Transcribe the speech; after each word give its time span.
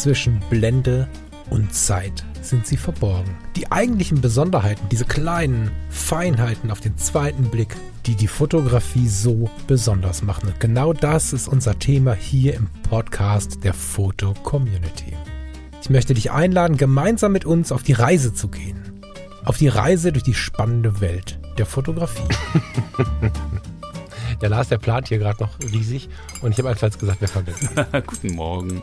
zwischen 0.00 0.40
Blende 0.48 1.06
und 1.50 1.74
Zeit 1.74 2.24
sind 2.40 2.66
sie 2.66 2.78
verborgen. 2.78 3.36
Die 3.54 3.70
eigentlichen 3.70 4.22
Besonderheiten, 4.22 4.88
diese 4.90 5.04
kleinen 5.04 5.70
Feinheiten 5.90 6.70
auf 6.70 6.80
den 6.80 6.96
zweiten 6.96 7.50
Blick, 7.50 7.76
die 8.06 8.14
die 8.14 8.26
Fotografie 8.26 9.08
so 9.08 9.50
besonders 9.66 10.22
machen. 10.22 10.48
Und 10.48 10.58
genau 10.58 10.94
das 10.94 11.34
ist 11.34 11.48
unser 11.48 11.78
Thema 11.78 12.14
hier 12.14 12.54
im 12.54 12.68
Podcast 12.88 13.62
der 13.62 13.74
Foto 13.74 14.32
Community. 14.42 15.12
Ich 15.82 15.90
möchte 15.90 16.14
dich 16.14 16.30
einladen, 16.30 16.78
gemeinsam 16.78 17.32
mit 17.32 17.44
uns 17.44 17.70
auf 17.70 17.82
die 17.82 17.92
Reise 17.92 18.32
zu 18.32 18.48
gehen. 18.48 19.02
Auf 19.44 19.58
die 19.58 19.68
Reise 19.68 20.12
durch 20.12 20.24
die 20.24 20.34
spannende 20.34 21.02
Welt 21.02 21.38
der 21.58 21.66
Fotografie. 21.66 22.22
der 24.40 24.48
Lars, 24.48 24.68
der 24.68 24.78
plant 24.78 25.08
hier 25.08 25.18
gerade 25.18 25.42
noch 25.42 25.58
riesig 25.72 26.08
und 26.40 26.52
ich 26.52 26.58
habe 26.58 26.70
einfach 26.70 26.98
gesagt, 26.98 27.18
wer 27.20 27.28
fangen 27.28 27.54
Guten 28.06 28.34
Morgen. 28.34 28.82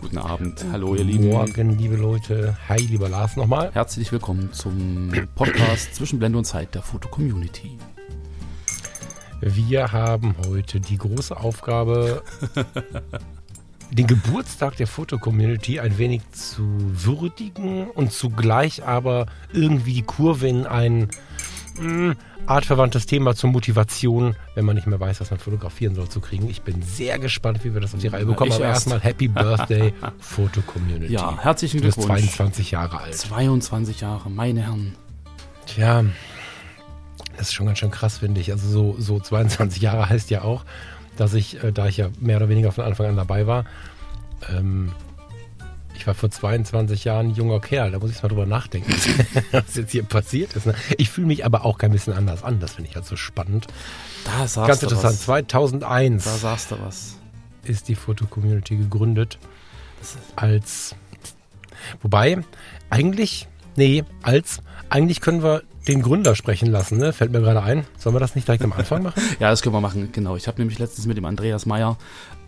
Guten 0.00 0.18
Abend. 0.18 0.64
Hallo, 0.70 0.94
ihr 0.94 1.04
Lieben. 1.04 1.30
Morgen, 1.30 1.78
liebe 1.78 1.96
Leute. 1.96 2.56
Hi, 2.68 2.78
lieber 2.78 3.08
Lars 3.08 3.36
nochmal. 3.36 3.70
Herzlich 3.72 4.12
willkommen 4.12 4.52
zum 4.52 5.10
Podcast 5.34 5.94
zwischen 5.94 6.18
Blende 6.18 6.38
und 6.38 6.44
Zeit 6.44 6.74
der 6.74 6.82
Foto-Community. 6.82 7.78
Wir 9.40 9.92
haben 9.92 10.34
heute 10.46 10.80
die 10.80 10.98
große 10.98 11.36
Aufgabe, 11.36 12.22
den 13.90 14.06
Geburtstag 14.06 14.76
der 14.76 14.86
Foto-Community 14.86 15.80
ein 15.80 15.96
wenig 15.98 16.22
zu 16.30 16.62
würdigen 16.92 17.90
und 17.90 18.12
zugleich 18.12 18.84
aber 18.84 19.26
irgendwie 19.52 19.94
die 19.94 20.02
Kurve 20.02 20.48
in 20.48 20.66
ein 20.66 21.08
mh, 21.78 22.10
hm, 22.10 22.16
artverwandtes 22.46 23.06
Thema 23.06 23.34
zur 23.34 23.50
Motivation, 23.50 24.36
wenn 24.54 24.64
man 24.64 24.76
nicht 24.76 24.86
mehr 24.86 25.00
weiß, 25.00 25.20
was 25.20 25.30
man 25.30 25.40
fotografieren 25.40 25.94
soll, 25.94 26.08
zu 26.08 26.20
kriegen. 26.20 26.48
Ich 26.48 26.62
bin 26.62 26.82
sehr 26.82 27.18
gespannt, 27.18 27.64
wie 27.64 27.74
wir 27.74 27.80
das 27.80 27.94
auf 27.94 28.00
die 28.00 28.08
Reihe 28.08 28.24
bekommen. 28.24 28.50
Ich 28.50 28.56
aber 28.56 28.66
erst. 28.66 28.86
erstmal 28.86 29.00
Happy 29.00 29.28
Birthday 29.28 29.92
Foto 30.18 30.60
Community. 30.62 31.12
Ja, 31.12 31.38
herzlichen 31.38 31.78
Du 31.78 31.84
bist 31.84 31.98
Glückwunsch. 31.98 32.22
22 32.22 32.70
Jahre 32.70 33.00
alt. 33.00 33.14
22 33.14 34.00
Jahre, 34.00 34.30
meine 34.30 34.62
Herren. 34.62 34.94
Tja, 35.66 36.04
das 37.36 37.48
ist 37.48 37.54
schon 37.54 37.66
ganz 37.66 37.78
schön 37.78 37.90
krass, 37.90 38.18
finde 38.18 38.40
ich. 38.40 38.50
Also 38.52 38.68
so, 38.68 38.96
so 38.98 39.20
22 39.20 39.82
Jahre 39.82 40.08
heißt 40.08 40.30
ja 40.30 40.42
auch, 40.42 40.64
dass 41.16 41.34
ich, 41.34 41.62
äh, 41.62 41.72
da 41.72 41.86
ich 41.86 41.96
ja 41.96 42.08
mehr 42.20 42.36
oder 42.36 42.48
weniger 42.48 42.72
von 42.72 42.84
Anfang 42.84 43.06
an 43.06 43.16
dabei 43.16 43.46
war, 43.46 43.64
ähm, 44.54 44.92
ich 46.06 46.08
war 46.08 46.14
vor 46.14 46.30
22 46.30 47.02
Jahren 47.02 47.30
ein 47.30 47.34
junger 47.34 47.58
Kerl, 47.58 47.90
da 47.90 47.98
muss 47.98 48.12
ich 48.12 48.22
mal 48.22 48.28
drüber 48.28 48.46
nachdenken, 48.46 48.94
was 49.50 49.74
jetzt 49.74 49.90
hier 49.90 50.04
passiert 50.04 50.54
ist. 50.54 50.64
Ne? 50.64 50.76
Ich 50.98 51.10
fühle 51.10 51.26
mich 51.26 51.44
aber 51.44 51.64
auch 51.64 51.78
kein 51.78 51.90
bisschen 51.90 52.12
anders 52.12 52.44
an, 52.44 52.60
das 52.60 52.74
finde 52.74 52.90
ich 52.90 52.94
halt 52.94 53.06
so 53.06 53.16
spannend. 53.16 53.66
Da 54.24 54.46
sagst 54.46 54.68
Ganz 54.68 54.80
du 54.80 54.86
interessant, 54.86 55.14
was. 55.14 55.22
2001 55.22 56.24
Da 56.24 56.30
sagst 56.36 56.70
du 56.70 56.76
was. 56.80 57.16
ist 57.64 57.88
die 57.88 57.96
Foto-Community 57.96 58.76
gegründet 58.76 59.40
als, 60.36 60.94
wobei, 62.02 62.38
eigentlich, 62.88 63.48
nee, 63.76 64.04
als, 64.22 64.60
eigentlich 64.90 65.20
können 65.20 65.42
wir 65.42 65.62
den 65.88 66.02
Gründer 66.02 66.34
sprechen 66.34 66.66
lassen, 66.70 66.98
ne? 66.98 67.12
fällt 67.12 67.32
mir 67.32 67.40
gerade 67.40 67.62
ein. 67.62 67.84
Sollen 67.98 68.14
wir 68.14 68.20
das 68.20 68.34
nicht 68.34 68.48
direkt 68.48 68.64
am 68.64 68.72
Anfang 68.72 69.04
machen? 69.04 69.22
Ja, 69.40 69.50
das 69.50 69.62
können 69.62 69.74
wir 69.74 69.80
machen, 69.80 70.10
genau. 70.12 70.36
Ich 70.36 70.48
habe 70.48 70.58
nämlich 70.58 70.78
letztens 70.78 71.06
mit 71.06 71.16
dem 71.16 71.24
Andreas 71.24 71.66
Meyer 71.66 71.96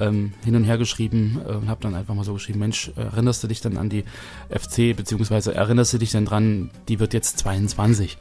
ähm, 0.01 0.33
hin 0.45 0.57
und 0.57 0.65
her 0.65 0.79
geschrieben 0.79 1.41
äh, 1.47 1.53
und 1.53 1.69
habe 1.69 1.81
dann 1.83 1.95
einfach 1.95 2.15
mal 2.15 2.25
so 2.25 2.35
geschrieben, 2.35 2.59
Mensch, 2.59 2.91
erinnerst 2.97 3.43
du 3.43 3.49
dich 3.49 3.61
dann 3.61 3.77
an 3.77 3.89
die 3.89 4.05
FC, 4.51 4.97
beziehungsweise 4.97 5.55
erinnerst 5.55 5.93
du 5.93 5.99
dich 5.99 6.11
dann 6.11 6.25
dran, 6.25 6.71
die 6.89 6.99
wird 6.99 7.15
jetzt 7.15 7.39
22. 7.39 8.19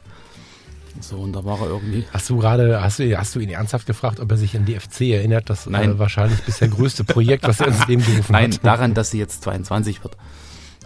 So, 1.00 1.16
und 1.16 1.32
da 1.32 1.44
war 1.44 1.60
er 1.60 1.68
irgendwie, 1.68 2.04
Hast 2.12 2.28
du 2.30 2.38
gerade, 2.38 2.82
hast 2.82 2.98
du, 2.98 3.18
hast 3.18 3.34
du 3.34 3.40
ihn 3.40 3.50
ernsthaft 3.50 3.86
gefragt, 3.86 4.20
ob 4.20 4.30
er 4.30 4.36
sich 4.36 4.56
an 4.56 4.64
die 4.64 4.78
FC 4.78 5.02
erinnert? 5.02 5.48
Das 5.50 5.66
Nein. 5.66 5.92
Äh, 5.92 5.98
wahrscheinlich 5.98 6.40
bisher 6.42 6.68
größte 6.68 7.04
Projekt, 7.04 7.46
was 7.46 7.60
er 7.60 7.68
ins 7.68 7.86
Leben 7.86 8.04
gerufen 8.06 8.32
nein, 8.32 8.52
hat. 8.52 8.64
daran, 8.64 8.94
dass 8.94 9.10
sie 9.10 9.18
jetzt 9.18 9.42
22 9.42 10.02
wird. 10.02 10.16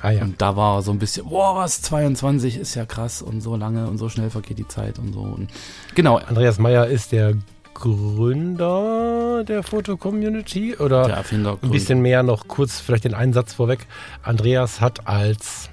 Ah 0.03 0.11
ja. 0.11 0.23
Und 0.23 0.43
da 0.43 0.57
war 0.57 0.83
so 0.83 0.91
ein 0.91 0.99
bisschen, 0.99 1.29
boah, 1.29 1.55
was, 1.55 1.81
22 1.83 2.57
ist 2.57 2.75
ja 2.75 2.85
krass 2.85 3.23
und 3.23 3.41
so 3.41 3.55
lange 3.55 3.87
und 3.87 3.99
so 3.99 4.09
schnell 4.09 4.31
vergeht 4.31 4.59
die 4.59 4.67
Zeit 4.67 4.99
und 4.99 5.13
so. 5.13 5.21
Und 5.21 5.49
genau, 5.95 6.17
Andreas 6.17 6.59
Meyer 6.59 6.89
ist 6.89 7.13
der 7.13 7.35
Gründer 7.73 9.45
der 9.45 9.63
Foto-Community 9.63 10.77
oder 10.77 11.05
der 11.05 11.17
Erfinder. 11.17 11.57
ein 11.63 11.71
bisschen 11.71 12.03
mehr 12.03 12.25
noch 12.25 12.49
kurz 12.49 12.81
vielleicht 12.81 13.05
den 13.05 13.15
Einsatz 13.15 13.55
vorweg. 13.55 13.87
Andreas 14.25 14.81
hat 14.81 15.07
als, 15.07 15.71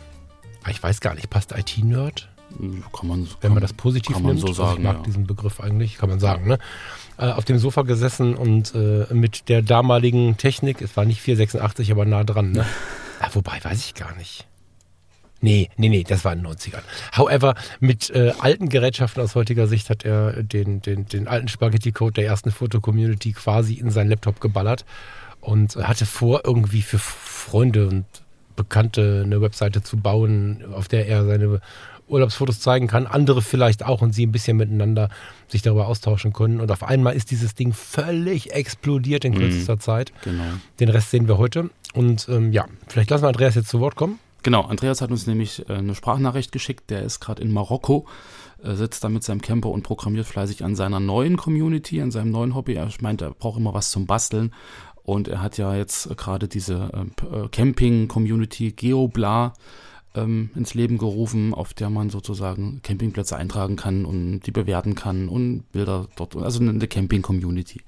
ah, 0.64 0.70
ich 0.70 0.82
weiß 0.82 1.02
gar 1.02 1.16
nicht, 1.16 1.32
passt 1.32 1.52
IT-Nerd? 1.52 2.30
kann 2.94 3.08
man, 3.08 3.28
wenn 3.42 3.54
man 3.54 3.62
das 3.62 3.74
positiv 3.74 4.16
kann 4.16 4.24
man 4.24 4.36
nimmt. 4.36 4.42
so 4.42 4.48
Also 4.48 4.64
sagen, 4.64 4.78
ich 4.80 4.84
mag 4.84 4.98
ja. 4.98 5.04
diesen 5.04 5.28
Begriff 5.28 5.60
eigentlich, 5.60 5.98
kann 5.98 6.10
man 6.10 6.20
sagen. 6.20 6.48
Ne? 6.48 6.58
Äh, 7.18 7.32
auf 7.32 7.46
dem 7.46 7.60
Sofa 7.60 7.84
gesessen 7.84 8.36
und 8.36 8.74
äh, 8.74 9.06
mit 9.14 9.50
der 9.50 9.62
damaligen 9.62 10.38
Technik, 10.38 10.82
es 10.82 10.98
war 10.98 11.06
nicht 11.06 11.22
486, 11.22 11.92
aber 11.92 12.06
nah 12.06 12.24
dran. 12.24 12.52
Ne? 12.52 12.66
ah, 13.20 13.30
wobei, 13.34 13.64
weiß 13.64 13.86
ich 13.86 13.94
gar 13.94 14.16
nicht. 14.16 14.46
Nee, 15.42 15.70
nee, 15.78 15.88
nee, 15.88 16.04
das 16.04 16.26
war 16.26 16.34
in 16.34 16.44
den 16.44 16.52
90ern. 16.52 16.82
However, 17.16 17.56
mit 17.80 18.10
äh, 18.10 18.34
alten 18.40 18.68
Gerätschaften 18.68 19.24
aus 19.24 19.36
heutiger 19.36 19.68
Sicht 19.68 19.90
hat 19.90 20.04
er 20.04 20.44
den, 20.44 20.82
den, 20.82 21.06
den 21.06 21.28
alten 21.28 21.48
Spaghetti-Code 21.48 22.14
der 22.14 22.26
ersten 22.26 22.52
Foto-Community 22.52 23.32
quasi 23.32 23.76
in 23.76 23.90
seinen 23.90 24.10
Laptop 24.10 24.42
geballert 24.42 24.84
und 25.40 25.78
hatte 25.78 26.06
vor, 26.06 26.42
irgendwie 26.44 26.82
für 26.82 27.00
Freunde 27.00 27.88
und 27.88 28.06
Bekannte 28.58 29.22
eine 29.26 29.42
Webseite 29.42 29.82
zu 29.82 29.96
bauen, 29.96 30.66
auf 30.74 30.90
der 30.90 31.08
er 31.08 31.26
seine 31.26 31.62
Urlaubsfotos 32.10 32.60
zeigen 32.60 32.88
kann, 32.88 33.08
andere 33.08 33.42
vielleicht 33.42 33.86
auch 33.86 34.02
und 34.02 34.14
sie 34.14 34.26
ein 34.26 34.32
bisschen 34.32 34.58
miteinander 34.58 35.10
sich 35.48 35.62
darüber 35.62 35.88
austauschen 35.88 36.34
können. 36.34 36.60
Und 36.60 36.72
auf 36.72 36.84
einmal 36.84 37.16
ist 37.16 37.32
dieses 37.32 37.56
Ding 37.56 37.72
völlig 37.72 38.52
explodiert 38.52 39.24
in 39.24 39.36
kürzester 39.36 39.80
Zeit. 39.80 40.12
Genau. 40.24 40.44
Den 40.80 40.90
Rest 40.90 41.12
sehen 41.12 41.28
wir 41.28 41.38
heute. 41.38 41.70
Und 41.94 42.28
ähm, 42.30 42.52
ja, 42.52 42.66
vielleicht 42.88 43.10
lassen 43.10 43.24
wir 43.24 43.30
Andreas 43.30 43.56
jetzt 43.56 43.70
zu 43.70 43.80
Wort 43.80 43.96
kommen. 43.96 44.20
Genau, 44.44 44.62
Andreas 44.62 45.02
hat 45.02 45.12
uns 45.12 45.28
nämlich 45.28 45.68
äh, 45.70 45.74
eine 45.74 45.96
Sprachnachricht 45.96 46.52
geschickt. 46.52 46.90
Der 46.90 47.04
ist 47.04 47.20
gerade 47.20 47.42
in 47.42 47.52
Marokko, 47.52 48.06
äh, 48.64 48.76
sitzt 48.76 49.04
da 49.04 49.10
mit 49.10 49.24
seinem 49.24 49.42
Camper 49.42 49.70
und 49.70 49.84
programmiert 49.84 50.26
fleißig 50.26 50.64
an 50.64 50.76
seiner 50.76 51.00
neuen 51.00 51.36
Community, 51.36 52.02
an 52.02 52.12
seinem 52.12 52.32
neuen 52.32 52.56
Hobby. 52.56 52.76
Er 52.76 52.90
meint, 53.02 53.22
er 53.22 53.32
braucht 53.32 53.60
immer 53.60 53.74
was 53.74 53.92
zum 53.92 54.06
Basteln. 54.06 54.54
Und 55.04 55.28
er 55.28 55.42
hat 55.42 55.58
ja 55.58 55.76
jetzt 55.76 56.10
äh, 56.10 56.16
gerade 56.16 56.48
diese 56.48 56.90
Camping-Community 57.52 58.72
Geobla 58.72 59.54
ähm, 60.16 60.50
ins 60.56 60.74
Leben 60.74 60.98
gerufen, 60.98 61.54
auf 61.54 61.74
der 61.74 61.90
man 61.90 62.10
sozusagen 62.10 62.82
Campingplätze 62.84 63.36
eintragen 63.36 63.76
kann 63.76 64.06
und 64.06 64.42
die 64.42 64.52
bewerten 64.52 64.96
kann 64.96 65.30
und 65.30 65.72
Bilder 65.72 66.08
dort, 66.16 66.36
also 66.36 66.62
eine 66.62 66.88
Camping-Community. 66.88 67.82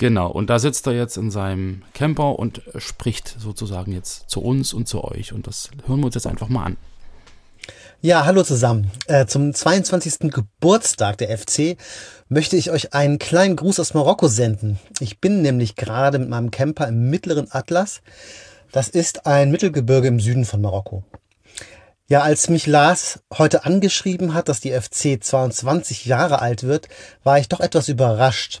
Genau, 0.00 0.30
und 0.30 0.48
da 0.48 0.58
sitzt 0.58 0.86
er 0.86 0.94
jetzt 0.94 1.18
in 1.18 1.30
seinem 1.30 1.82
Camper 1.92 2.38
und 2.38 2.62
spricht 2.78 3.36
sozusagen 3.38 3.92
jetzt 3.92 4.30
zu 4.30 4.40
uns 4.40 4.72
und 4.72 4.88
zu 4.88 5.04
euch. 5.04 5.34
Und 5.34 5.46
das 5.46 5.68
hören 5.86 6.00
wir 6.00 6.06
uns 6.06 6.14
jetzt 6.14 6.26
einfach 6.26 6.48
mal 6.48 6.64
an. 6.64 6.78
Ja, 8.00 8.24
hallo 8.24 8.42
zusammen. 8.42 8.90
Äh, 9.08 9.26
zum 9.26 9.52
22. 9.52 10.32
Geburtstag 10.32 11.18
der 11.18 11.36
FC 11.36 11.76
möchte 12.30 12.56
ich 12.56 12.70
euch 12.70 12.94
einen 12.94 13.18
kleinen 13.18 13.56
Gruß 13.56 13.78
aus 13.78 13.92
Marokko 13.92 14.28
senden. 14.28 14.78
Ich 15.00 15.20
bin 15.20 15.42
nämlich 15.42 15.76
gerade 15.76 16.18
mit 16.18 16.30
meinem 16.30 16.50
Camper 16.50 16.88
im 16.88 17.10
mittleren 17.10 17.48
Atlas. 17.50 18.00
Das 18.72 18.88
ist 18.88 19.26
ein 19.26 19.50
Mittelgebirge 19.50 20.08
im 20.08 20.18
Süden 20.18 20.46
von 20.46 20.62
Marokko. 20.62 21.04
Ja, 22.08 22.22
als 22.22 22.48
mich 22.48 22.66
Lars 22.66 23.20
heute 23.36 23.66
angeschrieben 23.66 24.32
hat, 24.32 24.48
dass 24.48 24.60
die 24.60 24.72
FC 24.72 25.22
22 25.22 26.06
Jahre 26.06 26.40
alt 26.40 26.62
wird, 26.62 26.88
war 27.22 27.38
ich 27.38 27.50
doch 27.50 27.60
etwas 27.60 27.90
überrascht. 27.90 28.60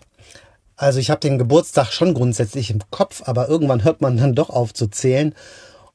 Also 0.80 0.98
ich 0.98 1.10
habe 1.10 1.20
den 1.20 1.36
Geburtstag 1.36 1.92
schon 1.92 2.14
grundsätzlich 2.14 2.70
im 2.70 2.80
Kopf, 2.90 3.24
aber 3.26 3.48
irgendwann 3.50 3.84
hört 3.84 4.00
man 4.00 4.16
dann 4.16 4.34
doch 4.34 4.48
auf 4.48 4.72
zu 4.72 4.86
zählen. 4.86 5.34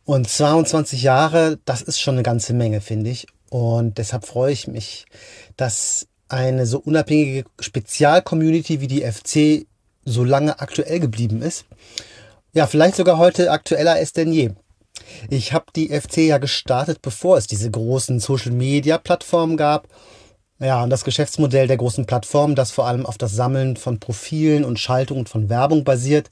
Und 0.03 0.29
22 0.29 1.01
Jahre, 1.01 1.57
das 1.65 1.81
ist 1.81 1.99
schon 1.99 2.13
eine 2.13 2.21
ganze 2.21 2.53
Menge, 2.53 2.81
finde 2.81 3.09
ich. 3.09 3.25
Und 3.49 3.97
deshalb 3.97 4.27
freue 4.27 4.53
ich 4.53 4.67
mich, 4.67 5.07
dass 5.57 6.05
eine 6.27 6.67
so 6.67 6.77
unabhängige 6.77 7.45
Spezialcommunity 7.59 8.79
wie 8.79 8.85
die 8.85 9.01
FC 9.01 9.65
so 10.05 10.23
lange 10.23 10.59
aktuell 10.59 10.99
geblieben 10.99 11.41
ist. 11.41 11.65
Ja, 12.53 12.67
vielleicht 12.67 12.95
sogar 12.95 13.17
heute 13.17 13.49
aktueller 13.49 13.99
ist 13.99 14.17
denn 14.17 14.31
je. 14.31 14.51
Ich 15.31 15.51
habe 15.51 15.65
die 15.75 15.89
FC 15.99 16.17
ja 16.17 16.37
gestartet, 16.37 17.01
bevor 17.01 17.37
es 17.37 17.47
diese 17.47 17.71
großen 17.71 18.19
Social-Media-Plattformen 18.19 19.57
gab. 19.57 19.87
Ja, 20.59 20.83
und 20.83 20.89
das 20.89 21.03
Geschäftsmodell 21.03 21.67
der 21.67 21.77
großen 21.77 22.05
Plattformen, 22.05 22.55
das 22.55 22.71
vor 22.71 22.87
allem 22.87 23.05
auf 23.05 23.17
das 23.17 23.33
Sammeln 23.33 23.75
von 23.75 23.99
Profilen 23.99 24.63
und 24.63 24.79
Schaltungen 24.79 25.25
von 25.25 25.49
Werbung 25.49 25.83
basiert, 25.83 26.29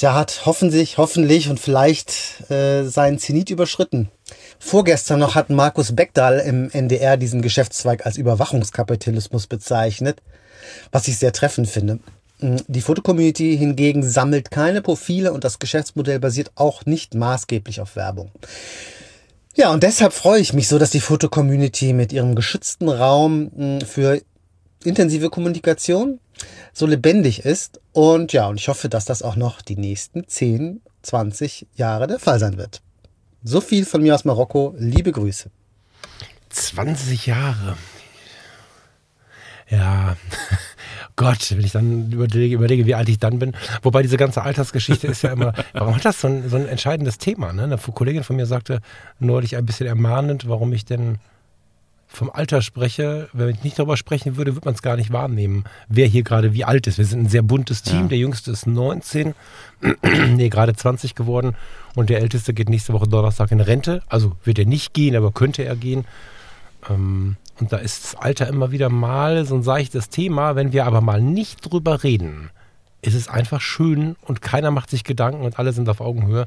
der 0.00 0.14
hat 0.14 0.42
hoffentlich, 0.44 0.98
hoffentlich 0.98 1.48
und 1.48 1.58
vielleicht 1.58 2.48
äh, 2.50 2.84
seinen 2.84 3.18
Zenit 3.18 3.50
überschritten. 3.50 4.10
Vorgestern 4.58 5.20
noch 5.20 5.34
hat 5.34 5.50
Markus 5.50 5.96
Beckdahl 5.96 6.38
im 6.38 6.70
NDR 6.70 7.16
diesen 7.16 7.42
Geschäftszweig 7.42 8.06
als 8.06 8.16
Überwachungskapitalismus 8.16 9.46
bezeichnet, 9.46 10.22
was 10.92 11.08
ich 11.08 11.18
sehr 11.18 11.32
treffend 11.32 11.68
finde. 11.68 11.98
Die 12.38 12.82
Fotocommunity 12.82 13.56
hingegen 13.56 14.02
sammelt 14.02 14.50
keine 14.50 14.82
Profile 14.82 15.32
und 15.32 15.44
das 15.44 15.58
Geschäftsmodell 15.58 16.20
basiert 16.20 16.52
auch 16.54 16.84
nicht 16.84 17.14
maßgeblich 17.14 17.80
auf 17.80 17.96
Werbung. 17.96 18.30
Ja, 19.58 19.72
und 19.72 19.82
deshalb 19.82 20.12
freue 20.12 20.38
ich 20.38 20.52
mich 20.52 20.68
so, 20.68 20.78
dass 20.78 20.90
die 20.90 21.00
Fotocommunity 21.00 21.94
mit 21.94 22.12
ihrem 22.12 22.34
geschützten 22.34 22.90
Raum 22.90 23.50
mh, 23.56 23.86
für 23.86 24.20
intensive 24.84 25.30
Kommunikation 25.30 26.20
so 26.74 26.84
lebendig 26.84 27.46
ist. 27.46 27.80
Und 27.92 28.34
ja, 28.34 28.48
und 28.48 28.60
ich 28.60 28.68
hoffe, 28.68 28.90
dass 28.90 29.06
das 29.06 29.22
auch 29.22 29.34
noch 29.34 29.62
die 29.62 29.76
nächsten 29.76 30.28
10, 30.28 30.82
20 31.00 31.68
Jahre 31.74 32.06
der 32.06 32.18
Fall 32.18 32.38
sein 32.38 32.58
wird. 32.58 32.82
So 33.44 33.62
viel 33.62 33.86
von 33.86 34.02
mir 34.02 34.14
aus 34.14 34.26
Marokko. 34.26 34.74
Liebe 34.76 35.10
Grüße. 35.10 35.50
20 36.50 37.24
Jahre. 37.24 37.78
Ja, 39.68 40.16
Gott, 41.16 41.50
wenn 41.50 41.64
ich 41.64 41.72
dann 41.72 42.12
überlege, 42.12 42.54
überlege, 42.54 42.86
wie 42.86 42.94
alt 42.94 43.08
ich 43.08 43.18
dann 43.18 43.38
bin. 43.38 43.52
Wobei 43.82 44.02
diese 44.02 44.16
ganze 44.16 44.42
Altersgeschichte 44.42 45.06
ist 45.06 45.22
ja 45.22 45.32
immer, 45.32 45.54
warum 45.72 45.94
hat 45.94 46.04
das 46.04 46.20
so 46.20 46.28
ein, 46.28 46.48
so 46.48 46.56
ein 46.56 46.68
entscheidendes 46.68 47.18
Thema? 47.18 47.52
Ne? 47.52 47.64
Eine 47.64 47.78
Kollegin 47.78 48.22
von 48.22 48.36
mir 48.36 48.46
sagte 48.46 48.80
neulich 49.18 49.56
ein 49.56 49.66
bisschen 49.66 49.86
ermahnend, 49.86 50.48
warum 50.48 50.72
ich 50.72 50.84
denn 50.84 51.18
vom 52.06 52.30
Alter 52.30 52.62
spreche. 52.62 53.28
Wenn 53.32 53.50
ich 53.50 53.62
nicht 53.62 53.78
darüber 53.78 53.96
sprechen 53.96 54.36
würde, 54.36 54.54
würde 54.54 54.64
man 54.64 54.74
es 54.74 54.82
gar 54.82 54.96
nicht 54.96 55.12
wahrnehmen, 55.12 55.64
wer 55.88 56.06
hier 56.06 56.22
gerade 56.22 56.54
wie 56.54 56.64
alt 56.64 56.86
ist. 56.86 56.98
Wir 56.98 57.04
sind 57.04 57.24
ein 57.24 57.28
sehr 57.28 57.42
buntes 57.42 57.82
Team. 57.82 58.02
Ja. 58.02 58.08
Der 58.08 58.18
jüngste 58.18 58.50
ist 58.50 58.66
19, 58.66 59.34
nee, 60.34 60.48
gerade 60.48 60.74
20 60.74 61.14
geworden. 61.14 61.56
Und 61.94 62.10
der 62.10 62.20
älteste 62.20 62.54
geht 62.54 62.68
nächste 62.68 62.92
Woche 62.92 63.08
Donnerstag 63.08 63.50
in 63.52 63.60
Rente. 63.60 64.02
Also 64.08 64.32
wird 64.44 64.58
er 64.58 64.66
nicht 64.66 64.94
gehen, 64.94 65.16
aber 65.16 65.32
könnte 65.32 65.64
er 65.64 65.76
gehen. 65.76 66.04
Ähm, 66.88 67.36
und 67.60 67.72
da 67.72 67.78
ist 67.78 68.04
das 68.04 68.14
Alter 68.16 68.48
immer 68.48 68.70
wieder 68.70 68.88
mal 68.88 69.46
so 69.46 69.54
ein 69.54 69.62
seichtes 69.62 70.10
Thema. 70.10 70.56
Wenn 70.56 70.72
wir 70.72 70.86
aber 70.86 71.00
mal 71.00 71.20
nicht 71.20 71.70
drüber 71.70 72.02
reden, 72.02 72.50
ist 73.02 73.14
es 73.14 73.28
einfach 73.28 73.60
schön 73.60 74.16
und 74.22 74.42
keiner 74.42 74.70
macht 74.70 74.90
sich 74.90 75.04
Gedanken 75.04 75.42
und 75.42 75.58
alle 75.58 75.72
sind 75.72 75.88
auf 75.88 76.00
Augenhöhe. 76.00 76.46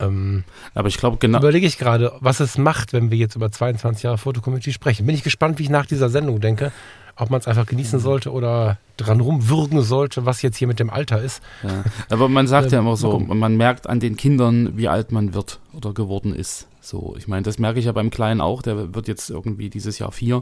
Ähm, 0.00 0.44
aber 0.74 0.88
ich 0.88 0.96
glaube 0.96 1.18
genau. 1.18 1.38
Überlege 1.38 1.66
ich 1.66 1.78
gerade, 1.78 2.12
was 2.20 2.40
es 2.40 2.56
macht, 2.56 2.92
wenn 2.92 3.10
wir 3.10 3.18
jetzt 3.18 3.34
über 3.34 3.50
22 3.50 4.04
Jahre 4.04 4.18
Fotocommunity 4.18 4.72
sprechen. 4.72 5.06
Bin 5.06 5.14
ich 5.14 5.24
gespannt, 5.24 5.58
wie 5.58 5.64
ich 5.64 5.70
nach 5.70 5.86
dieser 5.86 6.08
Sendung 6.08 6.40
denke, 6.40 6.72
ob 7.18 7.30
man 7.30 7.40
es 7.40 7.48
einfach 7.48 7.66
genießen 7.66 7.98
sollte 7.98 8.32
oder 8.32 8.78
dran 8.96 9.20
rumwürgen 9.20 9.82
sollte, 9.82 10.24
was 10.24 10.42
jetzt 10.42 10.56
hier 10.56 10.68
mit 10.68 10.78
dem 10.78 10.90
Alter 10.90 11.20
ist. 11.20 11.42
Ja. 11.62 11.84
Aber 12.10 12.28
man 12.28 12.46
sagt 12.46 12.72
ja 12.72 12.78
immer 12.78 12.96
so, 12.96 13.18
man 13.18 13.56
merkt 13.56 13.88
an 13.88 14.00
den 14.00 14.16
Kindern, 14.16 14.76
wie 14.76 14.88
alt 14.88 15.12
man 15.12 15.34
wird 15.34 15.60
oder 15.72 15.92
geworden 15.92 16.34
ist. 16.34 16.68
So, 16.80 17.14
ich 17.18 17.28
meine, 17.28 17.42
das 17.42 17.58
merke 17.58 17.78
ich 17.80 17.86
ja 17.86 17.92
beim 17.92 18.10
Kleinen 18.10 18.40
auch, 18.40 18.62
der 18.62 18.94
wird 18.94 19.08
jetzt 19.08 19.30
irgendwie 19.30 19.68
dieses 19.68 19.98
Jahr 19.98 20.12
vier. 20.12 20.36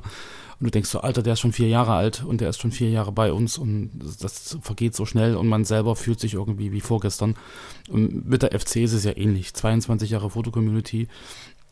Und 0.59 0.65
du 0.65 0.71
denkst 0.71 0.89
so, 0.89 1.01
Alter, 1.01 1.23
der 1.23 1.35
ist 1.35 1.41
schon 1.41 1.53
vier 1.53 1.69
Jahre 1.69 1.95
alt 1.95 2.25
und 2.25 2.41
der 2.41 2.49
ist 2.49 2.61
schon 2.61 2.73
vier 2.73 2.89
Jahre 2.89 3.13
bei 3.13 3.33
uns 3.33 3.59
und 3.59 3.91
das, 3.95 4.17
das 4.17 4.59
vergeht 4.63 4.95
so 4.95 5.05
schnell 5.05 5.37
und 5.37 5.49
man 5.49 5.65
selber 5.65 5.97
fühlt 5.97 6.21
sich 6.21 6.35
irgendwie 6.35 6.73
wie 6.73 6.81
vorgestern. 6.81 7.35
Und 7.91 8.27
mit 8.29 8.43
der 8.43 8.59
FC 8.59 8.77
ist 8.77 8.93
es 8.93 9.05
ja 9.05 9.17
ähnlich. 9.17 9.53
22 9.53 10.11
Jahre 10.11 10.31
Fotocommunity. 10.31 11.09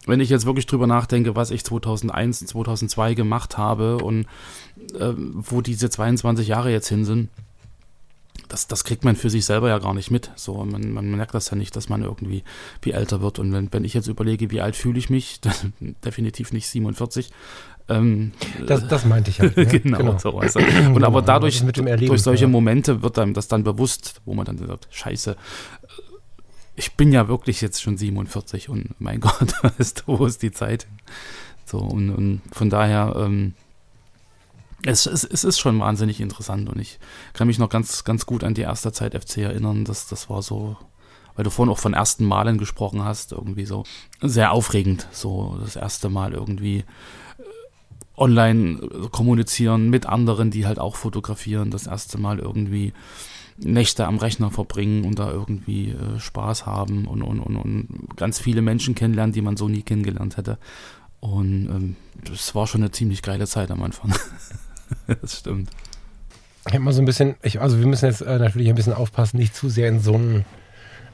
Wenn 0.06 0.20
ich 0.20 0.28
jetzt 0.28 0.46
wirklich 0.46 0.66
drüber 0.66 0.86
nachdenke, 0.86 1.34
was 1.34 1.50
ich 1.50 1.64
2001, 1.64 2.46
2002 2.46 3.14
gemacht 3.14 3.56
habe 3.56 3.98
und 3.98 4.26
äh, 4.98 5.12
wo 5.16 5.60
diese 5.60 5.88
22 5.88 6.48
Jahre 6.48 6.70
jetzt 6.70 6.88
hin 6.88 7.04
sind, 7.04 7.30
das, 8.48 8.66
das 8.66 8.84
kriegt 8.84 9.04
man 9.04 9.16
für 9.16 9.30
sich 9.30 9.44
selber 9.44 9.68
ja 9.68 9.78
gar 9.78 9.94
nicht 9.94 10.10
mit. 10.10 10.30
So, 10.36 10.64
man, 10.64 10.92
man 10.92 11.10
merkt 11.10 11.34
das 11.34 11.50
ja 11.50 11.56
nicht, 11.56 11.74
dass 11.76 11.88
man 11.88 12.02
irgendwie 12.02 12.44
wie 12.82 12.92
älter 12.92 13.20
wird. 13.20 13.38
Und 13.38 13.52
wenn, 13.52 13.72
wenn 13.72 13.84
ich 13.84 13.94
jetzt 13.94 14.06
überlege, 14.06 14.50
wie 14.50 14.60
alt 14.60 14.76
fühle 14.76 14.98
ich 14.98 15.10
mich, 15.10 15.40
definitiv 16.04 16.52
nicht 16.52 16.68
47. 16.68 17.30
Ähm, 17.88 18.32
das, 18.66 18.86
das 18.86 19.04
meinte 19.04 19.30
ich 19.30 19.40
halt. 19.40 19.56
Ne? 19.56 19.66
genau, 19.82 19.98
genau. 19.98 20.18
So, 20.18 20.30
du. 20.30 20.38
Und 20.38 20.94
genau, 20.94 21.06
aber 21.06 21.22
dadurch, 21.22 21.62
durch 21.62 22.22
solche 22.22 22.46
Momente 22.46 23.02
wird 23.02 23.18
einem 23.18 23.34
das 23.34 23.48
dann 23.48 23.64
bewusst, 23.64 24.20
wo 24.24 24.34
man 24.34 24.46
dann 24.46 24.58
sagt, 24.58 24.88
scheiße, 24.90 25.36
ich 26.76 26.94
bin 26.94 27.12
ja 27.12 27.28
wirklich 27.28 27.60
jetzt 27.60 27.82
schon 27.82 27.96
47 27.96 28.68
und 28.68 29.00
mein 29.00 29.20
Gott, 29.20 29.54
wo 30.06 30.26
ist 30.26 30.42
die 30.42 30.52
Zeit? 30.52 30.86
So, 31.64 31.78
und, 31.78 32.10
und 32.10 32.42
von 32.52 32.70
daher, 32.70 33.14
ähm, 33.16 33.54
es, 34.84 35.06
es, 35.06 35.24
es, 35.24 35.44
ist 35.44 35.58
schon 35.58 35.80
wahnsinnig 35.80 36.20
interessant 36.20 36.68
und 36.68 36.78
ich 36.78 36.98
kann 37.32 37.46
mich 37.46 37.58
noch 37.58 37.70
ganz, 37.70 38.04
ganz 38.04 38.26
gut 38.26 38.44
an 38.44 38.54
die 38.54 38.62
erste 38.62 38.92
Zeit 38.92 39.14
FC 39.14 39.38
erinnern. 39.38 39.84
Das, 39.84 40.08
das 40.08 40.28
war 40.28 40.42
so, 40.42 40.76
weil 41.34 41.44
du 41.44 41.50
vorhin 41.50 41.72
auch 41.72 41.78
von 41.78 41.94
ersten 41.94 42.26
Malen 42.26 42.58
gesprochen 42.58 43.02
hast, 43.02 43.32
irgendwie 43.32 43.64
so 43.64 43.84
sehr 44.20 44.52
aufregend. 44.52 45.08
So 45.10 45.58
das 45.62 45.76
erste 45.76 46.10
Mal 46.10 46.34
irgendwie 46.34 46.78
äh, 46.78 46.84
online 48.18 49.08
kommunizieren 49.10 49.88
mit 49.88 50.04
anderen, 50.04 50.50
die 50.50 50.66
halt 50.66 50.78
auch 50.78 50.96
fotografieren. 50.96 51.70
Das 51.70 51.86
erste 51.86 52.18
Mal 52.18 52.38
irgendwie 52.38 52.92
Nächte 53.58 54.06
am 54.06 54.18
Rechner 54.18 54.50
verbringen 54.50 55.04
und 55.04 55.18
da 55.18 55.30
irgendwie 55.30 55.90
äh, 55.90 56.18
Spaß 56.18 56.66
haben 56.66 57.06
und, 57.06 57.22
und, 57.22 57.40
und, 57.40 57.56
und 57.56 58.16
ganz 58.16 58.38
viele 58.40 58.62
Menschen 58.62 58.94
kennenlernen, 58.94 59.32
die 59.32 59.42
man 59.42 59.56
so 59.56 59.68
nie 59.68 59.82
kennengelernt 59.82 60.36
hätte. 60.36 60.58
Und 61.20 61.68
ähm, 61.68 61.96
das 62.24 62.54
war 62.54 62.66
schon 62.66 62.82
eine 62.82 62.90
ziemlich 62.90 63.22
geile 63.22 63.46
Zeit 63.46 63.70
am 63.70 63.82
Anfang. 63.82 64.12
das 65.20 65.38
stimmt. 65.38 65.70
Ich 66.66 66.74
habe 66.74 66.84
mal 66.84 66.92
so 66.92 67.02
ein 67.02 67.04
bisschen, 67.04 67.36
ich, 67.42 67.60
also 67.60 67.78
wir 67.78 67.86
müssen 67.86 68.06
jetzt 68.06 68.22
äh, 68.22 68.38
natürlich 68.38 68.68
ein 68.68 68.74
bisschen 68.74 68.94
aufpassen, 68.94 69.38
nicht 69.38 69.54
zu 69.54 69.68
sehr 69.68 69.88
in 69.88 70.00
so 70.00 70.14
ein 70.14 70.44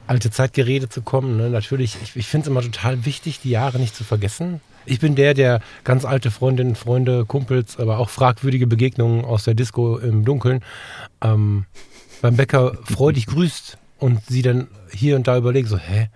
alte 0.07 0.31
Zeitgerede 0.31 0.89
zu 0.89 1.01
kommen. 1.01 1.37
Ne? 1.37 1.49
Natürlich, 1.49 1.97
ich, 2.01 2.15
ich 2.15 2.27
finde 2.27 2.45
es 2.45 2.47
immer 2.49 2.61
total 2.61 3.05
wichtig, 3.05 3.39
die 3.41 3.51
Jahre 3.51 3.79
nicht 3.79 3.95
zu 3.95 4.03
vergessen. 4.03 4.61
Ich 4.85 4.99
bin 4.99 5.15
der, 5.15 5.33
der 5.33 5.61
ganz 5.83 6.05
alte 6.05 6.31
Freundinnen, 6.31 6.75
Freunde, 6.75 7.25
Kumpels, 7.25 7.77
aber 7.77 7.99
auch 7.99 8.09
fragwürdige 8.09 8.67
Begegnungen 8.67 9.25
aus 9.25 9.43
der 9.43 9.53
Disco 9.53 9.97
im 9.97 10.25
Dunkeln 10.25 10.61
ähm, 11.23 11.65
beim 12.21 12.35
Bäcker 12.35 12.77
freudig 12.83 13.27
grüßt 13.27 13.77
und 13.99 14.25
sie 14.25 14.41
dann 14.41 14.67
hier 14.91 15.15
und 15.15 15.27
da 15.27 15.37
überlegt, 15.37 15.69
so, 15.69 15.77
hä, 15.77 16.09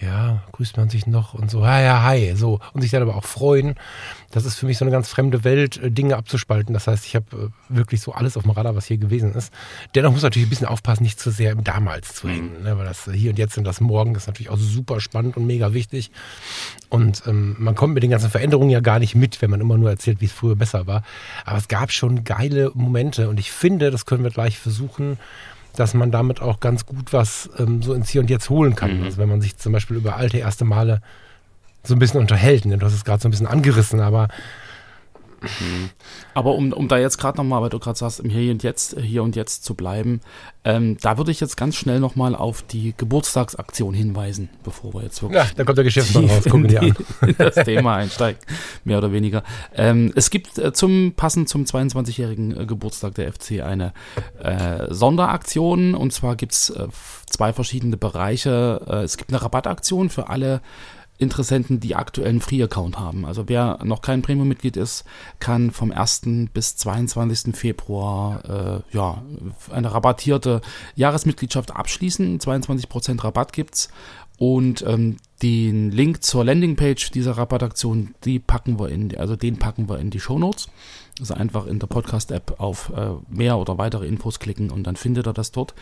ja, 0.00 0.42
grüßt 0.52 0.78
man 0.78 0.88
sich 0.88 1.06
noch 1.06 1.34
und 1.34 1.50
so, 1.50 1.62
ja, 1.62 1.80
ja, 1.80 2.02
hi, 2.02 2.34
so. 2.34 2.58
Und 2.72 2.80
sich 2.80 2.90
dann 2.90 3.02
aber 3.02 3.16
auch 3.16 3.24
freuen. 3.24 3.74
Das 4.30 4.46
ist 4.46 4.56
für 4.56 4.64
mich 4.64 4.78
so 4.78 4.84
eine 4.84 4.92
ganz 4.92 5.08
fremde 5.08 5.44
Welt, 5.44 5.76
äh, 5.76 5.90
Dinge 5.90 6.16
abzuspalten. 6.16 6.72
Das 6.72 6.86
heißt, 6.86 7.04
ich 7.04 7.14
habe 7.14 7.52
äh, 7.68 7.74
wirklich 7.74 8.00
so 8.00 8.12
alles 8.12 8.36
auf 8.36 8.44
dem 8.44 8.52
Radar, 8.52 8.74
was 8.74 8.86
hier 8.86 8.96
gewesen 8.96 9.34
ist. 9.34 9.52
Dennoch 9.94 10.12
muss 10.12 10.22
man 10.22 10.28
natürlich 10.28 10.46
ein 10.46 10.50
bisschen 10.50 10.68
aufpassen, 10.68 11.02
nicht 11.02 11.20
zu 11.20 11.30
sehr 11.30 11.52
im 11.52 11.64
Damals 11.64 12.14
zu 12.14 12.28
hängen, 12.28 12.62
ne? 12.62 12.78
weil 12.78 12.86
das 12.86 13.08
äh, 13.08 13.12
hier 13.12 13.30
und 13.30 13.38
jetzt 13.38 13.58
und 13.58 13.64
das 13.64 13.80
Morgen 13.80 14.14
ist 14.14 14.26
natürlich 14.26 14.50
auch 14.50 14.58
super 14.58 15.00
spannend 15.00 15.36
und 15.36 15.46
mega 15.46 15.74
wichtig. 15.74 16.10
Und 16.88 17.22
ähm, 17.26 17.56
man 17.58 17.74
kommt 17.74 17.92
mit 17.92 18.02
den 18.02 18.10
ganzen 18.10 18.30
Veränderungen 18.30 18.70
ja 18.70 18.80
gar 18.80 19.00
nicht 19.00 19.14
mit, 19.14 19.42
wenn 19.42 19.50
man 19.50 19.60
immer 19.60 19.76
nur 19.76 19.90
erzählt, 19.90 20.22
wie 20.22 20.26
es 20.26 20.32
früher 20.32 20.56
besser 20.56 20.86
war. 20.86 21.02
Aber 21.44 21.58
es 21.58 21.68
gab 21.68 21.92
schon 21.92 22.24
geile 22.24 22.70
Momente 22.74 23.28
und 23.28 23.38
ich 23.38 23.52
finde, 23.52 23.90
das 23.90 24.06
können 24.06 24.24
wir 24.24 24.30
gleich 24.30 24.58
versuchen, 24.58 25.18
dass 25.76 25.94
man 25.94 26.10
damit 26.10 26.40
auch 26.40 26.60
ganz 26.60 26.86
gut 26.86 27.12
was 27.12 27.50
ähm, 27.58 27.82
so 27.82 27.94
ins 27.94 28.08
Hier 28.08 28.20
und 28.20 28.30
Jetzt 28.30 28.50
holen 28.50 28.74
kann. 28.74 28.98
Mhm. 28.98 29.04
Also 29.04 29.18
wenn 29.18 29.28
man 29.28 29.40
sich 29.40 29.56
zum 29.56 29.72
Beispiel 29.72 29.96
über 29.96 30.16
alte 30.16 30.38
erste 30.38 30.64
Male 30.64 31.00
so 31.82 31.94
ein 31.94 31.98
bisschen 31.98 32.20
unterhält. 32.20 32.66
Ne? 32.66 32.78
Du 32.78 32.86
hast 32.86 32.94
es 32.94 33.04
gerade 33.04 33.22
so 33.22 33.28
ein 33.28 33.30
bisschen 33.30 33.46
angerissen, 33.46 34.00
aber 34.00 34.28
Mhm. 35.42 35.90
Aber 36.34 36.54
um, 36.54 36.72
um 36.72 36.88
da 36.88 36.98
jetzt 36.98 37.18
gerade 37.18 37.38
nochmal, 37.38 37.62
weil 37.62 37.70
du 37.70 37.78
gerade 37.78 37.98
sagst, 37.98 38.20
im 38.20 38.30
Hier 38.30 38.50
und 38.52 38.62
Jetzt, 38.62 38.96
äh, 38.96 39.02
hier 39.02 39.22
und 39.22 39.36
Jetzt 39.36 39.64
zu 39.64 39.74
bleiben, 39.74 40.20
ähm, 40.62 40.98
da 41.00 41.16
würde 41.16 41.30
ich 41.30 41.40
jetzt 41.40 41.56
ganz 41.56 41.76
schnell 41.76 42.00
nochmal 42.00 42.34
auf 42.34 42.62
die 42.62 42.92
Geburtstagsaktion 42.96 43.94
hinweisen, 43.94 44.50
bevor 44.62 44.92
wir 44.92 45.02
jetzt 45.02 45.22
wirklich. 45.22 45.42
Ja, 45.42 45.48
da 45.56 45.64
kommt 45.64 45.78
der 45.78 45.84
Geschäftsmann 45.84 46.26
raus, 46.26 46.44
gucken 46.44 46.68
die, 46.68 46.78
an. 46.78 46.94
das 47.38 47.54
Thema 47.54 47.96
einsteigt, 47.96 48.44
mehr 48.84 48.98
oder 48.98 49.10
weniger. 49.12 49.42
Ähm, 49.74 50.12
es 50.14 50.28
gibt 50.28 50.58
äh, 50.58 50.72
zum, 50.72 51.14
passend 51.16 51.48
zum 51.48 51.64
22-jährigen 51.64 52.60
äh, 52.60 52.66
Geburtstag 52.66 53.14
der 53.14 53.32
FC 53.32 53.62
eine 53.62 53.94
äh, 54.42 54.92
Sonderaktion 54.92 55.94
und 55.94 56.12
zwar 56.12 56.36
gibt 56.36 56.52
es 56.52 56.70
äh, 56.70 56.88
zwei 57.26 57.52
verschiedene 57.54 57.96
Bereiche. 57.96 58.82
Äh, 58.86 59.04
es 59.04 59.16
gibt 59.16 59.30
eine 59.30 59.40
Rabattaktion 59.40 60.10
für 60.10 60.28
alle 60.28 60.60
Interessenten, 61.20 61.80
die 61.80 61.94
aktuell 61.94 62.30
einen 62.30 62.40
Free-Account 62.40 62.98
haben. 62.98 63.26
Also 63.26 63.48
wer 63.48 63.78
noch 63.84 64.00
kein 64.00 64.22
Premium-Mitglied 64.22 64.76
ist, 64.76 65.04
kann 65.38 65.70
vom 65.70 65.92
1. 65.92 66.22
bis 66.54 66.76
22. 66.76 67.54
Februar 67.54 68.82
äh, 68.92 68.96
ja, 68.96 69.22
eine 69.70 69.92
rabattierte 69.92 70.62
Jahresmitgliedschaft 70.96 71.76
abschließen. 71.76 72.40
22% 72.40 73.22
Rabatt 73.22 73.52
gibt's. 73.52 73.90
Und 74.40 74.82
ähm, 74.88 75.18
den 75.42 75.90
Link 75.90 76.24
zur 76.24 76.46
Landingpage 76.46 77.10
dieser 77.10 77.32
Rabattaktion, 77.32 78.14
die 78.24 78.38
packen 78.38 78.80
wir 78.80 78.88
in, 78.88 79.14
also 79.18 79.36
den 79.36 79.58
packen 79.58 79.86
wir 79.86 79.98
in 79.98 80.08
die 80.08 80.18
Show 80.18 80.38
Notes. 80.38 80.68
Also 81.20 81.34
einfach 81.34 81.66
in 81.66 81.78
der 81.78 81.88
Podcast-App 81.88 82.58
auf 82.58 82.90
äh, 82.96 83.10
mehr 83.28 83.58
oder 83.58 83.76
weitere 83.76 84.06
Infos 84.06 84.38
klicken 84.38 84.70
und 84.70 84.84
dann 84.84 84.96
findet 84.96 85.26
ihr 85.26 85.34
das 85.34 85.52
dort. 85.52 85.74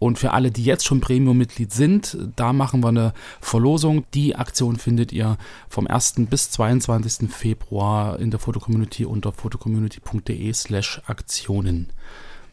Und 0.00 0.18
für 0.18 0.32
alle, 0.32 0.50
die 0.50 0.64
jetzt 0.64 0.84
schon 0.84 1.00
Premium-Mitglied 1.00 1.72
sind, 1.72 2.18
da 2.34 2.52
machen 2.52 2.82
wir 2.82 2.88
eine 2.88 3.12
Verlosung. 3.40 4.04
Die 4.12 4.34
Aktion 4.34 4.74
findet 4.74 5.12
ihr 5.12 5.38
vom 5.68 5.86
1. 5.86 6.14
bis 6.28 6.50
22. 6.50 7.30
Februar 7.30 8.18
in 8.18 8.32
der 8.32 8.40
Fotocommunity 8.40 9.04
unter 9.04 9.30
fotocommunity.de 9.30 10.52
slash 10.52 11.00
Aktionen. 11.06 11.92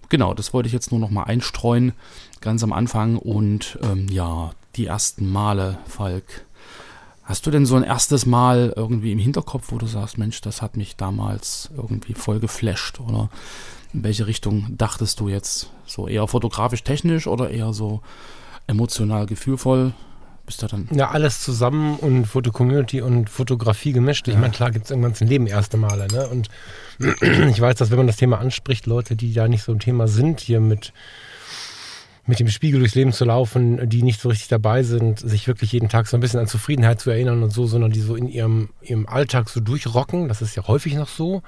Genau, 0.09 0.35
das 0.35 0.53
wollte 0.53 0.67
ich 0.67 0.73
jetzt 0.73 0.91
nur 0.91 0.99
noch 0.99 1.09
mal 1.09 1.23
einstreuen, 1.23 1.93
ganz 2.41 2.61
am 2.61 2.73
Anfang. 2.73 3.17
Und 3.17 3.79
ähm, 3.81 4.07
ja, 4.09 4.51
die 4.77 4.85
ersten 4.85 5.31
Male, 5.31 5.77
Falk. 5.87 6.45
Hast 7.23 7.45
du 7.45 7.51
denn 7.51 7.65
so 7.65 7.75
ein 7.75 7.83
erstes 7.83 8.25
Mal 8.25 8.73
irgendwie 8.75 9.11
im 9.11 9.19
Hinterkopf, 9.19 9.71
wo 9.71 9.77
du 9.77 9.85
sagst, 9.85 10.17
Mensch, 10.17 10.39
das 10.39 10.61
hat 10.61 10.77
mich 10.77 10.95
damals 10.95 11.69
irgendwie 11.75 12.13
voll 12.13 12.39
geflasht? 12.39 13.01
Oder 13.01 13.29
in 13.93 14.03
welche 14.03 14.27
Richtung 14.27 14.77
dachtest 14.77 15.19
du 15.19 15.27
jetzt? 15.27 15.69
So 15.85 16.07
eher 16.07 16.27
fotografisch 16.27 16.83
technisch 16.83 17.27
oder 17.27 17.49
eher 17.49 17.73
so 17.73 18.01
emotional 18.65 19.25
gefühlvoll? 19.25 19.93
Bist 20.45 20.61
du 20.61 20.67
dann? 20.67 20.87
Ja, 20.93 21.09
alles 21.11 21.41
zusammen 21.41 21.97
und 21.97 22.25
Fotocommunity 22.25 23.01
und 23.01 23.29
Fotografie 23.29 23.91
gemischt. 23.91 24.29
Ich 24.29 24.35
ja. 24.35 24.39
meine, 24.39 24.53
klar 24.53 24.71
gibt 24.71 24.85
es 24.85 24.91
irgendwann 24.91 25.13
im 25.19 25.27
Leben 25.27 25.47
erste 25.47 25.75
Male. 25.75 26.07
Ne? 26.07 26.29
Und 26.29 26.49
ich 27.49 27.59
weiß, 27.59 27.75
dass 27.75 27.91
wenn 27.91 27.97
man 27.97 28.07
das 28.07 28.15
Thema 28.15 28.39
anspricht, 28.39 28.85
Leute, 28.85 29.17
die 29.17 29.33
da 29.33 29.49
nicht 29.49 29.63
so 29.63 29.73
ein 29.73 29.79
Thema 29.79 30.07
sind, 30.07 30.39
hier 30.39 30.61
mit 30.61 30.93
mit 32.27 32.39
dem 32.41 32.49
Spiegel 32.49 32.79
durchs 32.79 32.95
Leben 32.95 33.13
zu 33.13 33.23
laufen, 33.23 33.89
die 33.89 34.03
nicht 34.03 34.19
so 34.19 34.27
richtig 34.29 34.49
dabei 34.49 34.83
sind, 34.83 35.19
sich 35.19 35.47
wirklich 35.47 35.71
jeden 35.71 35.87
Tag 35.87 36.07
so 36.07 36.17
ein 36.17 36.19
bisschen 36.19 36.41
an 36.41 36.47
Zufriedenheit 36.47 36.99
zu 36.99 37.09
erinnern 37.09 37.41
und 37.41 37.51
so, 37.51 37.67
sondern 37.67 37.91
die 37.91 38.01
so 38.01 38.15
in 38.15 38.27
ihrem, 38.27 38.69
ihrem 38.81 39.07
Alltag 39.07 39.49
so 39.49 39.61
durchrocken. 39.61 40.27
Das 40.27 40.41
ist 40.41 40.55
ja 40.55 40.67
häufig 40.67 40.95
noch 40.95 41.07
so, 41.07 41.41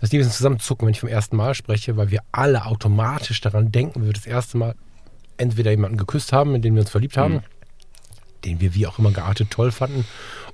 dass 0.00 0.08
die 0.08 0.16
ein 0.16 0.20
bisschen 0.20 0.32
zusammenzucken, 0.32 0.86
wenn 0.86 0.92
ich 0.92 1.00
vom 1.00 1.10
ersten 1.10 1.36
Mal 1.36 1.54
spreche, 1.54 1.98
weil 1.98 2.10
wir 2.10 2.20
alle 2.32 2.64
automatisch 2.64 3.42
daran 3.42 3.70
denken, 3.70 4.02
wie 4.02 4.06
wir 4.06 4.12
das 4.14 4.26
erste 4.26 4.56
Mal 4.56 4.74
entweder 5.36 5.70
jemanden 5.70 5.98
geküsst 5.98 6.32
haben, 6.32 6.54
in 6.54 6.62
den 6.62 6.74
wir 6.74 6.80
uns 6.80 6.90
verliebt 6.90 7.18
haben, 7.18 7.34
mhm. 7.34 7.42
den 8.46 8.60
wir 8.60 8.74
wie 8.74 8.86
auch 8.86 8.98
immer 8.98 9.12
geartet 9.12 9.50
toll 9.50 9.70
fanden, 9.70 10.06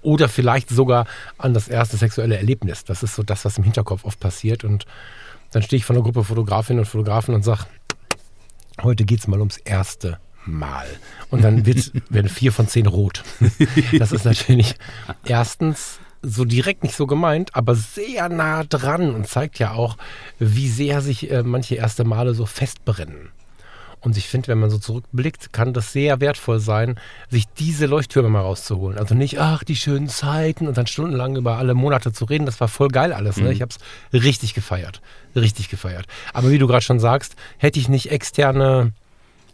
oder 0.02 0.28
vielleicht 0.28 0.70
sogar 0.70 1.06
an 1.38 1.54
das 1.54 1.68
erste 1.68 1.96
sexuelle 1.96 2.36
Erlebnis. 2.36 2.84
Das 2.84 3.04
ist 3.04 3.14
so 3.14 3.22
das, 3.22 3.44
was 3.44 3.58
im 3.58 3.64
Hinterkopf 3.64 4.04
oft 4.04 4.18
passiert. 4.18 4.64
Und 4.64 4.86
dann 5.52 5.62
stehe 5.62 5.78
ich 5.78 5.84
vor 5.84 5.94
einer 5.94 6.02
Gruppe 6.02 6.24
Fotografinnen 6.24 6.80
und 6.80 6.86
Fotografen 6.86 7.34
und 7.34 7.44
sage, 7.44 7.64
heute 8.82 9.04
geht 9.04 9.20
es 9.20 9.28
mal 9.28 9.38
ums 9.38 9.58
erste 9.58 10.18
Mal. 10.44 10.86
Und 11.30 11.42
dann 11.44 11.66
wird, 11.66 11.92
werden 12.10 12.28
vier 12.28 12.52
von 12.52 12.68
zehn 12.68 12.86
rot. 12.86 13.22
Das 13.98 14.12
ist 14.12 14.24
natürlich 14.24 14.76
erstens 15.24 15.98
so 16.22 16.44
direkt 16.44 16.82
nicht 16.82 16.96
so 16.96 17.06
gemeint, 17.06 17.54
aber 17.54 17.74
sehr 17.74 18.28
nah 18.28 18.64
dran 18.64 19.14
und 19.14 19.28
zeigt 19.28 19.58
ja 19.58 19.72
auch, 19.72 19.96
wie 20.38 20.68
sehr 20.68 21.00
sich 21.00 21.30
äh, 21.30 21.42
manche 21.42 21.76
erste 21.76 22.04
Male 22.04 22.34
so 22.34 22.46
festbrennen. 22.46 23.30
Und 24.00 24.16
ich 24.16 24.28
finde, 24.28 24.48
wenn 24.48 24.58
man 24.58 24.70
so 24.70 24.78
zurückblickt, 24.78 25.52
kann 25.52 25.72
das 25.72 25.92
sehr 25.92 26.20
wertvoll 26.20 26.60
sein, 26.60 26.98
sich 27.30 27.46
diese 27.58 27.86
Leuchttürme 27.86 28.28
mal 28.28 28.40
rauszuholen. 28.40 28.98
Also 28.98 29.14
nicht, 29.14 29.40
ach, 29.40 29.64
die 29.64 29.76
schönen 29.76 30.08
Zeiten 30.08 30.66
und 30.66 30.76
dann 30.76 30.86
stundenlang 30.86 31.36
über 31.36 31.56
alle 31.56 31.74
Monate 31.74 32.12
zu 32.12 32.24
reden. 32.24 32.46
Das 32.46 32.60
war 32.60 32.68
voll 32.68 32.88
geil 32.88 33.12
alles. 33.12 33.36
Ne? 33.38 33.46
Mhm. 33.46 33.52
Ich 33.52 33.62
habe 33.62 33.70
es 33.70 34.22
richtig 34.22 34.54
gefeiert. 34.54 35.00
Richtig 35.34 35.68
gefeiert. 35.68 36.06
Aber 36.32 36.50
wie 36.50 36.58
du 36.58 36.66
gerade 36.66 36.84
schon 36.84 37.00
sagst, 37.00 37.36
hätte 37.58 37.78
ich 37.78 37.88
nicht 37.88 38.10
externe 38.10 38.92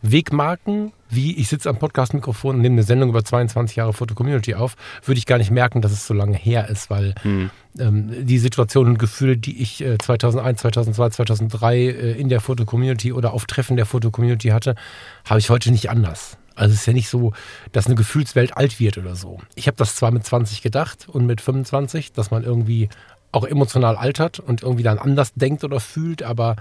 Wegmarken, 0.06 0.92
wie 1.08 1.34
ich 1.38 1.48
sitze 1.48 1.70
am 1.70 1.78
Podcast-Mikrofon 1.78 2.56
und 2.56 2.60
nehme 2.60 2.74
eine 2.74 2.82
Sendung 2.82 3.08
über 3.08 3.24
22 3.24 3.76
Jahre 3.76 3.94
Foto-Community 3.94 4.54
auf, 4.54 4.76
würde 5.02 5.18
ich 5.18 5.24
gar 5.24 5.38
nicht 5.38 5.50
merken, 5.50 5.80
dass 5.80 5.92
es 5.92 6.06
so 6.06 6.12
lange 6.12 6.36
her 6.36 6.68
ist, 6.68 6.90
weil 6.90 7.14
hm. 7.22 7.50
ähm, 7.78 8.26
die 8.26 8.38
Situationen 8.38 8.92
und 8.92 8.98
Gefühle, 8.98 9.38
die 9.38 9.62
ich 9.62 9.82
äh, 9.82 9.96
2001, 9.96 10.60
2002, 10.60 11.08
2003 11.08 11.76
äh, 11.76 12.12
in 12.20 12.28
der 12.28 12.42
Foto-Community 12.42 13.14
oder 13.14 13.32
auf 13.32 13.46
Treffen 13.46 13.76
der 13.76 13.86
Foto-Community 13.86 14.48
hatte, 14.48 14.74
habe 15.24 15.40
ich 15.40 15.48
heute 15.48 15.70
nicht 15.70 15.88
anders. 15.88 16.36
Also 16.54 16.74
es 16.74 16.80
ist 16.80 16.86
ja 16.86 16.92
nicht 16.92 17.08
so, 17.08 17.32
dass 17.72 17.86
eine 17.86 17.94
Gefühlswelt 17.94 18.58
alt 18.58 18.78
wird 18.78 18.98
oder 18.98 19.16
so. 19.16 19.40
Ich 19.54 19.68
habe 19.68 19.78
das 19.78 19.96
zwar 19.96 20.10
mit 20.10 20.26
20 20.26 20.60
gedacht 20.60 21.08
und 21.08 21.24
mit 21.24 21.40
25, 21.40 22.12
dass 22.12 22.30
man 22.30 22.44
irgendwie 22.44 22.90
auch 23.32 23.44
emotional 23.44 23.96
altert 23.96 24.38
und 24.38 24.62
irgendwie 24.62 24.84
dann 24.84 24.98
anders 24.98 25.32
denkt 25.34 25.64
oder 25.64 25.80
fühlt, 25.80 26.22
aber 26.22 26.56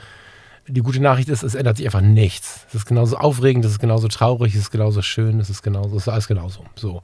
die 0.68 0.82
gute 0.82 1.02
Nachricht 1.02 1.30
ist, 1.30 1.44
es 1.44 1.56
ändert 1.56 1.78
sich 1.78 1.86
einfach 1.86 2.02
nichts. 2.02 2.66
Es 2.70 2.76
ist 2.76 2.86
genauso 2.86 3.18
aufregend, 3.18 3.66
es 3.66 3.72
ist 3.72 3.80
genauso 3.80 4.08
traurig, 4.08 4.54
es 4.56 4.62
ist 4.62 4.72
genauso 4.72 5.02
schön, 5.02 5.40
es 5.40 5.50
ist 5.50 5.62
genauso, 5.62 5.98
es 5.98 6.04
ist 6.04 6.10
alles 6.10 6.28
genauso. 6.28 6.64
So. 6.76 7.02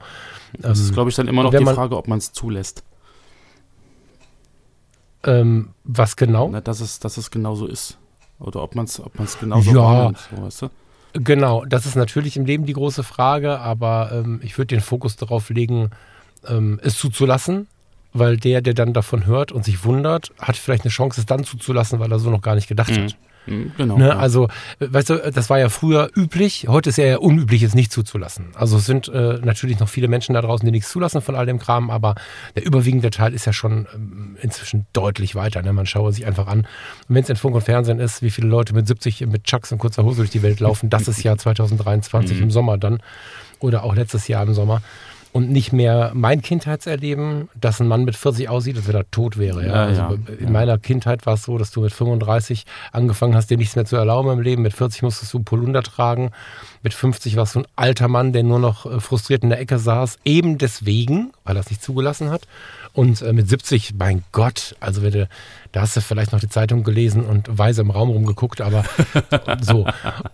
Das 0.58 0.78
ähm, 0.78 0.84
ist, 0.86 0.92
glaube 0.94 1.10
ich, 1.10 1.16
dann 1.16 1.28
immer 1.28 1.42
noch 1.42 1.50
die 1.50 1.62
man, 1.62 1.74
Frage, 1.74 1.96
ob 1.96 2.08
man 2.08 2.18
es 2.18 2.32
zulässt. 2.32 2.82
Ähm, 5.24 5.70
was 5.84 6.16
genau? 6.16 6.48
Na, 6.50 6.60
dass, 6.60 6.80
es, 6.80 6.98
dass 6.98 7.18
es 7.18 7.30
genauso 7.30 7.66
ist. 7.66 7.98
Oder 8.38 8.62
ob 8.62 8.74
man 8.74 8.86
es 8.86 8.98
ob 8.98 9.12
genauso 9.38 9.70
ja, 9.70 10.12
so, 10.30 10.42
weißt 10.42 10.62
du? 10.62 10.70
Genau, 11.12 11.64
das 11.64 11.86
ist 11.86 11.96
natürlich 11.96 12.36
im 12.36 12.46
Leben 12.46 12.66
die 12.66 12.72
große 12.72 13.02
Frage, 13.02 13.58
aber 13.58 14.10
ähm, 14.12 14.40
ich 14.42 14.56
würde 14.56 14.68
den 14.68 14.80
Fokus 14.80 15.16
darauf 15.16 15.50
legen, 15.50 15.90
ähm, 16.46 16.80
es 16.82 16.96
zuzulassen, 16.96 17.66
weil 18.12 18.36
der, 18.36 18.62
der 18.62 18.74
dann 18.74 18.92
davon 18.92 19.26
hört 19.26 19.52
und 19.52 19.64
sich 19.64 19.84
wundert, 19.84 20.32
hat 20.38 20.56
vielleicht 20.56 20.84
eine 20.84 20.90
Chance, 20.90 21.20
es 21.20 21.26
dann 21.26 21.44
zuzulassen, 21.44 21.98
weil 21.98 22.10
er 22.10 22.18
so 22.18 22.30
noch 22.30 22.42
gar 22.42 22.54
nicht 22.54 22.68
gedacht 22.68 22.90
mhm. 22.90 23.04
hat. 23.04 23.16
Hm, 23.50 23.72
genau. 23.76 23.98
Ne? 23.98 24.08
Ja. 24.08 24.16
Also, 24.16 24.48
weißt 24.78 25.10
du, 25.10 25.32
das 25.32 25.50
war 25.50 25.58
ja 25.58 25.68
früher 25.68 26.08
üblich, 26.14 26.66
heute 26.68 26.90
ist 26.90 26.96
ja 26.96 27.18
unüblich, 27.18 27.62
es 27.62 27.74
nicht 27.74 27.92
zuzulassen. 27.92 28.46
Also 28.54 28.78
es 28.78 28.86
sind 28.86 29.08
äh, 29.08 29.38
natürlich 29.42 29.80
noch 29.80 29.88
viele 29.88 30.08
Menschen 30.08 30.34
da 30.34 30.40
draußen, 30.40 30.64
die 30.64 30.70
nichts 30.72 30.90
zulassen 30.90 31.20
von 31.20 31.34
all 31.34 31.46
dem 31.46 31.58
Kram, 31.58 31.90
aber 31.90 32.14
der 32.54 32.64
überwiegende 32.64 33.10
Teil 33.10 33.34
ist 33.34 33.44
ja 33.44 33.52
schon 33.52 33.86
ähm, 33.94 34.36
inzwischen 34.40 34.86
deutlich 34.92 35.34
weiter. 35.34 35.62
Ne? 35.62 35.72
Man 35.72 35.86
schaue 35.86 36.12
sich 36.12 36.26
einfach 36.26 36.46
an. 36.46 36.60
Und 36.60 37.14
wenn 37.14 37.24
es 37.24 37.28
in 37.28 37.36
Funk 37.36 37.54
und 37.56 37.62
Fernsehen 37.62 37.98
ist, 37.98 38.22
wie 38.22 38.30
viele 38.30 38.46
Leute 38.46 38.74
mit 38.74 38.86
70 38.86 39.26
mit 39.26 39.44
Chucks 39.44 39.72
und 39.72 39.78
kurzer 39.78 40.04
Hose 40.04 40.18
durch 40.18 40.30
die 40.30 40.42
Welt 40.42 40.60
laufen, 40.60 40.88
das 40.88 41.08
ist 41.08 41.22
ja 41.22 41.36
2023 41.36 42.36
mhm. 42.36 42.44
im 42.44 42.50
Sommer 42.50 42.78
dann 42.78 43.02
oder 43.58 43.84
auch 43.84 43.94
letztes 43.94 44.28
Jahr 44.28 44.44
im 44.44 44.54
Sommer 44.54 44.80
und 45.32 45.50
nicht 45.50 45.72
mehr 45.72 46.10
mein 46.14 46.42
Kindheitserleben, 46.42 47.48
dass 47.54 47.80
ein 47.80 47.86
Mann 47.86 48.04
mit 48.04 48.16
40 48.16 48.48
aussieht, 48.48 48.76
als 48.76 48.88
wenn 48.88 48.96
er 48.96 49.10
tot 49.10 49.38
wäre. 49.38 49.64
Ja? 49.64 49.68
ja 49.68 49.84
also 49.84 50.00
ja, 50.00 50.34
in 50.38 50.52
meiner 50.52 50.78
Kindheit 50.78 51.24
war 51.26 51.34
es 51.34 51.44
so, 51.44 51.56
dass 51.56 51.70
du 51.70 51.82
mit 51.82 51.92
35 51.92 52.64
angefangen 52.92 53.34
hast, 53.34 53.50
dir 53.50 53.56
nichts 53.56 53.76
mehr 53.76 53.84
zu 53.84 53.96
erlauben 53.96 54.30
im 54.30 54.40
Leben. 54.40 54.62
Mit 54.62 54.72
40 54.72 55.02
musstest 55.02 55.32
du 55.32 55.40
Polunder 55.40 55.82
tragen. 55.82 56.30
Mit 56.82 56.94
50 56.94 57.36
warst 57.36 57.54
du 57.54 57.60
ein 57.60 57.66
alter 57.76 58.08
Mann, 58.08 58.32
der 58.32 58.42
nur 58.42 58.58
noch 58.58 58.86
äh, 58.86 59.00
frustriert 59.00 59.42
in 59.42 59.50
der 59.50 59.60
Ecke 59.60 59.78
saß. 59.78 60.18
Eben 60.24 60.58
deswegen, 60.58 61.32
weil 61.44 61.56
er 61.56 61.60
es 61.60 61.70
nicht 61.70 61.82
zugelassen 61.82 62.30
hat. 62.30 62.42
Und 62.92 63.22
äh, 63.22 63.32
mit 63.32 63.48
70, 63.48 63.94
mein 63.94 64.24
Gott, 64.32 64.74
also 64.80 65.02
wenn 65.02 65.12
du, 65.12 65.28
da 65.72 65.82
hast 65.82 65.96
du 65.96 66.00
vielleicht 66.00 66.32
noch 66.32 66.40
die 66.40 66.48
Zeitung 66.48 66.82
gelesen 66.82 67.24
und 67.24 67.46
weise 67.56 67.82
im 67.82 67.90
Raum 67.90 68.10
rumgeguckt, 68.10 68.60
aber 68.60 68.84
so. 69.60 69.86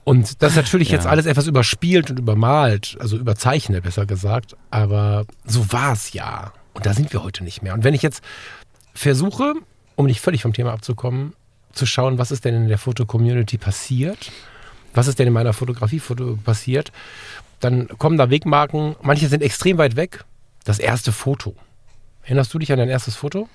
Und 0.05 0.43
das 0.43 0.53
ist 0.53 0.57
natürlich 0.57 0.89
ja. 0.89 0.97
jetzt 0.97 1.07
alles 1.07 1.27
etwas 1.27 1.47
überspielt 1.47 2.11
und 2.11 2.19
übermalt, 2.19 2.97
also 3.01 3.17
überzeichnet, 3.17 3.85
besser 3.85 4.07
gesagt. 4.07 4.57
Aber 4.71 5.27
so 5.45 5.71
war 5.73 5.93
es 5.93 6.13
ja. 6.13 6.53
Und 6.73 6.87
da 6.87 6.95
sind 6.95 7.13
wir 7.13 7.23
heute 7.23 7.45
nicht 7.45 7.63
mehr. 7.63 7.75
Und 7.75 7.85
wenn 7.85 7.95
ich 7.95 8.03
jetzt 8.03 8.23
versuche, 8.95 9.55
um 9.95 10.07
nicht 10.07 10.21
völlig 10.21 10.43
vom 10.43 10.53
Thema 10.53 10.73
abzukommen, 10.73 11.35
zu 11.73 11.87
schauen, 11.87 12.19
was 12.19 12.31
ist 12.31 12.45
denn 12.45 12.55
in 12.55 12.69
der 12.69 12.79
Foto-Community 12.79 13.59
passiert, 13.59 14.33
was 14.95 15.09
ist 15.09 15.19
denn 15.19 15.27
in 15.27 15.33
meiner 15.33 15.53
Fotografie 15.53 16.01
passiert, 16.45 16.91
dann 17.61 17.89
kommen 17.99 18.17
da 18.17 18.31
Wegmarken, 18.31 18.97
manche 19.03 19.29
sind 19.29 19.43
extrem 19.43 19.79
weit 19.79 19.97
weg. 19.97 20.25
Das 20.65 20.79
erste 20.79 21.13
Foto. 21.13 21.55
Erinnerst 22.27 22.53
du 22.53 22.59
dich 22.59 22.73
an 22.73 22.79
dein 22.79 22.89
erstes 22.89 23.15
Foto? 23.15 23.49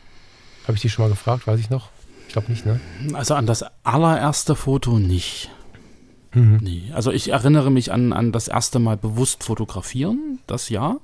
Habe 0.63 0.75
ich 0.75 0.81
dich 0.81 0.93
schon 0.93 1.03
mal 1.03 1.09
gefragt, 1.09 1.45
weiß 1.45 1.59
ich 1.59 1.69
noch? 1.69 1.89
Ich 2.27 2.33
glaube 2.33 2.49
nicht, 2.49 2.65
ne? 2.65 2.79
Also 3.13 3.35
an 3.35 3.45
das 3.45 3.65
allererste 3.83 4.55
Foto 4.55 4.97
nicht. 4.97 5.51
Mhm. 6.33 6.59
Nee. 6.61 6.83
Also 6.93 7.11
ich 7.11 7.31
erinnere 7.31 7.69
mich 7.69 7.91
an, 7.91 8.13
an 8.13 8.31
das 8.31 8.47
erste 8.47 8.79
Mal 8.79 8.95
bewusst 8.95 9.43
fotografieren, 9.43 10.39
das 10.47 10.69
ja. 10.69 10.95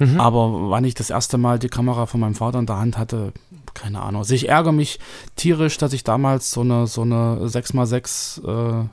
Mhm. 0.00 0.18
Aber 0.18 0.70
wann 0.70 0.82
ich 0.82 0.94
das 0.94 1.10
erste 1.10 1.38
Mal 1.38 1.60
die 1.60 1.68
Kamera 1.68 2.06
von 2.06 2.18
meinem 2.18 2.34
Vater 2.34 2.58
in 2.58 2.66
der 2.66 2.78
Hand 2.78 2.98
hatte, 2.98 3.32
keine 3.74 4.02
Ahnung. 4.02 4.20
Also 4.20 4.34
ich 4.34 4.48
ärgere 4.48 4.72
mich 4.72 4.98
tierisch, 5.36 5.78
dass 5.78 5.92
ich 5.92 6.04
damals 6.04 6.50
so 6.50 6.60
eine, 6.62 6.86
so 6.86 7.02
eine 7.02 7.38
6x6 7.42 8.84
äh, 8.84 8.88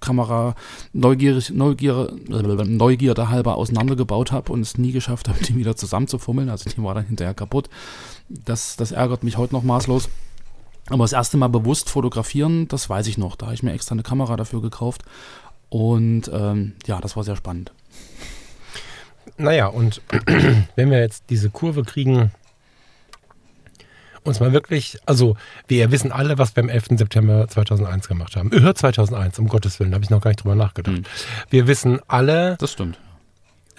Kamera 0.00 0.54
neugierig, 0.92 1.50
Neugier, 1.50 2.12
Neugierde 2.28 3.28
halber 3.28 3.56
auseinandergebaut 3.56 4.32
habe 4.32 4.52
und 4.52 4.60
es 4.60 4.78
nie 4.78 4.92
geschafft 4.92 5.28
habe, 5.28 5.38
die 5.44 5.56
wieder 5.56 5.76
zusammenzufummeln. 5.76 6.48
Also 6.48 6.70
die 6.70 6.82
war 6.82 6.94
dann 6.94 7.06
hinterher 7.06 7.34
kaputt. 7.34 7.68
Das, 8.28 8.76
das 8.76 8.92
ärgert 8.92 9.24
mich 9.24 9.36
heute 9.36 9.54
noch 9.54 9.62
maßlos. 9.62 10.08
Aber 10.90 11.04
das 11.04 11.12
erste 11.12 11.36
Mal 11.36 11.48
bewusst 11.48 11.88
fotografieren, 11.88 12.68
das 12.68 12.90
weiß 12.90 13.06
ich 13.06 13.16
noch. 13.16 13.36
Da 13.36 13.46
habe 13.46 13.54
ich 13.54 13.62
mir 13.62 13.72
extra 13.72 13.94
eine 13.94 14.02
Kamera 14.02 14.36
dafür 14.36 14.60
gekauft. 14.60 15.02
Und 15.70 16.30
ähm, 16.32 16.74
ja, 16.86 17.00
das 17.00 17.16
war 17.16 17.24
sehr 17.24 17.36
spannend. 17.36 17.72
Naja, 19.36 19.66
und 19.66 20.02
wenn 20.76 20.90
wir 20.90 21.00
jetzt 21.00 21.24
diese 21.30 21.50
Kurve 21.50 21.82
kriegen, 21.82 22.30
uns 24.24 24.40
mal 24.40 24.52
wirklich, 24.52 24.98
also 25.06 25.36
wir 25.68 25.90
wissen 25.92 26.10
alle, 26.10 26.38
was 26.38 26.56
wir 26.56 26.62
am 26.62 26.68
11. 26.68 26.86
September 26.96 27.46
2001 27.46 28.08
gemacht 28.08 28.36
haben. 28.36 28.50
Hört 28.52 28.78
2001, 28.78 29.38
um 29.38 29.48
Gottes 29.48 29.78
Willen, 29.78 29.90
da 29.90 29.96
habe 29.96 30.04
ich 30.04 30.10
noch 30.10 30.20
gar 30.20 30.30
nicht 30.30 30.42
drüber 30.42 30.54
nachgedacht. 30.54 30.96
Mhm. 30.96 31.04
Wir 31.50 31.66
wissen 31.66 32.00
alle, 32.08 32.56
das 32.58 32.72
stimmt, 32.72 32.98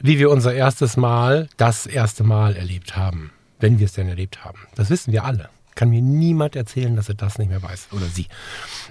wie 0.02 0.20
wir 0.20 0.30
unser 0.30 0.54
erstes 0.54 0.98
Mal, 0.98 1.50
das 1.58 1.86
erste 1.86 2.24
Mal 2.24 2.56
erlebt 2.56 2.96
haben, 2.96 3.32
wenn 3.60 3.80
wir 3.80 3.86
es 3.86 3.94
denn 3.94 4.08
erlebt 4.08 4.46
haben. 4.46 4.60
Das 4.76 4.90
wissen 4.90 5.12
wir 5.12 5.26
alle. 5.26 5.50
Kann 5.74 5.90
mir 5.90 6.02
niemand 6.02 6.56
erzählen, 6.56 6.96
dass 6.96 7.10
er 7.10 7.16
das 7.16 7.38
nicht 7.38 7.50
mehr 7.50 7.62
weiß 7.62 7.90
oder 7.92 8.06
sie. 8.06 8.28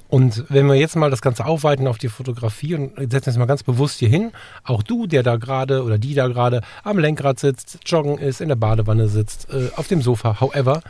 Und 0.08 0.44
wenn 0.50 0.66
wir 0.66 0.74
jetzt 0.74 0.96
mal 0.96 1.10
das 1.10 1.22
Ganze 1.22 1.46
aufweiten 1.46 1.86
auf 1.86 1.96
die 1.96 2.10
Fotografie 2.10 2.74
und 2.74 3.10
setzen 3.10 3.30
uns 3.30 3.38
mal 3.38 3.46
ganz 3.46 3.62
bewusst 3.62 4.00
hier 4.00 4.10
hin, 4.10 4.32
auch 4.64 4.82
du, 4.82 5.06
der 5.06 5.22
da 5.22 5.36
gerade 5.36 5.82
oder 5.82 5.96
die 5.96 6.12
da 6.12 6.28
gerade 6.28 6.60
am 6.82 6.98
Lenkrad 6.98 7.38
sitzt, 7.38 7.78
joggen 7.86 8.18
ist, 8.18 8.42
in 8.42 8.48
der 8.48 8.56
Badewanne 8.56 9.08
sitzt, 9.08 9.48
äh, 9.50 9.70
auf 9.76 9.88
dem 9.88 10.02
Sofa, 10.02 10.40
however, 10.40 10.82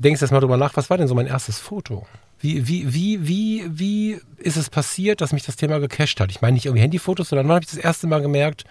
denkst 0.00 0.20
jetzt 0.20 0.30
mal 0.30 0.40
drüber 0.40 0.56
nach, 0.56 0.76
was 0.76 0.90
war 0.90 0.98
denn 0.98 1.08
so 1.08 1.14
mein 1.14 1.26
erstes 1.26 1.58
Foto? 1.58 2.06
Wie, 2.40 2.66
wie, 2.66 2.92
wie, 2.94 3.28
wie, 3.28 3.64
wie 3.68 4.20
ist 4.38 4.56
es 4.56 4.70
passiert, 4.70 5.20
dass 5.20 5.32
mich 5.32 5.44
das 5.44 5.56
Thema 5.56 5.78
gecached 5.78 6.20
hat? 6.20 6.30
Ich 6.30 6.40
meine 6.40 6.54
nicht 6.54 6.66
irgendwie 6.66 6.82
Handyfotos, 6.82 7.28
sondern 7.28 7.48
wann 7.48 7.56
habe 7.56 7.64
ich 7.64 7.70
das 7.70 7.78
erste 7.78 8.06
Mal 8.06 8.22
gemerkt, 8.22 8.64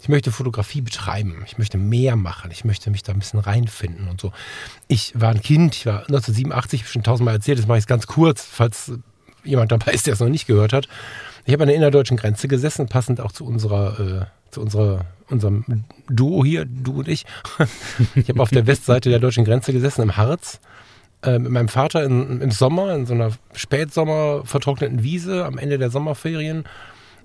ich 0.00 0.08
möchte 0.08 0.32
Fotografie 0.32 0.80
betreiben, 0.80 1.44
ich 1.46 1.58
möchte 1.58 1.78
mehr 1.78 2.16
machen, 2.16 2.50
ich 2.50 2.64
möchte 2.64 2.90
mich 2.90 3.02
da 3.02 3.12
ein 3.12 3.18
bisschen 3.18 3.40
reinfinden 3.40 4.08
und 4.08 4.20
so. 4.20 4.32
Ich 4.88 5.12
war 5.14 5.30
ein 5.30 5.40
Kind, 5.40 5.76
ich 5.76 5.86
war 5.86 6.00
1987, 6.00 6.88
schon 6.88 7.02
tausendmal 7.02 7.34
erzählt, 7.34 7.58
das 7.58 7.66
mache 7.66 7.78
ich 7.78 7.86
ganz 7.86 8.06
kurz, 8.06 8.44
falls 8.44 8.92
jemand 9.44 9.70
dabei 9.72 9.92
ist, 9.92 10.06
der 10.06 10.14
es 10.14 10.20
noch 10.20 10.28
nicht 10.28 10.46
gehört 10.46 10.72
hat. 10.72 10.88
Ich 11.46 11.52
habe 11.52 11.64
an 11.64 11.68
der 11.68 11.76
innerdeutschen 11.76 12.16
Grenze 12.16 12.48
gesessen, 12.48 12.86
passend 12.86 13.20
auch 13.20 13.32
zu 13.32 13.44
unserer, 13.44 14.00
äh, 14.00 14.24
zu 14.50 14.62
unserer, 14.62 15.04
unserem 15.28 15.84
Duo 16.08 16.44
hier, 16.44 16.64
du 16.64 17.00
und 17.00 17.08
ich. 17.08 17.26
ich 18.14 18.28
habe 18.28 18.40
auf 18.40 18.50
der 18.50 18.66
Westseite 18.66 19.10
der 19.10 19.18
deutschen 19.18 19.44
Grenze 19.44 19.72
gesessen, 19.72 20.02
im 20.02 20.16
Harz, 20.16 20.60
äh, 21.22 21.38
mit 21.38 21.52
meinem 21.52 21.68
Vater 21.68 22.04
in, 22.04 22.40
im 22.40 22.50
Sommer, 22.50 22.94
in 22.94 23.04
so 23.04 23.12
einer 23.12 23.30
Spätsommer 23.54 24.42
vertrockneten 24.44 25.02
Wiese 25.02 25.44
am 25.44 25.58
Ende 25.58 25.76
der 25.76 25.90
Sommerferien 25.90 26.64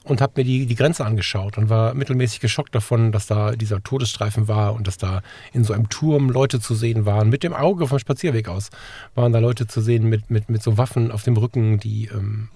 und 0.03 0.21
habe 0.21 0.33
mir 0.37 0.43
die, 0.43 0.65
die 0.65 0.75
Grenze 0.75 1.05
angeschaut 1.05 1.57
und 1.57 1.69
war 1.69 1.93
mittelmäßig 1.93 2.41
geschockt 2.41 2.75
davon, 2.75 3.11
dass 3.11 3.27
da 3.27 3.51
dieser 3.51 3.83
Todesstreifen 3.83 4.47
war 4.47 4.73
und 4.73 4.87
dass 4.87 4.97
da 4.97 5.21
in 5.53 5.63
so 5.63 5.73
einem 5.73 5.89
Turm 5.89 6.29
Leute 6.29 6.59
zu 6.59 6.75
sehen 6.75 7.05
waren. 7.05 7.29
Mit 7.29 7.43
dem 7.43 7.53
Auge 7.53 7.87
vom 7.87 7.99
Spazierweg 7.99 8.49
aus 8.49 8.69
waren 9.15 9.31
da 9.31 9.39
Leute 9.39 9.67
zu 9.67 9.81
sehen 9.81 10.09
mit, 10.09 10.29
mit, 10.29 10.49
mit 10.49 10.63
so 10.63 10.77
Waffen 10.77 11.11
auf 11.11 11.23
dem 11.23 11.37
Rücken, 11.37 11.79
die 11.79 12.09
ähm, 12.13 12.49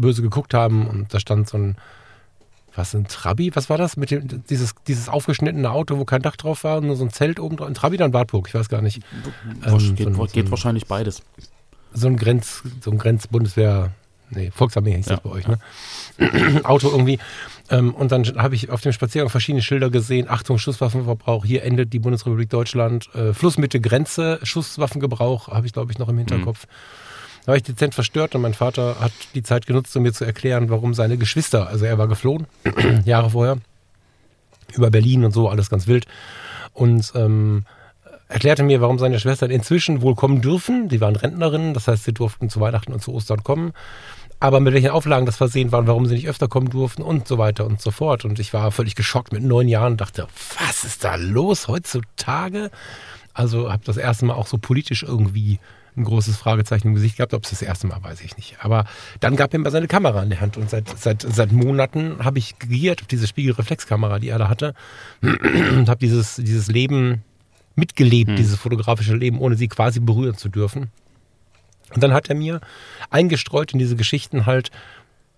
böse 0.00 0.22
geguckt 0.22 0.54
haben 0.54 0.86
und 0.86 1.12
da 1.14 1.20
stand 1.20 1.48
so 1.48 1.58
ein 1.58 1.76
was 2.74 2.94
ein 2.94 3.06
Trabi, 3.06 3.54
was 3.54 3.68
war 3.68 3.78
das? 3.78 3.96
Mit 3.96 4.10
dem, 4.10 4.44
dieses, 4.48 4.74
dieses 4.86 5.08
aufgeschnittene 5.08 5.70
Auto, 5.70 5.98
wo 5.98 6.04
kein 6.04 6.22
Dach 6.22 6.36
drauf 6.36 6.64
war, 6.64 6.80
nur 6.80 6.96
so 6.96 7.04
ein 7.04 7.10
Zelt 7.10 7.40
oben 7.40 7.56
drauf. 7.56 7.68
Ein 7.68 7.74
Trabi 7.74 7.96
dann 7.96 8.12
Wartburg, 8.12 8.48
ich 8.48 8.54
weiß 8.54 8.68
gar 8.68 8.82
nicht. 8.82 9.02
Ähm, 9.64 9.96
geht, 9.96 10.14
so 10.14 10.22
ein, 10.22 10.28
geht 10.28 10.46
so 10.46 10.50
wahrscheinlich 10.50 10.86
beides. 10.86 11.22
So 11.92 12.06
ein 12.06 12.16
Grenz, 12.16 12.62
so 12.80 12.90
ein 12.92 12.98
Grenzbundeswehr, 12.98 13.90
nee, 14.30 14.52
Volksarmee 14.54 14.94
hieß 14.96 15.06
ja, 15.06 15.16
das 15.16 15.22
bei 15.22 15.30
euch, 15.30 15.46
ne? 15.48 15.58
Auto 16.64 16.88
irgendwie. 16.88 17.18
Ähm, 17.70 17.92
und 17.94 18.12
dann 18.12 18.24
habe 18.36 18.54
ich 18.54 18.70
auf 18.70 18.80
dem 18.80 18.92
Spaziergang 18.92 19.30
verschiedene 19.30 19.62
Schilder 19.62 19.90
gesehen. 19.90 20.28
Achtung, 20.28 20.58
Schusswaffenverbrauch, 20.58 21.44
hier 21.44 21.64
endet 21.64 21.92
die 21.92 21.98
Bundesrepublik 21.98 22.50
Deutschland. 22.50 23.12
Äh, 23.14 23.34
Flussmitte, 23.34 23.80
Grenze, 23.80 24.38
Schusswaffengebrauch, 24.44 25.48
habe 25.48 25.66
ich, 25.66 25.72
glaube 25.72 25.90
ich, 25.90 25.98
noch 25.98 26.08
im 26.08 26.18
Hinterkopf. 26.18 26.66
Mhm. 26.66 27.09
Da 27.42 27.48
war 27.48 27.56
ich 27.56 27.62
dezent 27.62 27.94
verstört 27.94 28.34
und 28.34 28.42
mein 28.42 28.54
Vater 28.54 28.96
hat 29.00 29.12
die 29.34 29.42
Zeit 29.42 29.66
genutzt, 29.66 29.96
um 29.96 30.02
mir 30.02 30.12
zu 30.12 30.24
erklären, 30.24 30.70
warum 30.70 30.94
seine 30.94 31.16
Geschwister, 31.16 31.68
also 31.68 31.84
er 31.84 31.98
war 31.98 32.08
geflohen, 32.08 32.46
Jahre 33.04 33.30
vorher, 33.30 33.58
über 34.74 34.90
Berlin 34.90 35.24
und 35.24 35.32
so, 35.32 35.48
alles 35.48 35.70
ganz 35.70 35.86
wild. 35.86 36.06
Und 36.72 37.12
ähm, 37.14 37.64
erklärte 38.28 38.62
mir, 38.62 38.80
warum 38.80 38.98
seine 38.98 39.18
Schwestern 39.18 39.50
inzwischen 39.50 40.02
wohl 40.02 40.14
kommen 40.14 40.40
dürfen. 40.40 40.88
Die 40.88 41.00
waren 41.00 41.16
Rentnerinnen, 41.16 41.74
das 41.74 41.88
heißt, 41.88 42.04
sie 42.04 42.14
durften 42.14 42.48
zu 42.48 42.60
Weihnachten 42.60 42.92
und 42.92 43.02
zu 43.02 43.12
Ostern 43.12 43.42
kommen. 43.42 43.72
Aber 44.38 44.60
mit 44.60 44.72
welchen 44.72 44.90
Auflagen 44.90 45.26
das 45.26 45.36
versehen 45.36 45.70
waren, 45.72 45.86
warum 45.86 46.06
sie 46.06 46.14
nicht 46.14 46.28
öfter 46.28 46.48
kommen 46.48 46.70
durften 46.70 47.02
und 47.02 47.28
so 47.28 47.36
weiter 47.36 47.66
und 47.66 47.82
so 47.82 47.90
fort. 47.90 48.24
Und 48.24 48.38
ich 48.38 48.54
war 48.54 48.70
völlig 48.70 48.94
geschockt 48.94 49.32
mit 49.32 49.42
neun 49.42 49.68
Jahren 49.68 49.92
und 49.92 50.00
dachte, 50.00 50.28
was 50.58 50.84
ist 50.84 51.04
da 51.04 51.16
los 51.16 51.68
heutzutage? 51.68 52.70
Also 53.34 53.70
habe 53.70 53.82
das 53.84 53.98
erste 53.98 54.24
Mal 54.24 54.34
auch 54.34 54.46
so 54.46 54.56
politisch 54.56 55.02
irgendwie 55.02 55.58
ein 56.00 56.04
großes 56.04 56.36
Fragezeichen 56.36 56.88
im 56.88 56.94
Gesicht 56.94 57.16
gehabt. 57.16 57.34
Ob 57.34 57.44
es 57.44 57.50
das 57.50 57.62
erste 57.62 57.86
Mal, 57.86 58.02
weiß 58.02 58.20
ich 58.22 58.36
nicht. 58.36 58.56
Aber 58.60 58.84
dann 59.20 59.36
gab 59.36 59.52
er 59.52 59.60
mir 59.60 59.70
seine 59.70 59.88
Kamera 59.88 60.22
in 60.22 60.30
der 60.30 60.40
Hand 60.40 60.56
und 60.56 60.70
seit, 60.70 60.88
seit, 60.98 61.22
seit 61.22 61.52
Monaten 61.52 62.24
habe 62.24 62.38
ich 62.38 62.58
gegiert 62.58 63.02
auf 63.02 63.06
diese 63.06 63.26
Spiegelreflexkamera, 63.26 64.18
die 64.18 64.28
er 64.28 64.38
da 64.38 64.48
hatte 64.48 64.74
und 65.22 65.88
habe 65.88 65.98
dieses, 65.98 66.36
dieses 66.36 66.68
Leben 66.68 67.22
mitgelebt, 67.76 68.30
hm. 68.30 68.36
dieses 68.36 68.56
fotografische 68.56 69.14
Leben, 69.14 69.38
ohne 69.38 69.56
sie 69.56 69.68
quasi 69.68 70.00
berühren 70.00 70.36
zu 70.36 70.48
dürfen. 70.48 70.90
Und 71.94 72.02
dann 72.02 72.12
hat 72.12 72.28
er 72.28 72.36
mir 72.36 72.60
eingestreut 73.10 73.72
in 73.72 73.78
diese 73.78 73.96
Geschichten 73.96 74.46
halt 74.46 74.70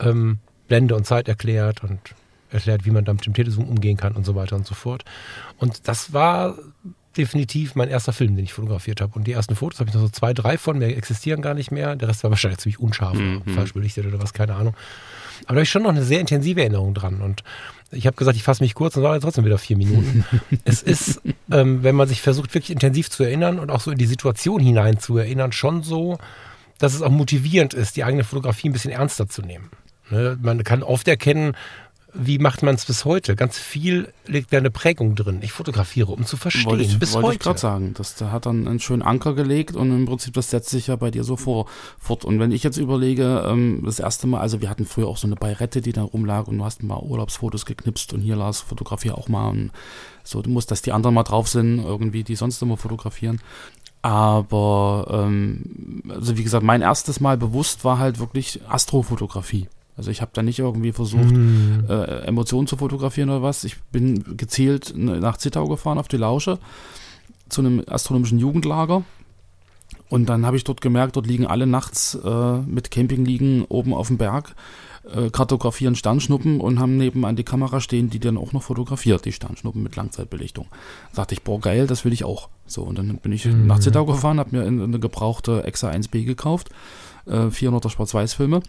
ähm, 0.01 0.39
Blende 0.69 0.95
und 0.95 1.07
Zeit 1.07 1.29
erklärt 1.29 1.83
und 1.83 1.99
erklärt, 2.51 2.85
wie 2.85 2.91
man 2.91 3.05
da 3.05 3.13
mit 3.13 3.25
dem 3.25 3.35
Telezoom 3.35 3.69
umgehen 3.69 3.97
kann 3.97 4.13
und 4.13 4.25
so 4.25 4.35
weiter 4.35 4.57
und 4.57 4.67
so 4.67 4.75
fort. 4.75 5.05
Und 5.57 5.89
das 5.89 6.13
war 6.13 6.57
definitiv 7.17 7.75
mein 7.75 7.89
erster 7.89 8.13
Film, 8.13 8.37
den 8.37 8.45
ich 8.45 8.53
fotografiert 8.53 9.01
habe. 9.01 9.15
Und 9.15 9.27
die 9.27 9.33
ersten 9.33 9.55
Fotos 9.57 9.81
habe 9.81 9.91
ich 9.91 9.95
noch 9.95 10.03
so 10.03 10.09
zwei, 10.09 10.33
drei 10.33 10.59
von, 10.59 10.79
mehr 10.79 10.97
existieren 10.97 11.43
gar 11.43 11.55
nicht 11.55 11.71
mehr. 11.71 11.97
Der 11.97 12.09
Rest 12.09 12.23
war 12.25 12.31
wahrscheinlich 12.31 12.61
ziemlich 12.61 12.81
unscharf, 12.81 13.15
mhm. 13.15 13.43
falsch 13.55 13.75
belichtet 13.75 14.07
oder 14.07 14.21
was, 14.21 14.33
keine 14.33 14.55
Ahnung. 14.55 14.75
Aber 15.45 15.55
da 15.55 15.57
habe 15.57 15.63
ich 15.63 15.71
schon 15.71 15.83
noch 15.83 15.91
eine 15.91 16.05
sehr 16.05 16.21
intensive 16.21 16.61
Erinnerung 16.61 16.95
dran. 16.95 17.21
Und 17.21 17.43
ich 17.91 18.07
habe 18.07 18.17
gesagt, 18.17 18.37
ich 18.37 18.43
fasse 18.43 18.63
mich 18.63 18.75
kurz 18.75 18.97
und 18.97 19.03
sage 19.03 19.21
trotzdem 19.21 19.45
wieder 19.45 19.59
vier 19.59 19.77
Minuten. 19.77 20.25
es 20.65 20.83
ist, 20.83 21.21
ähm, 21.51 21.83
wenn 21.83 21.95
man 21.95 22.09
sich 22.09 22.23
versucht, 22.23 22.55
wirklich 22.55 22.71
intensiv 22.71 23.11
zu 23.11 23.25
erinnern 23.25 23.59
und 23.59 23.71
auch 23.71 23.81
so 23.81 23.91
in 23.91 23.99
die 23.99 24.07
Situation 24.07 24.61
hinein 24.61 24.99
zu 24.99 25.19
erinnern, 25.19 25.53
schon 25.53 25.83
so, 25.83 26.19
dass 26.79 26.95
es 26.95 27.03
auch 27.03 27.11
motivierend 27.11 27.75
ist, 27.75 27.97
die 27.97 28.05
eigene 28.05 28.25
Fotografie 28.25 28.69
ein 28.69 28.73
bisschen 28.73 28.91
ernster 28.91 29.29
zu 29.29 29.43
nehmen. 29.43 29.71
Ne? 30.11 30.39
Man 30.41 30.63
kann 30.65 30.83
oft 30.83 31.09
erkennen, 31.09 31.55
wie 32.15 32.39
macht 32.39 32.63
man 32.63 32.75
es 32.75 32.85
bis 32.85 33.05
heute? 33.05 33.37
Ganz 33.37 33.59
viel 33.59 34.13
liegt 34.27 34.53
da 34.53 34.59
eine 34.59 34.71
Prägung 34.71 35.15
drin. 35.15 35.39
Ich 35.41 35.53
fotografiere, 35.53 36.13
um 36.13 36.27
zu 36.27 36.37
verstehen. 36.37 36.67
Wollte 36.67 36.85
ich, 36.85 36.99
bis 36.99 37.15
wollte 37.15 37.29
heute. 37.29 37.37
ich 37.37 37.41
gerade 37.41 37.59
sagen. 37.59 37.95
Das, 37.95 38.17
der 38.17 38.31
hat 38.31 38.45
dann 38.47 38.69
einen 38.69 38.81
schönen 38.81 39.03
Anker 39.03 39.35
gelegt 39.35 39.75
und 39.75 39.91
im 39.91 40.05
Prinzip, 40.05 40.35
das 40.35 40.51
setzt 40.51 40.71
sich 40.71 40.89
ja 40.89 40.97
bei 40.97 41.11
dir 41.11 41.25
so 41.25 41.37
vor, 41.37 41.67
fort. 41.99 42.25
Und 42.25 42.39
wenn 42.39 42.53
ich 42.53 42.63
jetzt 42.63 42.77
überlege, 42.77 43.45
ähm, 43.47 43.83
das 43.85 43.99
erste 43.99 44.27
Mal, 44.27 44.41
also 44.41 44.61
wir 44.61 44.69
hatten 44.69 44.85
früher 44.85 45.09
auch 45.09 45.17
so 45.17 45.27
eine 45.27 45.37
Bayrette, 45.37 45.81
die 45.81 45.93
da 45.93 46.03
rumlag 46.03 46.49
und 46.49 46.59
du 46.59 46.65
hast 46.65 46.83
mal 46.83 46.99
Urlaubsfotos 46.99 47.65
geknipst 47.65 48.13
und 48.13 48.21
hier 48.21 48.37
las, 48.37 48.61
fotografiere 48.61 49.17
auch 49.17 49.29
mal. 49.29 49.49
Und 49.49 49.71
so, 50.23 50.43
du 50.43 50.51
musst, 50.51 50.71
dass 50.71 50.83
die 50.83 50.93
anderen 50.93 51.15
mal 51.15 51.23
drauf 51.23 51.49
sind, 51.49 51.79
irgendwie, 51.79 52.25
die 52.25 52.37
sonst 52.37 52.61
immer 52.61 52.77
fotografieren. 52.77 53.41
Aber, 54.03 55.07
ähm, 55.11 56.03
also 56.09 56.37
wie 56.37 56.43
gesagt, 56.43 56.65
mein 56.65 56.83
erstes 56.83 57.21
Mal 57.21 57.39
bewusst 57.39 57.85
war 57.85 57.99
halt 57.99 58.19
wirklich 58.19 58.61
Astrofotografie. 58.69 59.69
Also 59.97 60.11
ich 60.11 60.21
habe 60.21 60.31
da 60.35 60.43
nicht 60.43 60.59
irgendwie 60.59 60.93
versucht, 60.93 61.35
mm. 61.35 61.85
äh, 61.89 62.05
Emotionen 62.27 62.67
zu 62.67 62.77
fotografieren 62.77 63.29
oder 63.31 63.43
was. 63.43 63.65
Ich 63.65 63.81
bin 63.93 64.37
gezielt 64.37 64.95
nach 64.97 65.37
Zittau 65.37 65.69
gefahren 65.69 65.99
auf 65.99 66.09
die 66.09 66.17
Lausche 66.17 66.59
zu 67.49 67.61
einem 67.61 67.83
astronomischen 67.87 68.39
Jugendlager. 68.39 69.05
Und 70.09 70.29
dann 70.29 70.45
habe 70.45 70.57
ich 70.57 70.65
dort 70.65 70.81
gemerkt, 70.81 71.17
dort 71.17 71.27
liegen 71.27 71.47
alle 71.47 71.67
nachts 71.67 72.15
äh, 72.15 72.59
mit 72.59 72.91
Campingliegen 72.91 73.65
oben 73.65 73.95
auf 73.95 74.09
dem 74.09 74.19
Berg, 74.19 74.55
äh, 75.11 75.31
kartografieren 75.31 75.95
Sternschnuppen 75.95 76.61
und 76.61 76.79
haben 76.79 76.97
nebenan 76.99 77.37
die 77.37 77.45
Kamera 77.45 77.81
stehen, 77.81 78.11
die 78.11 78.21
dann 78.21 78.37
auch 78.37 78.53
noch 78.53 78.63
fotografiert, 78.63 79.25
die 79.25 79.33
Sternschnuppen 79.33 79.83
mit 79.83 79.97
Langzeitbelichtung. 79.97 80.67
Da 81.15 81.23
dachte 81.23 81.35
ich, 81.35 81.43
boah, 81.43 81.61
geil, 81.61 81.87
das 81.87 82.05
will 82.05 82.13
ich 82.13 82.25
auch. 82.25 82.49
So, 82.67 82.83
und 82.83 82.99
dann 82.99 83.17
bin 83.19 83.33
ich 83.33 83.47
mm. 83.47 83.67
nach 83.67 83.79
Zittau 83.79 84.05
gefahren, 84.05 84.39
habe 84.39 84.57
mir 84.57 84.67
eine 84.67 84.99
gebrauchte 84.99 85.65
Exa 85.65 85.91
1B 85.91 86.25
gekauft, 86.25 86.71
äh, 87.27 87.47
400er 87.47 87.89
Schwarz-Weiß-Filme 87.89 88.63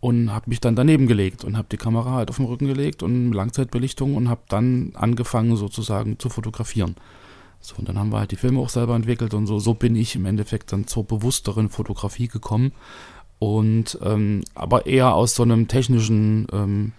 und 0.00 0.32
habe 0.32 0.50
mich 0.50 0.60
dann 0.60 0.76
daneben 0.76 1.06
gelegt 1.06 1.44
und 1.44 1.56
habe 1.56 1.68
die 1.70 1.76
Kamera 1.76 2.12
halt 2.12 2.30
auf 2.30 2.36
den 2.36 2.46
Rücken 2.46 2.66
gelegt 2.66 3.02
und 3.02 3.32
Langzeitbelichtung 3.32 4.14
und 4.14 4.28
habe 4.28 4.42
dann 4.48 4.92
angefangen 4.94 5.56
sozusagen 5.56 6.18
zu 6.18 6.28
fotografieren. 6.28 6.96
So, 7.60 7.76
und 7.78 7.88
dann 7.88 7.98
haben 7.98 8.12
wir 8.12 8.18
halt 8.18 8.30
die 8.30 8.36
Filme 8.36 8.60
auch 8.60 8.68
selber 8.68 8.94
entwickelt 8.94 9.34
und 9.34 9.46
so, 9.46 9.58
so 9.58 9.74
bin 9.74 9.96
ich 9.96 10.14
im 10.14 10.26
Endeffekt 10.26 10.72
dann 10.72 10.86
zur 10.86 11.04
bewussteren 11.04 11.68
Fotografie 11.68 12.28
gekommen. 12.28 12.72
Und 13.38 13.98
ähm, 14.02 14.44
aber 14.54 14.86
eher 14.86 15.14
aus 15.14 15.34
so 15.34 15.42
einem 15.42 15.68
technischen 15.68 16.46
ähm, 16.52 16.92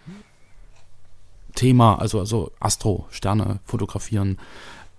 Thema, 1.55 1.95
also, 1.99 2.19
also 2.19 2.51
Astro, 2.59 3.07
Sterne 3.09 3.59
fotografieren, 3.63 4.37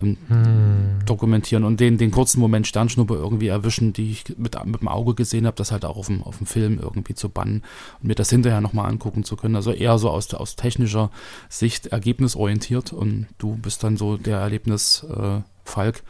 hm. 0.00 1.00
dokumentieren 1.06 1.64
und 1.64 1.80
den, 1.80 1.98
den 1.98 2.10
kurzen 2.10 2.40
Moment 2.40 2.66
Sternschnuppe 2.66 3.14
irgendwie 3.14 3.48
erwischen, 3.48 3.92
die 3.92 4.10
ich 4.10 4.24
mit, 4.36 4.56
mit 4.64 4.80
dem 4.80 4.88
Auge 4.88 5.14
gesehen 5.14 5.46
habe, 5.46 5.56
das 5.56 5.72
halt 5.72 5.84
auch 5.84 5.96
auf 5.96 6.06
dem, 6.06 6.22
auf 6.22 6.38
dem 6.38 6.46
Film 6.46 6.78
irgendwie 6.80 7.14
zu 7.14 7.28
bannen 7.28 7.62
und 8.00 8.08
mir 8.08 8.14
das 8.14 8.30
hinterher 8.30 8.60
nochmal 8.60 8.88
angucken 8.88 9.24
zu 9.24 9.36
können. 9.36 9.56
Also 9.56 9.72
eher 9.72 9.98
so 9.98 10.10
aus, 10.10 10.32
aus 10.34 10.56
technischer 10.56 11.10
Sicht 11.48 11.88
ergebnisorientiert 11.88 12.92
und 12.92 13.26
du 13.38 13.56
bist 13.56 13.82
dann 13.82 13.96
so 13.96 14.16
der 14.16 14.38
Erlebnis 14.38 15.04
äh, 15.04 15.40
Falk. 15.68 16.02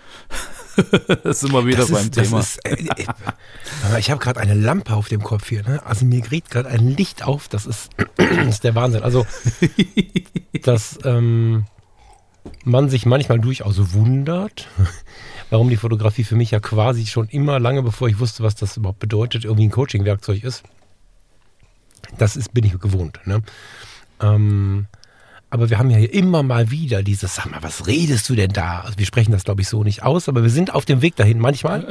das 1.25 1.43
ist 1.43 1.51
immer 1.51 1.67
wieder 1.67 1.79
das 1.79 1.91
beim 1.91 2.07
ist, 2.07 2.13
Thema. 2.13 2.41
Ist, 2.41 2.65
äh, 2.65 2.75
äh, 2.75 3.99
ich 3.99 4.11
habe 4.11 4.21
gerade 4.21 4.41
eine 4.41 4.55
Lampe 4.55 4.95
auf 4.95 5.09
dem 5.09 5.23
Kopf 5.23 5.49
hier. 5.49 5.63
Ne? 5.65 5.85
Also 5.85 6.07
mir 6.07 6.21
geht 6.21 6.51
gerade 6.51 6.69
ein 6.69 6.89
Licht 6.89 7.25
auf. 7.25 7.49
Das 7.49 7.67
ist, 7.67 7.91
das 8.17 8.49
ist 8.49 8.65
der 8.65 8.75
Wahnsinn. 8.75 9.03
Also 9.03 9.27
das 10.63 10.99
ähm, 11.05 11.65
man 12.65 12.89
sich 12.89 13.07
manchmal 13.07 13.39
durchaus 13.39 13.93
wundert, 13.93 14.69
warum 15.51 15.71
die 15.71 15.77
Fotografie 15.77 16.25
für 16.25 16.37
mich 16.37 16.51
ja 16.51 16.61
quasi 16.61 17.07
schon 17.07 17.29
immer 17.29 17.59
lange, 17.59 17.83
bevor 17.83 18.09
ich 18.09 18.19
wusste, 18.19 18.43
was 18.43 18.55
das 18.55 18.77
überhaupt 18.77 19.01
bedeutet, 19.01 19.45
irgendwie 19.45 19.67
ein 19.67 19.71
Coaching-Werkzeug 19.71 20.45
ist. 20.45 20.63
Das 22.17 22.37
ist, 22.37 22.55
bin 22.55 22.65
ich 22.65 22.79
gewohnt. 22.79 23.21
Ne? 23.27 23.43
Ähm, 24.21 24.87
aber 25.51 25.71
wir 25.71 25.79
haben 25.79 25.89
ja 25.89 25.99
immer 25.99 26.43
mal 26.43 26.71
wieder 26.71 27.03
dieses, 27.03 27.35
sag 27.35 27.51
mal, 27.51 27.63
was 27.63 27.87
redest 27.87 28.29
du 28.29 28.35
denn 28.35 28.53
da? 28.53 28.81
Also 28.81 28.99
wir 28.99 29.07
sprechen 29.07 29.33
das, 29.33 29.45
glaube 29.45 29.63
ich, 29.63 29.69
so 29.69 29.83
nicht 29.83 30.03
aus, 30.03 30.29
aber 30.29 30.43
wir 30.43 30.51
sind 30.51 30.75
auf 30.75 30.85
dem 30.85 31.01
Weg 31.01 31.17
dahin 31.17 31.39
manchmal. 31.39 31.89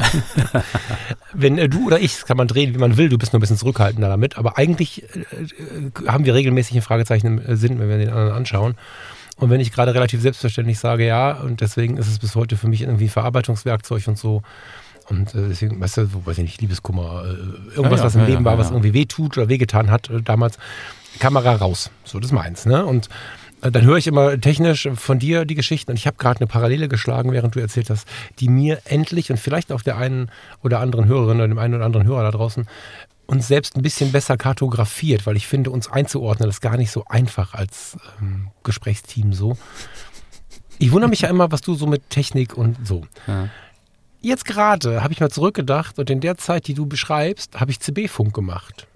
Wenn 1.33 1.57
äh, 1.57 1.67
du 1.67 1.87
oder 1.87 1.99
ich, 1.99 2.13
das 2.13 2.25
kann 2.25 2.37
man 2.37 2.47
drehen, 2.47 2.75
wie 2.75 2.79
man 2.79 2.97
will, 2.97 3.09
du 3.09 3.17
bist 3.17 3.33
nur 3.33 3.39
ein 3.39 3.41
bisschen 3.41 3.57
zurückhaltender 3.57 4.09
damit, 4.09 4.37
aber 4.37 4.57
eigentlich 4.57 5.03
äh, 5.15 5.19
äh 5.19 6.07
haben 6.07 6.25
wir 6.25 6.35
regelmäßig 6.35 6.75
ein 6.75 6.81
Fragezeichen 6.83 7.39
im 7.39 7.57
Sinn, 7.57 7.79
wenn 7.79 7.89
wir 7.89 7.97
den 7.97 8.09
anderen 8.09 8.31
anschauen. 8.31 8.75
Und 9.37 9.49
wenn 9.49 9.61
ich 9.61 9.71
gerade 9.71 9.93
relativ 9.93 10.21
selbstverständlich 10.21 10.79
sage, 10.79 11.05
ja, 11.05 11.31
und 11.31 11.61
deswegen 11.61 11.97
ist 11.97 12.07
es 12.07 12.19
bis 12.19 12.35
heute 12.35 12.57
für 12.57 12.67
mich 12.67 12.81
irgendwie 12.81 13.07
Verarbeitungswerkzeug 13.07 14.07
und 14.07 14.17
so. 14.17 14.41
Und 15.09 15.33
äh, 15.35 15.49
deswegen, 15.49 15.79
weißt 15.79 15.97
du, 15.97 16.25
weiß 16.25 16.39
ich 16.39 16.43
nicht, 16.43 16.61
Liebeskummer, 16.61 17.23
äh, 17.23 17.75
irgendwas, 17.75 17.99
ja, 17.99 18.05
was 18.05 18.15
im 18.15 18.21
ja, 18.21 18.27
Leben 18.27 18.45
war, 18.45 18.57
was 18.57 18.71
irgendwie 18.71 18.93
wehtut 18.93 19.37
oder 19.37 19.47
wehgetan 19.47 19.89
hat 19.89 20.09
äh, 20.09 20.21
damals, 20.21 20.57
Kamera 21.19 21.55
raus. 21.55 21.91
So, 22.03 22.19
das 22.19 22.31
meins, 22.31 22.65
ne? 22.65 22.85
Und 22.85 23.09
dann 23.61 23.83
höre 23.85 23.97
ich 23.97 24.05
immer 24.05 24.39
technisch 24.39 24.87
von 24.95 25.17
dir 25.17 25.45
die 25.45 25.55
Geschichten 25.55 25.91
und 25.91 25.97
ich 25.97 26.05
habe 26.05 26.17
gerade 26.17 26.39
eine 26.39 26.47
Parallele 26.47 26.87
geschlagen, 26.87 27.31
während 27.31 27.55
du 27.55 27.59
erzählt 27.59 27.89
hast, 27.89 28.07
die 28.39 28.49
mir 28.49 28.79
endlich 28.85 29.31
und 29.31 29.37
vielleicht 29.37 29.71
auch 29.71 29.81
der 29.81 29.97
einen 29.97 30.29
oder 30.63 30.79
anderen 30.79 31.07
Hörerin 31.07 31.37
oder 31.37 31.47
dem 31.47 31.57
einen 31.57 31.73
oder 31.73 31.85
anderen 31.85 32.05
Hörer 32.05 32.23
da 32.23 32.31
draußen 32.31 32.67
uns 33.27 33.47
selbst 33.47 33.75
ein 33.75 33.81
bisschen 33.81 34.11
besser 34.11 34.37
kartografiert, 34.37 35.25
weil 35.25 35.37
ich 35.37 35.47
finde, 35.47 35.69
uns 35.69 35.89
einzuordnen, 35.89 36.49
ist 36.49 36.61
gar 36.61 36.77
nicht 36.77 36.91
so 36.91 37.05
einfach 37.05 37.53
als 37.53 37.97
ähm, 38.19 38.49
Gesprächsteam 38.63 39.33
so. 39.33 39.57
Ich 40.79 40.91
wundere 40.91 41.09
mich 41.09 41.21
ja 41.21 41.29
immer, 41.29 41.51
was 41.51 41.61
du 41.61 41.75
so 41.75 41.87
mit 41.87 42.09
Technik 42.09 42.57
und 42.57 42.87
so. 42.87 43.05
Ja. 43.27 43.49
Jetzt 44.21 44.45
gerade 44.45 45.03
habe 45.03 45.13
ich 45.13 45.19
mal 45.19 45.29
zurückgedacht 45.29 45.99
und 45.99 46.09
in 46.09 46.21
der 46.21 46.37
Zeit, 46.37 46.67
die 46.67 46.73
du 46.73 46.85
beschreibst, 46.85 47.59
habe 47.59 47.71
ich 47.71 47.79
CB-Funk 47.79 48.33
gemacht. 48.33 48.87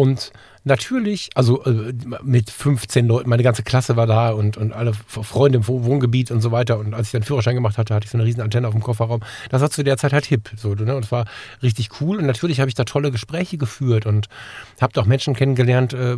Und 0.00 0.32
natürlich, 0.64 1.28
also 1.34 1.62
äh, 1.64 1.92
mit 2.22 2.50
15 2.50 3.06
Leuten, 3.06 3.28
meine 3.28 3.42
ganze 3.42 3.62
Klasse 3.62 3.96
war 3.96 4.06
da 4.06 4.30
und, 4.30 4.56
und 4.56 4.72
alle 4.72 4.94
Freunde 4.94 5.58
im 5.58 5.68
Wohngebiet 5.68 6.30
und 6.30 6.40
so 6.40 6.52
weiter. 6.52 6.78
Und 6.78 6.94
als 6.94 7.08
ich 7.08 7.12
dann 7.12 7.22
Führerschein 7.22 7.54
gemacht 7.54 7.76
hatte, 7.76 7.94
hatte 7.94 8.06
ich 8.06 8.10
so 8.10 8.16
eine 8.16 8.24
riesen 8.24 8.40
Antenne 8.40 8.66
auf 8.66 8.72
dem 8.72 8.82
Kofferraum. 8.82 9.20
Das 9.50 9.60
war 9.60 9.68
zu 9.68 9.82
der 9.82 9.98
Zeit 9.98 10.14
halt 10.14 10.24
hip. 10.24 10.52
So, 10.56 10.74
ne? 10.74 10.96
Und 10.96 11.04
es 11.04 11.12
war 11.12 11.26
richtig 11.62 11.90
cool. 12.00 12.16
Und 12.16 12.24
natürlich 12.24 12.60
habe 12.60 12.70
ich 12.70 12.74
da 12.74 12.84
tolle 12.84 13.10
Gespräche 13.10 13.58
geführt 13.58 14.06
und 14.06 14.28
habe 14.80 14.98
auch 14.98 15.04
Menschen 15.04 15.34
kennengelernt 15.34 15.92
äh, 15.92 16.16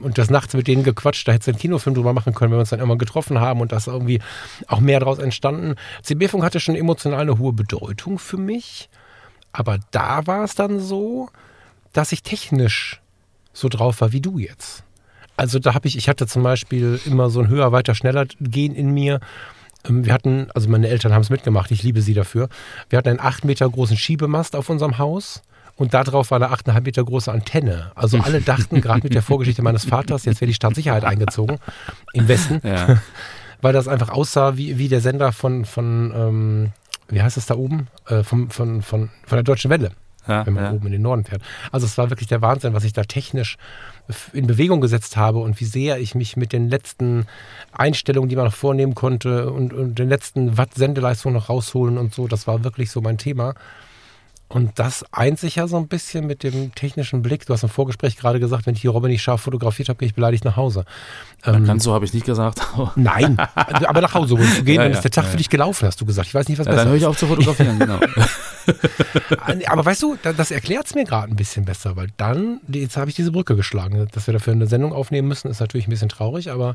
und 0.00 0.16
das 0.16 0.30
nachts 0.30 0.54
mit 0.54 0.66
denen 0.66 0.82
gequatscht. 0.82 1.28
Da 1.28 1.32
hätte 1.32 1.42
es 1.42 1.48
einen 1.48 1.58
Kinofilm 1.58 1.94
drüber 1.94 2.14
machen 2.14 2.32
können, 2.32 2.52
wenn 2.52 2.56
wir 2.56 2.60
uns 2.60 2.70
dann 2.70 2.80
immer 2.80 2.96
getroffen 2.96 3.38
haben 3.38 3.60
und 3.60 3.70
das 3.70 3.86
irgendwie 3.86 4.20
auch 4.66 4.80
mehr 4.80 5.00
daraus 5.00 5.18
entstanden. 5.18 5.74
CB-Funk 6.04 6.42
hatte 6.42 6.58
schon 6.58 6.74
emotional 6.74 7.20
eine 7.20 7.38
hohe 7.38 7.52
Bedeutung 7.52 8.18
für 8.18 8.38
mich. 8.38 8.88
Aber 9.52 9.78
da 9.90 10.26
war 10.26 10.44
es 10.44 10.54
dann 10.54 10.80
so, 10.80 11.28
dass 11.92 12.12
ich 12.12 12.22
technisch 12.22 13.00
so 13.52 13.68
drauf 13.68 14.00
war 14.00 14.12
wie 14.12 14.20
du 14.20 14.38
jetzt. 14.38 14.84
Also 15.36 15.58
da 15.58 15.74
habe 15.74 15.86
ich, 15.86 15.96
ich 15.96 16.08
hatte 16.08 16.26
zum 16.26 16.42
Beispiel 16.42 17.00
immer 17.06 17.30
so 17.30 17.40
ein 17.40 17.48
höher, 17.48 17.70
weiter, 17.70 17.94
schneller 17.94 18.26
gehen 18.40 18.74
in 18.74 18.90
mir. 18.90 19.20
Ähm, 19.88 20.04
wir 20.04 20.12
hatten, 20.12 20.48
also 20.54 20.68
meine 20.68 20.88
Eltern 20.88 21.12
haben 21.12 21.22
es 21.22 21.30
mitgemacht, 21.30 21.70
ich 21.70 21.82
liebe 21.82 22.02
sie 22.02 22.14
dafür. 22.14 22.48
Wir 22.90 22.98
hatten 22.98 23.08
einen 23.08 23.20
acht 23.20 23.44
Meter 23.44 23.68
großen 23.68 23.96
Schiebemast 23.96 24.56
auf 24.56 24.68
unserem 24.68 24.98
Haus 24.98 25.42
und 25.76 25.94
darauf 25.94 26.32
war 26.32 26.36
eine 26.36 26.50
achteinhalb 26.50 26.84
Meter 26.84 27.04
große 27.04 27.30
Antenne. 27.30 27.92
Also 27.94 28.18
alle 28.22 28.40
dachten 28.40 28.80
gerade 28.80 29.02
mit 29.04 29.14
der 29.14 29.22
Vorgeschichte 29.22 29.62
meines 29.62 29.84
Vaters, 29.84 30.24
jetzt 30.24 30.40
wäre 30.40 30.48
die 30.48 30.54
Staatssicherheit 30.54 31.04
eingezogen 31.04 31.58
im 32.14 32.26
Westen, 32.26 32.60
ja. 32.64 32.98
weil 33.60 33.72
das 33.72 33.86
einfach 33.86 34.08
aussah 34.08 34.56
wie, 34.56 34.78
wie 34.78 34.88
der 34.88 35.00
Sender 35.00 35.30
von, 35.30 35.64
von 35.64 36.12
ähm, 36.16 36.72
wie 37.08 37.22
heißt 37.22 37.36
es 37.36 37.46
da 37.46 37.54
oben? 37.54 37.86
Äh, 38.06 38.24
vom, 38.24 38.50
von, 38.50 38.82
von, 38.82 39.10
von 39.24 39.36
der 39.36 39.44
Deutschen 39.44 39.70
Welle 39.70 39.92
ja, 40.28 40.46
wenn 40.46 40.54
man 40.54 40.64
ja. 40.64 40.72
oben 40.72 40.86
in 40.86 40.92
den 40.92 41.02
Norden 41.02 41.24
fährt. 41.24 41.42
Also 41.72 41.86
es 41.86 41.98
war 41.98 42.10
wirklich 42.10 42.28
der 42.28 42.42
Wahnsinn, 42.42 42.74
was 42.74 42.84
ich 42.84 42.92
da 42.92 43.02
technisch 43.02 43.56
in 44.32 44.46
Bewegung 44.46 44.80
gesetzt 44.80 45.16
habe 45.16 45.38
und 45.38 45.58
wie 45.60 45.64
sehr 45.64 45.98
ich 45.98 46.14
mich 46.14 46.36
mit 46.36 46.52
den 46.52 46.68
letzten 46.68 47.26
Einstellungen, 47.72 48.28
die 48.28 48.36
man 48.36 48.46
noch 48.46 48.54
vornehmen 48.54 48.94
konnte 48.94 49.50
und, 49.50 49.72
und 49.72 49.98
den 49.98 50.08
letzten 50.08 50.56
Watt 50.56 50.74
Sendeleistung 50.74 51.32
noch 51.32 51.48
rausholen 51.48 51.98
und 51.98 52.14
so, 52.14 52.28
das 52.28 52.46
war 52.46 52.64
wirklich 52.64 52.90
so 52.90 53.00
mein 53.00 53.18
Thema. 53.18 53.54
Und 54.48 54.78
das 54.78 55.04
eint 55.12 55.38
sich 55.38 55.56
ja 55.56 55.66
so 55.66 55.76
ein 55.76 55.88
bisschen 55.88 56.26
mit 56.26 56.42
dem 56.42 56.74
technischen 56.74 57.20
Blick. 57.20 57.44
Du 57.44 57.52
hast 57.52 57.64
im 57.64 57.68
Vorgespräch 57.68 58.16
gerade 58.16 58.40
gesagt, 58.40 58.66
wenn 58.66 58.74
ich 58.74 58.80
die 58.80 58.86
Robbe 58.86 59.08
nicht 59.08 59.22
scharf 59.22 59.42
fotografiert 59.42 59.90
habe, 59.90 59.98
gehe 59.98 60.06
ich 60.06 60.14
beleidigt 60.14 60.46
nach 60.46 60.56
Hause. 60.56 60.86
Ähm, 61.44 61.66
ganz 61.66 61.84
so 61.84 61.92
habe 61.92 62.06
ich 62.06 62.14
nicht 62.14 62.24
gesagt. 62.24 62.60
nein, 62.96 63.36
aber 63.36 64.00
nach 64.00 64.14
Hause 64.14 64.36
zu 64.36 64.64
gehen, 64.64 64.76
ja, 64.76 64.84
wenn 64.84 64.92
ja, 64.92 64.96
ist 64.96 65.04
der 65.04 65.10
Tag 65.10 65.24
ja, 65.24 65.30
für 65.32 65.36
dich 65.36 65.50
gelaufen, 65.50 65.86
hast 65.86 66.00
du 66.00 66.06
gesagt. 66.06 66.28
Ich 66.28 66.34
weiß 66.34 66.48
nicht, 66.48 66.58
was 66.58 66.66
ja, 66.66 66.72
besser 66.72 66.84
Dann 66.84 66.92
höre 66.92 66.98
ich 66.98 67.04
auf 67.04 67.18
zu 67.18 67.26
fotografieren, 67.26 67.78
genau. 67.78 68.00
aber 69.66 69.84
weißt 69.84 70.02
du, 70.02 70.16
das 70.22 70.50
erklärt 70.50 70.86
es 70.86 70.94
mir 70.94 71.04
gerade 71.04 71.30
ein 71.30 71.36
bisschen 71.36 71.66
besser, 71.66 71.96
weil 71.96 72.08
dann, 72.16 72.60
jetzt 72.68 72.96
habe 72.96 73.10
ich 73.10 73.16
diese 73.16 73.32
Brücke 73.32 73.54
geschlagen. 73.54 74.08
Dass 74.12 74.26
wir 74.26 74.32
dafür 74.32 74.54
eine 74.54 74.66
Sendung 74.66 74.94
aufnehmen 74.94 75.28
müssen, 75.28 75.50
ist 75.50 75.60
natürlich 75.60 75.88
ein 75.88 75.90
bisschen 75.90 76.08
traurig, 76.08 76.50
aber 76.50 76.74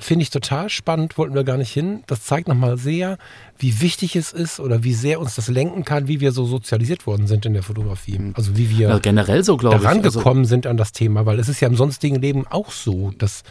finde 0.00 0.22
ich 0.22 0.30
total 0.30 0.68
spannend, 0.68 1.16
wollten 1.18 1.34
wir 1.34 1.44
gar 1.44 1.56
nicht 1.56 1.72
hin. 1.72 2.02
Das 2.06 2.24
zeigt 2.24 2.48
nochmal 2.48 2.76
sehr, 2.78 3.18
wie 3.58 3.80
wichtig 3.80 4.16
es 4.16 4.32
ist 4.32 4.60
oder 4.60 4.82
wie 4.82 4.94
sehr 4.94 5.20
uns 5.20 5.34
das 5.34 5.48
lenken 5.48 5.84
kann, 5.84 6.08
wie 6.08 6.20
wir 6.20 6.32
so 6.32 6.44
sozialisiert 6.44 7.06
worden 7.06 7.26
sind 7.26 7.46
in 7.46 7.52
der 7.52 7.62
Fotografie. 7.62 8.18
Mhm. 8.18 8.32
Also 8.36 8.56
wie 8.56 8.70
wir 8.70 8.88
ja, 8.88 8.98
generell 8.98 9.44
so, 9.44 9.56
glaube 9.56 9.76
ich, 9.76 9.82
herangekommen 9.82 10.44
also 10.44 10.48
sind 10.48 10.66
an 10.66 10.76
das 10.76 10.92
Thema, 10.92 11.26
weil 11.26 11.38
es 11.38 11.48
ist 11.48 11.60
ja 11.60 11.68
im 11.68 11.76
sonstigen 11.76 12.16
Leben 12.16 12.46
auch 12.48 12.70
so, 12.70 13.12
dass 13.18 13.42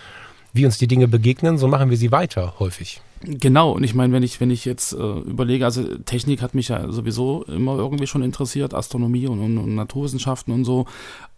wie 0.52 0.66
uns 0.66 0.78
die 0.78 0.88
Dinge 0.88 1.08
begegnen, 1.08 1.58
so 1.58 1.68
machen 1.68 1.90
wir 1.90 1.98
sie 1.98 2.12
weiter 2.12 2.56
häufig. 2.60 3.02
Genau, 3.22 3.72
und 3.74 3.84
ich 3.84 3.94
meine, 3.94 4.14
wenn 4.14 4.24
ich, 4.24 4.40
wenn 4.40 4.50
ich 4.50 4.66
jetzt 4.66 4.94
äh, 4.94 4.98
überlege, 4.98 5.66
also 5.66 5.84
Technik 6.00 6.42
hat 6.42 6.56
mich 6.56 6.70
ja 6.70 6.90
sowieso 6.92 7.44
immer 7.44 7.78
irgendwie 7.78 8.08
schon 8.08 8.24
interessiert, 8.24 8.74
Astronomie 8.74 9.28
und, 9.28 9.40
und, 9.40 9.58
und 9.58 9.76
Naturwissenschaften 9.76 10.54
und 10.54 10.66
so. 10.66 10.86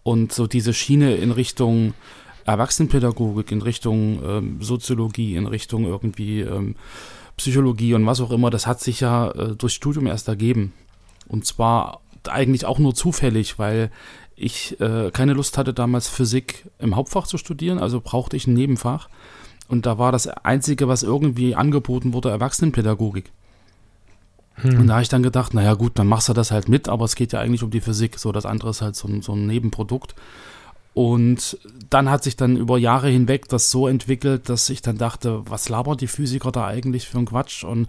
Und 0.04 0.32
so 0.32 0.48
diese 0.48 0.74
Schiene 0.74 1.16
in 1.16 1.32
Richtung 1.32 1.94
Erwachsenenpädagogik, 2.46 3.52
in 3.52 3.62
Richtung 3.62 4.22
ähm, 4.24 4.62
Soziologie, 4.62 5.36
in 5.36 5.48
Richtung 5.48 5.86
irgendwie 5.86 6.42
ähm, 6.42 6.76
Psychologie 7.38 7.94
und 7.94 8.06
was 8.06 8.22
auch 8.22 8.32
immer, 8.32 8.50
das 8.50 8.68
hat 8.68 8.80
sich 8.80 9.00
ja 9.00 9.32
äh, 9.32 9.56
durchs 9.56 9.76
Studium 9.76 10.08
erst 10.08 10.28
ergeben. 10.28 10.74
Und 11.28 11.46
zwar 11.46 12.02
eigentlich 12.30 12.66
auch 12.66 12.80
nur 12.80 12.94
zufällig, 12.94 13.58
weil 13.58 13.90
ich 14.36 14.80
äh, 14.80 15.12
keine 15.12 15.34
Lust 15.34 15.58
hatte, 15.58 15.74
damals 15.74 16.08
Physik 16.08 16.66
im 16.80 16.96
Hauptfach 16.96 17.28
zu 17.28 17.38
studieren, 17.38 17.80
also 17.80 18.02
brauchte 18.02 18.36
ich 18.36 18.48
ein 18.48 18.54
Nebenfach. 18.54 19.10
Und 19.68 19.86
da 19.86 19.98
war 19.98 20.12
das 20.12 20.28
Einzige, 20.28 20.88
was 20.88 21.04
irgendwie 21.04 21.56
angeboten 21.56 22.14
wurde, 22.14 22.30
Erwachsenenpädagogik. 22.30 23.32
Hm. 24.56 24.82
Und 24.82 24.88
da 24.88 24.94
habe 24.96 25.04
ich 25.04 25.10
dann 25.10 25.24
gedacht, 25.24 25.54
naja 25.54 25.76
gut, 25.76 25.98
dann 25.98 26.08
machst 26.08 26.28
du 26.28 26.34
das 26.34 26.52
halt 26.52 26.68
mit, 26.68 26.90
aber 26.90 27.06
es 27.06 27.16
geht 27.16 27.32
ja 27.34 27.40
eigentlich 27.40 27.64
um 27.64 27.72
die 27.72 27.82
Physik. 27.82 28.20
So, 28.20 28.32
das 28.32 28.46
andere 28.46 28.72
ist 28.72 28.82
halt 28.82 28.96
so, 28.96 29.08
so 29.22 29.34
ein 29.34 29.48
Nebenprodukt. 29.48 30.16
Und 30.94 31.58
dann 31.90 32.10
hat 32.10 32.24
sich 32.24 32.36
dann 32.36 32.58
über 32.58 32.78
Jahre 32.78 33.10
hinweg 33.10 33.48
das 33.48 33.72
so 33.72 33.88
entwickelt, 33.88 34.50
dass 34.50 34.70
ich 34.70 34.82
dann 34.82 34.98
dachte, 34.98 35.42
was 35.46 35.70
labern 35.70 35.98
die 35.98 36.08
Physiker 36.08 36.52
da 36.52 36.68
eigentlich 36.68 37.08
für 37.08 37.18
einen 37.18 37.28
Quatsch? 37.28 37.64
Und 37.64 37.88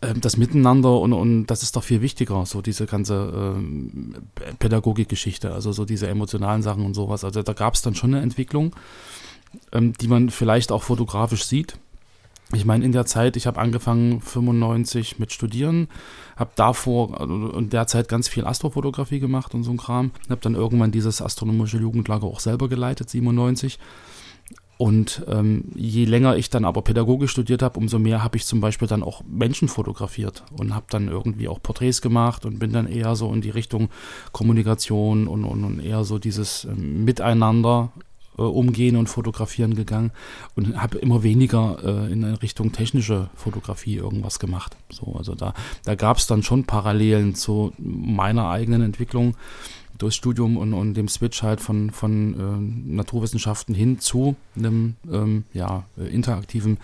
äh, 0.00 0.14
das 0.14 0.36
Miteinander 0.36 0.98
und, 1.00 1.12
und 1.12 1.46
das 1.46 1.62
ist 1.62 1.76
doch 1.76 1.84
viel 1.84 2.00
wichtiger, 2.00 2.44
so 2.46 2.60
diese 2.60 2.86
ganze 2.86 3.56
äh, 3.56 4.52
Pädagogikgeschichte, 4.58 5.52
also 5.52 5.72
so 5.72 5.84
diese 5.84 6.08
emotionalen 6.08 6.62
Sachen 6.62 6.84
und 6.84 6.94
sowas. 6.94 7.24
Also 7.24 7.42
da 7.42 7.52
gab 7.52 7.74
es 7.74 7.82
dann 7.82 7.94
schon 7.94 8.14
eine 8.14 8.22
Entwicklung, 8.22 8.74
ähm, 9.72 9.92
die 9.92 10.08
man 10.08 10.30
vielleicht 10.30 10.72
auch 10.72 10.82
fotografisch 10.82 11.44
sieht. 11.44 11.78
Ich 12.54 12.64
meine, 12.64 12.84
in 12.84 12.92
der 12.92 13.06
Zeit, 13.06 13.36
ich 13.36 13.46
habe 13.46 13.60
angefangen 13.60 14.20
95 14.20 15.18
mit 15.18 15.32
Studieren, 15.32 15.88
habe 16.36 16.50
davor 16.54 17.20
also 17.20 17.50
in 17.52 17.70
der 17.70 17.86
Zeit 17.86 18.08
ganz 18.08 18.28
viel 18.28 18.46
Astrofotografie 18.46 19.20
gemacht 19.20 19.54
und 19.54 19.64
so 19.64 19.70
ein 19.70 19.76
Kram. 19.76 20.12
Habe 20.28 20.40
dann 20.40 20.54
irgendwann 20.54 20.92
dieses 20.92 21.20
astronomische 21.20 21.78
Jugendlager 21.78 22.26
auch 22.26 22.40
selber 22.40 22.68
geleitet, 22.68 23.10
97. 23.10 23.78
Und 24.76 25.24
ähm, 25.28 25.70
je 25.74 26.04
länger 26.04 26.36
ich 26.36 26.50
dann 26.50 26.64
aber 26.64 26.82
Pädagogik 26.82 27.30
studiert 27.30 27.62
habe, 27.62 27.78
umso 27.78 28.00
mehr 28.00 28.24
habe 28.24 28.36
ich 28.36 28.44
zum 28.44 28.60
Beispiel 28.60 28.88
dann 28.88 29.04
auch 29.04 29.22
Menschen 29.24 29.68
fotografiert 29.68 30.44
und 30.58 30.74
habe 30.74 30.86
dann 30.90 31.06
irgendwie 31.06 31.46
auch 31.46 31.62
Porträts 31.62 32.02
gemacht 32.02 32.44
und 32.44 32.58
bin 32.58 32.72
dann 32.72 32.88
eher 32.88 33.14
so 33.14 33.32
in 33.32 33.40
die 33.40 33.50
Richtung 33.50 33.88
Kommunikation 34.32 35.28
und, 35.28 35.44
und, 35.44 35.62
und 35.62 35.80
eher 35.80 36.02
so 36.02 36.18
dieses 36.18 36.64
ähm, 36.64 37.04
Miteinander 37.04 37.92
äh, 38.38 38.42
umgehen 38.42 38.96
und 38.96 39.08
fotografieren 39.08 39.74
gegangen 39.74 40.10
und 40.56 40.80
habe 40.80 40.98
immer 40.98 41.22
weniger 41.22 41.78
äh, 41.82 42.12
in 42.12 42.24
Richtung 42.24 42.72
technische 42.72 43.30
Fotografie 43.34 43.96
irgendwas 43.96 44.38
gemacht. 44.38 44.76
So, 44.90 45.14
also 45.16 45.34
da, 45.34 45.54
da 45.84 45.94
gab 45.94 46.18
es 46.18 46.26
dann 46.26 46.42
schon 46.42 46.64
Parallelen 46.64 47.34
zu 47.34 47.72
meiner 47.78 48.48
eigenen 48.48 48.82
Entwicklung 48.82 49.36
durchs 49.98 50.16
Studium 50.16 50.56
und, 50.56 50.74
und 50.74 50.94
dem 50.94 51.08
Switch 51.08 51.42
halt 51.42 51.60
von, 51.60 51.90
von 51.90 52.34
äh, 52.34 52.94
Naturwissenschaften 52.94 53.74
hin 53.74 54.00
zu 54.00 54.36
einem 54.56 54.96
ähm, 55.10 55.44
ja, 55.52 55.84
äh, 55.96 56.06
interaktiven 56.08 56.78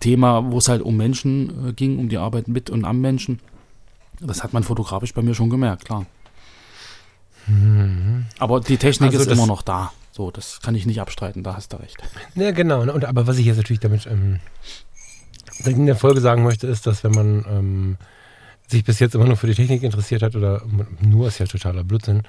Thema, 0.00 0.50
wo 0.50 0.58
es 0.58 0.68
halt 0.68 0.82
um 0.82 0.96
Menschen 0.96 1.68
äh, 1.68 1.72
ging, 1.72 1.98
um 1.98 2.08
die 2.08 2.18
Arbeit 2.18 2.48
mit 2.48 2.70
und 2.70 2.84
am 2.84 3.00
Menschen. 3.00 3.40
Das 4.20 4.42
hat 4.42 4.52
man 4.52 4.62
fotografisch 4.62 5.12
bei 5.12 5.22
mir 5.22 5.34
schon 5.34 5.50
gemerkt, 5.50 5.84
klar. 5.84 6.06
Mhm. 7.46 8.26
Aber 8.38 8.60
die 8.60 8.76
Technik 8.76 9.12
also 9.12 9.30
ist 9.30 9.36
immer 9.36 9.46
noch 9.46 9.62
da. 9.62 9.92
So, 10.16 10.30
das 10.30 10.60
kann 10.60 10.76
ich 10.76 10.86
nicht 10.86 11.00
abstreiten, 11.00 11.42
da 11.42 11.56
hast 11.56 11.72
du 11.72 11.76
recht. 11.78 11.96
Ja, 12.36 12.52
genau. 12.52 12.82
Und, 12.82 13.04
aber 13.04 13.26
was 13.26 13.36
ich 13.36 13.46
jetzt 13.46 13.56
natürlich 13.56 13.80
damit 13.80 14.06
ähm, 14.06 14.38
in 15.64 15.86
der 15.86 15.96
Folge 15.96 16.20
sagen 16.20 16.44
möchte, 16.44 16.68
ist, 16.68 16.86
dass 16.86 17.02
wenn 17.02 17.10
man 17.10 17.44
ähm, 17.50 17.96
sich 18.68 18.84
bis 18.84 19.00
jetzt 19.00 19.16
immer 19.16 19.24
nur 19.24 19.36
für 19.36 19.48
die 19.48 19.56
Technik 19.56 19.82
interessiert 19.82 20.22
hat, 20.22 20.36
oder 20.36 20.62
nur 21.00 21.26
ist 21.26 21.40
ja 21.40 21.46
totaler 21.46 21.82
Blödsinn, 21.82 22.22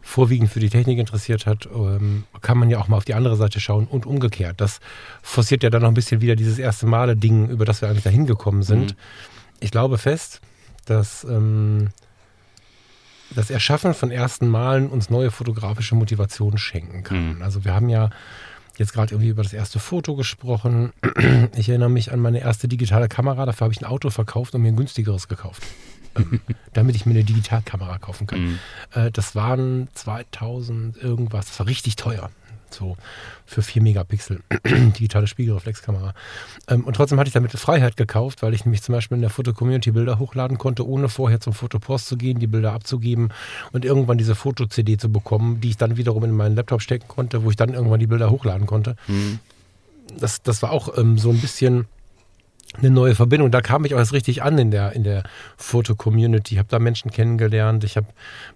vorwiegend 0.00 0.50
für 0.50 0.58
die 0.58 0.70
Technik 0.70 0.98
interessiert 0.98 1.46
hat, 1.46 1.68
ähm, 1.72 2.24
kann 2.40 2.58
man 2.58 2.68
ja 2.68 2.80
auch 2.80 2.88
mal 2.88 2.96
auf 2.96 3.04
die 3.04 3.14
andere 3.14 3.36
Seite 3.36 3.60
schauen 3.60 3.86
und 3.86 4.06
umgekehrt. 4.06 4.60
Das 4.60 4.80
forciert 5.22 5.62
ja 5.62 5.70
dann 5.70 5.82
noch 5.82 5.88
ein 5.88 5.94
bisschen 5.94 6.20
wieder 6.20 6.34
dieses 6.34 6.58
erste 6.58 6.86
Male-Ding, 6.86 7.48
über 7.48 7.64
das 7.64 7.80
wir 7.80 7.88
eigentlich 7.88 8.02
da 8.02 8.10
hingekommen 8.10 8.64
sind. 8.64 8.90
Mhm. 8.90 8.96
Ich 9.60 9.70
glaube 9.70 9.98
fest, 9.98 10.40
dass 10.84 11.22
ähm, 11.22 11.90
das 13.34 13.50
Erschaffen 13.50 13.94
von 13.94 14.10
ersten 14.10 14.48
Malen 14.48 14.88
uns 14.88 15.10
neue 15.10 15.30
fotografische 15.30 15.94
Motivationen 15.94 16.58
schenken 16.58 17.02
kann. 17.02 17.36
Mhm. 17.36 17.42
Also 17.42 17.64
wir 17.64 17.74
haben 17.74 17.88
ja 17.88 18.10
jetzt 18.76 18.92
gerade 18.92 19.14
irgendwie 19.14 19.28
über 19.28 19.42
das 19.42 19.52
erste 19.52 19.78
Foto 19.78 20.16
gesprochen. 20.16 20.92
Ich 21.56 21.68
erinnere 21.68 21.90
mich 21.90 22.12
an 22.12 22.20
meine 22.20 22.40
erste 22.40 22.68
digitale 22.68 23.08
Kamera. 23.08 23.44
Dafür 23.44 23.66
habe 23.66 23.74
ich 23.74 23.80
ein 23.80 23.86
Auto 23.86 24.10
verkauft 24.10 24.54
und 24.54 24.62
mir 24.62 24.68
ein 24.68 24.76
günstigeres 24.76 25.28
gekauft. 25.28 25.62
ähm, 26.16 26.40
damit 26.72 26.96
ich 26.96 27.06
mir 27.06 27.12
eine 27.12 27.24
Digitalkamera 27.24 27.98
kaufen 27.98 28.26
kann. 28.26 28.40
Mhm. 28.40 28.58
Äh, 28.94 29.10
das 29.10 29.34
waren 29.34 29.88
2000 29.94 30.96
irgendwas. 30.96 31.46
Das 31.46 31.58
war 31.58 31.66
richtig 31.66 31.96
teuer 31.96 32.30
so 32.74 32.96
für 33.46 33.62
4 33.62 33.82
Megapixel, 33.82 34.40
digitale 34.64 35.26
Spiegelreflexkamera. 35.26 36.14
Ähm, 36.68 36.84
und 36.84 36.94
trotzdem 36.94 37.18
hatte 37.18 37.28
ich 37.28 37.34
damit 37.34 37.52
Freiheit 37.52 37.96
gekauft, 37.96 38.42
weil 38.42 38.54
ich 38.54 38.64
nämlich 38.64 38.82
zum 38.82 38.94
Beispiel 38.94 39.16
in 39.16 39.22
der 39.22 39.30
Foto-Community 39.30 39.92
Bilder 39.92 40.18
hochladen 40.18 40.58
konnte, 40.58 40.86
ohne 40.86 41.08
vorher 41.08 41.40
zum 41.40 41.52
Fotopost 41.52 42.06
zu 42.06 42.16
gehen, 42.16 42.38
die 42.38 42.46
Bilder 42.46 42.72
abzugeben 42.72 43.32
und 43.72 43.84
irgendwann 43.84 44.18
diese 44.18 44.34
Foto-CD 44.34 44.96
zu 44.96 45.10
bekommen, 45.10 45.60
die 45.60 45.70
ich 45.70 45.76
dann 45.76 45.96
wiederum 45.96 46.24
in 46.24 46.32
meinen 46.32 46.56
Laptop 46.56 46.82
stecken 46.82 47.08
konnte, 47.08 47.44
wo 47.44 47.50
ich 47.50 47.56
dann 47.56 47.74
irgendwann 47.74 48.00
die 48.00 48.06
Bilder 48.06 48.30
hochladen 48.30 48.66
konnte. 48.66 48.96
Mhm. 49.08 49.40
Das, 50.18 50.42
das 50.42 50.62
war 50.62 50.72
auch 50.72 50.96
ähm, 50.98 51.18
so 51.18 51.30
ein 51.30 51.40
bisschen 51.40 51.86
eine 52.78 52.90
neue 52.90 53.14
Verbindung. 53.14 53.50
Da 53.50 53.60
kam 53.60 53.84
ich 53.84 53.94
auch 53.94 53.98
erst 53.98 54.12
richtig 54.12 54.42
an 54.42 54.58
in 54.58 54.70
der, 54.70 54.92
in 54.92 55.04
der 55.04 55.24
Foto-Community. 55.56 56.54
Ich 56.54 56.58
habe 56.58 56.68
da 56.68 56.78
Menschen 56.78 57.10
kennengelernt. 57.10 57.84
Ich 57.84 57.96
habe 57.96 58.06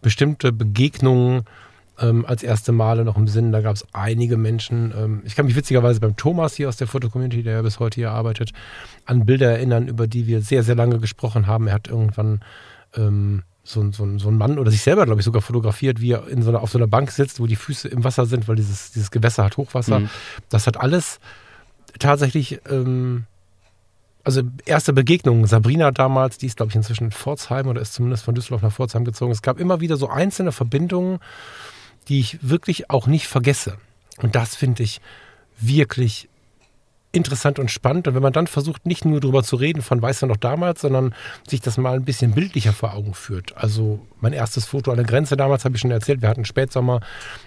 bestimmte 0.03 0.53
Begegnungen 0.53 1.45
ähm, 2.01 2.25
als 2.27 2.43
erste 2.43 2.73
Male 2.73 3.05
noch 3.05 3.17
im 3.17 3.29
Sinn. 3.29 3.53
Da 3.53 3.61
gab 3.61 3.77
es 3.77 3.87
einige 3.93 4.37
Menschen. 4.37 4.93
Ähm, 4.97 5.23
ich 5.25 5.37
kann 5.37 5.47
mich 5.47 5.57
witzigerweise 5.57 6.01
beim 6.01 6.17
Thomas 6.17 6.55
hier 6.55 6.69
aus 6.69 6.77
der 6.77 6.87
Foto-Community, 6.87 7.43
der 7.43 7.55
ja 7.55 7.63
bis 7.63 7.79
heute 7.79 7.97
hier 7.97 8.11
arbeitet, 8.11 8.53
an 9.07 9.27
Bilder 9.27 9.51
erinnern, 9.51 9.89
über 9.89 10.07
die 10.07 10.27
wir 10.27 10.41
sehr, 10.43 10.63
sehr 10.63 10.75
lange 10.75 10.99
gesprochen 10.99 11.47
haben. 11.47 11.69
Er 11.69 11.75
hat 11.75 11.89
irgendwann 11.89 12.41
ähm, 12.97 13.43
so, 13.63 13.91
so, 13.93 14.19
so 14.19 14.29
ein 14.29 14.37
Mann 14.37 14.59
oder 14.59 14.71
sich 14.71 14.83
selber, 14.83 15.07
glaube 15.07 15.21
ich, 15.21 15.25
sogar 15.25 15.43
fotografiert, 15.43 16.01
wie 16.01 16.13
er 16.13 16.29
in 16.29 16.43
so 16.43 16.51
einer, 16.51 16.63
auf 16.63 16.71
so 16.71 16.79
einer 16.79 16.87
Bank 16.87 17.11
sitzt, 17.11 17.41
wo 17.41 17.47
die 17.47 17.57
Füße 17.57 17.89
im 17.89 18.05
Wasser 18.05 18.27
sind, 18.27 18.47
weil 18.47 18.57
dieses, 18.57 18.93
dieses 18.93 19.11
Gewässer 19.11 19.45
hat 19.45 19.57
Hochwasser. 19.57 20.01
Mhm. 20.01 20.11
Das 20.51 20.67
hat 20.67 20.77
alles 20.77 21.19
tatsächlich, 21.99 22.61
ähm, 22.69 23.25
also 24.23 24.43
erste 24.67 24.93
Begegnungen. 24.93 25.47
Sabrina 25.47 25.91
damals, 25.93 26.39
die 26.39 26.47
ist, 26.47 26.57
glaube 26.57 26.71
ich, 26.71 26.77
inzwischen 26.77 27.05
in 27.05 27.11
Pforzheim 27.11 27.67
oder 27.67 27.81
ist 27.81 27.95
zumindest 27.95 28.25
von 28.25 28.35
Düsseldorf 28.35 28.63
nach 28.63 28.73
Pforzheim 28.73 29.05
gezogen. 29.05 29.33
Es 29.33 29.43
gab 29.43 29.59
immer 29.59 29.81
wieder 29.81 29.97
so 29.97 30.09
einzelne 30.09 30.53
Verbindungen, 30.53 31.21
die 32.09 32.21
ich 32.21 32.39
wirklich 32.43 32.91
auch 32.91 33.07
nicht 33.07 33.27
vergesse. 33.27 33.79
Und 34.19 34.35
das 34.35 34.55
finde 34.55 34.83
ich 34.83 35.01
wirklich 35.59 36.29
interessant 37.15 37.59
und 37.59 37.71
spannend. 37.71 38.09
Und 38.09 38.15
wenn 38.15 38.23
man 38.23 38.33
dann 38.33 38.47
versucht, 38.47 38.87
nicht 38.87 39.05
nur 39.05 39.21
darüber 39.21 39.43
zu 39.43 39.57
reden 39.57 39.83
von 39.83 40.03
weiß 40.03 40.23
er 40.23 40.29
noch 40.29 40.37
damals, 40.37 40.81
sondern 40.81 41.15
sich 41.49 41.61
das 41.61 41.79
mal 41.79 41.95
ein 41.95 42.05
bisschen 42.05 42.33
bildlicher 42.33 42.73
vor 42.73 42.95
Augen 42.95 43.15
führt. 43.15 43.57
Also 43.57 44.01
mein 44.21 44.33
erstes 44.33 44.67
Foto 44.67 44.91
an 44.91 44.97
der 44.97 45.07
Grenze 45.07 45.37
damals 45.37 45.65
habe 45.65 45.77
ich 45.77 45.81
schon 45.81 45.91
erzählt. 45.91 46.23
Wir 46.23 46.29
hatten 46.29 46.45
Spätsommer. 46.45 47.01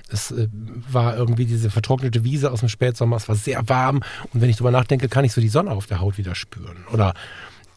Es 0.10 0.32
äh, 0.32 0.48
war 0.90 1.18
irgendwie 1.18 1.46
diese 1.46 1.70
vertrocknete 1.70 2.24
Wiese 2.24 2.52
aus 2.52 2.62
dem 2.62 2.70
Spätsommer. 2.70 3.18
Es 3.18 3.28
war 3.28 3.36
sehr 3.36 3.68
warm. 3.68 4.02
Und 4.34 4.42
wenn 4.42 4.50
ich 4.50 4.58
darüber 4.58 4.72
nachdenke, 4.72 5.10
kann 5.10 5.26
ich 5.26 5.34
so 5.34 5.42
die 5.42 5.50
Sonne 5.50 5.72
auf 5.72 5.86
der 5.86 6.00
Haut 6.00 6.18
wieder 6.18 6.36
spüren. 6.36 6.86
Oder 6.92 7.14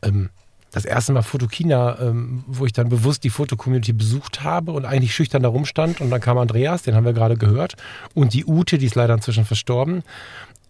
ähm, 0.02 0.30
das 0.70 0.84
erste 0.84 1.12
Mal 1.12 1.22
Fotokina, 1.22 1.98
ähm, 2.00 2.44
wo 2.46 2.66
ich 2.66 2.72
dann 2.72 2.88
bewusst 2.88 3.24
die 3.24 3.30
Fotocommunity 3.30 3.92
besucht 3.92 4.42
habe 4.42 4.72
und 4.72 4.84
eigentlich 4.84 5.14
schüchtern 5.14 5.42
da 5.42 5.48
rumstand. 5.48 6.00
Und 6.00 6.10
dann 6.10 6.20
kam 6.20 6.38
Andreas, 6.38 6.82
den 6.82 6.94
haben 6.94 7.04
wir 7.04 7.12
gerade 7.12 7.36
gehört, 7.36 7.74
und 8.14 8.34
die 8.34 8.44
Ute, 8.44 8.78
die 8.78 8.86
ist 8.86 8.94
leider 8.94 9.14
inzwischen 9.14 9.44
verstorben. 9.44 10.02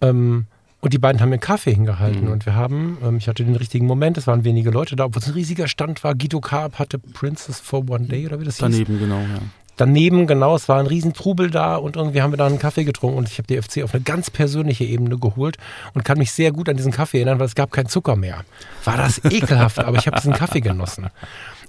Ähm, 0.00 0.46
und 0.80 0.94
die 0.94 0.98
beiden 0.98 1.20
haben 1.20 1.28
mir 1.28 1.34
einen 1.34 1.40
Kaffee 1.40 1.74
hingehalten 1.74 2.24
mhm. 2.24 2.32
und 2.32 2.46
wir 2.46 2.54
haben, 2.54 2.96
ähm, 3.04 3.18
ich 3.18 3.28
hatte 3.28 3.44
den 3.44 3.56
richtigen 3.56 3.86
Moment, 3.86 4.16
es 4.16 4.26
waren 4.26 4.44
wenige 4.44 4.70
Leute 4.70 4.96
da, 4.96 5.04
obwohl 5.04 5.20
es 5.20 5.28
ein 5.28 5.34
riesiger 5.34 5.68
Stand 5.68 6.02
war. 6.02 6.14
Guido 6.14 6.40
Karp 6.40 6.78
hatte 6.78 6.98
Princess 6.98 7.60
for 7.60 7.88
One 7.90 8.06
Day 8.06 8.26
oder 8.26 8.40
wie 8.40 8.44
das 8.44 8.56
Daneben, 8.56 8.86
hieß. 8.86 8.98
Daneben, 8.98 9.00
genau, 9.00 9.20
ja. 9.20 9.42
Daneben, 9.80 10.26
genau, 10.26 10.54
es 10.56 10.68
war 10.68 10.78
ein 10.78 10.86
riesen 10.86 11.14
Trubel 11.14 11.50
da 11.50 11.76
und 11.76 11.96
irgendwie 11.96 12.20
haben 12.20 12.34
wir 12.34 12.36
da 12.36 12.44
einen 12.44 12.58
Kaffee 12.58 12.84
getrunken 12.84 13.16
und 13.16 13.28
ich 13.30 13.38
habe 13.38 13.46
die 13.46 13.56
FC 13.56 13.82
auf 13.82 13.94
eine 13.94 14.02
ganz 14.02 14.30
persönliche 14.30 14.84
Ebene 14.84 15.16
geholt 15.16 15.56
und 15.94 16.04
kann 16.04 16.18
mich 16.18 16.32
sehr 16.32 16.52
gut 16.52 16.68
an 16.68 16.76
diesen 16.76 16.92
Kaffee 16.92 17.16
erinnern, 17.16 17.38
weil 17.38 17.46
es 17.46 17.54
gab 17.54 17.72
keinen 17.72 17.88
Zucker 17.88 18.14
mehr. 18.14 18.44
War 18.84 18.98
das 18.98 19.24
ekelhaft, 19.30 19.78
aber 19.78 19.96
ich 19.96 20.06
habe 20.06 20.18
diesen 20.18 20.34
Kaffee 20.34 20.60
genossen. 20.60 21.08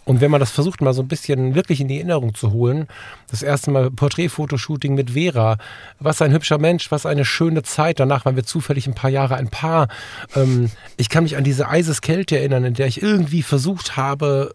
Und 0.04 0.20
wenn 0.20 0.30
man 0.30 0.42
das 0.42 0.52
versucht, 0.52 0.82
mal 0.82 0.94
so 0.94 1.02
ein 1.02 1.08
bisschen 1.08 1.56
wirklich 1.56 1.80
in 1.80 1.88
die 1.88 2.00
Erinnerung 2.00 2.34
zu 2.34 2.52
holen, 2.52 2.88
das 3.30 3.44
erste 3.44 3.72
Mal 3.72 3.90
Porträtfotoshooting 3.92 4.94
mit 4.94 5.12
Vera, 5.12 5.58
was 6.00 6.22
ein 6.22 6.34
hübscher 6.34 6.58
Mensch, 6.58 6.92
was 6.92 7.06
eine 7.06 7.24
schöne 7.24 7.64
Zeit. 7.64 8.02
Danach 8.02 8.26
waren 8.26 8.36
wir 8.36 8.44
zufällig 8.44 8.88
ein 8.88 8.94
paar 8.94 9.10
Jahre 9.10 9.36
ein 9.36 9.48
Paar. 9.48 9.88
Ähm, 10.36 10.70
ich 10.98 11.08
kann 11.08 11.24
mich 11.24 11.38
an 11.38 11.46
diese 11.46 11.70
Eiseskälte 11.70 12.38
erinnern, 12.38 12.66
in 12.66 12.74
der 12.74 12.88
ich 12.88 13.02
irgendwie 13.02 13.42
versucht 13.42 13.96
habe, 13.96 14.54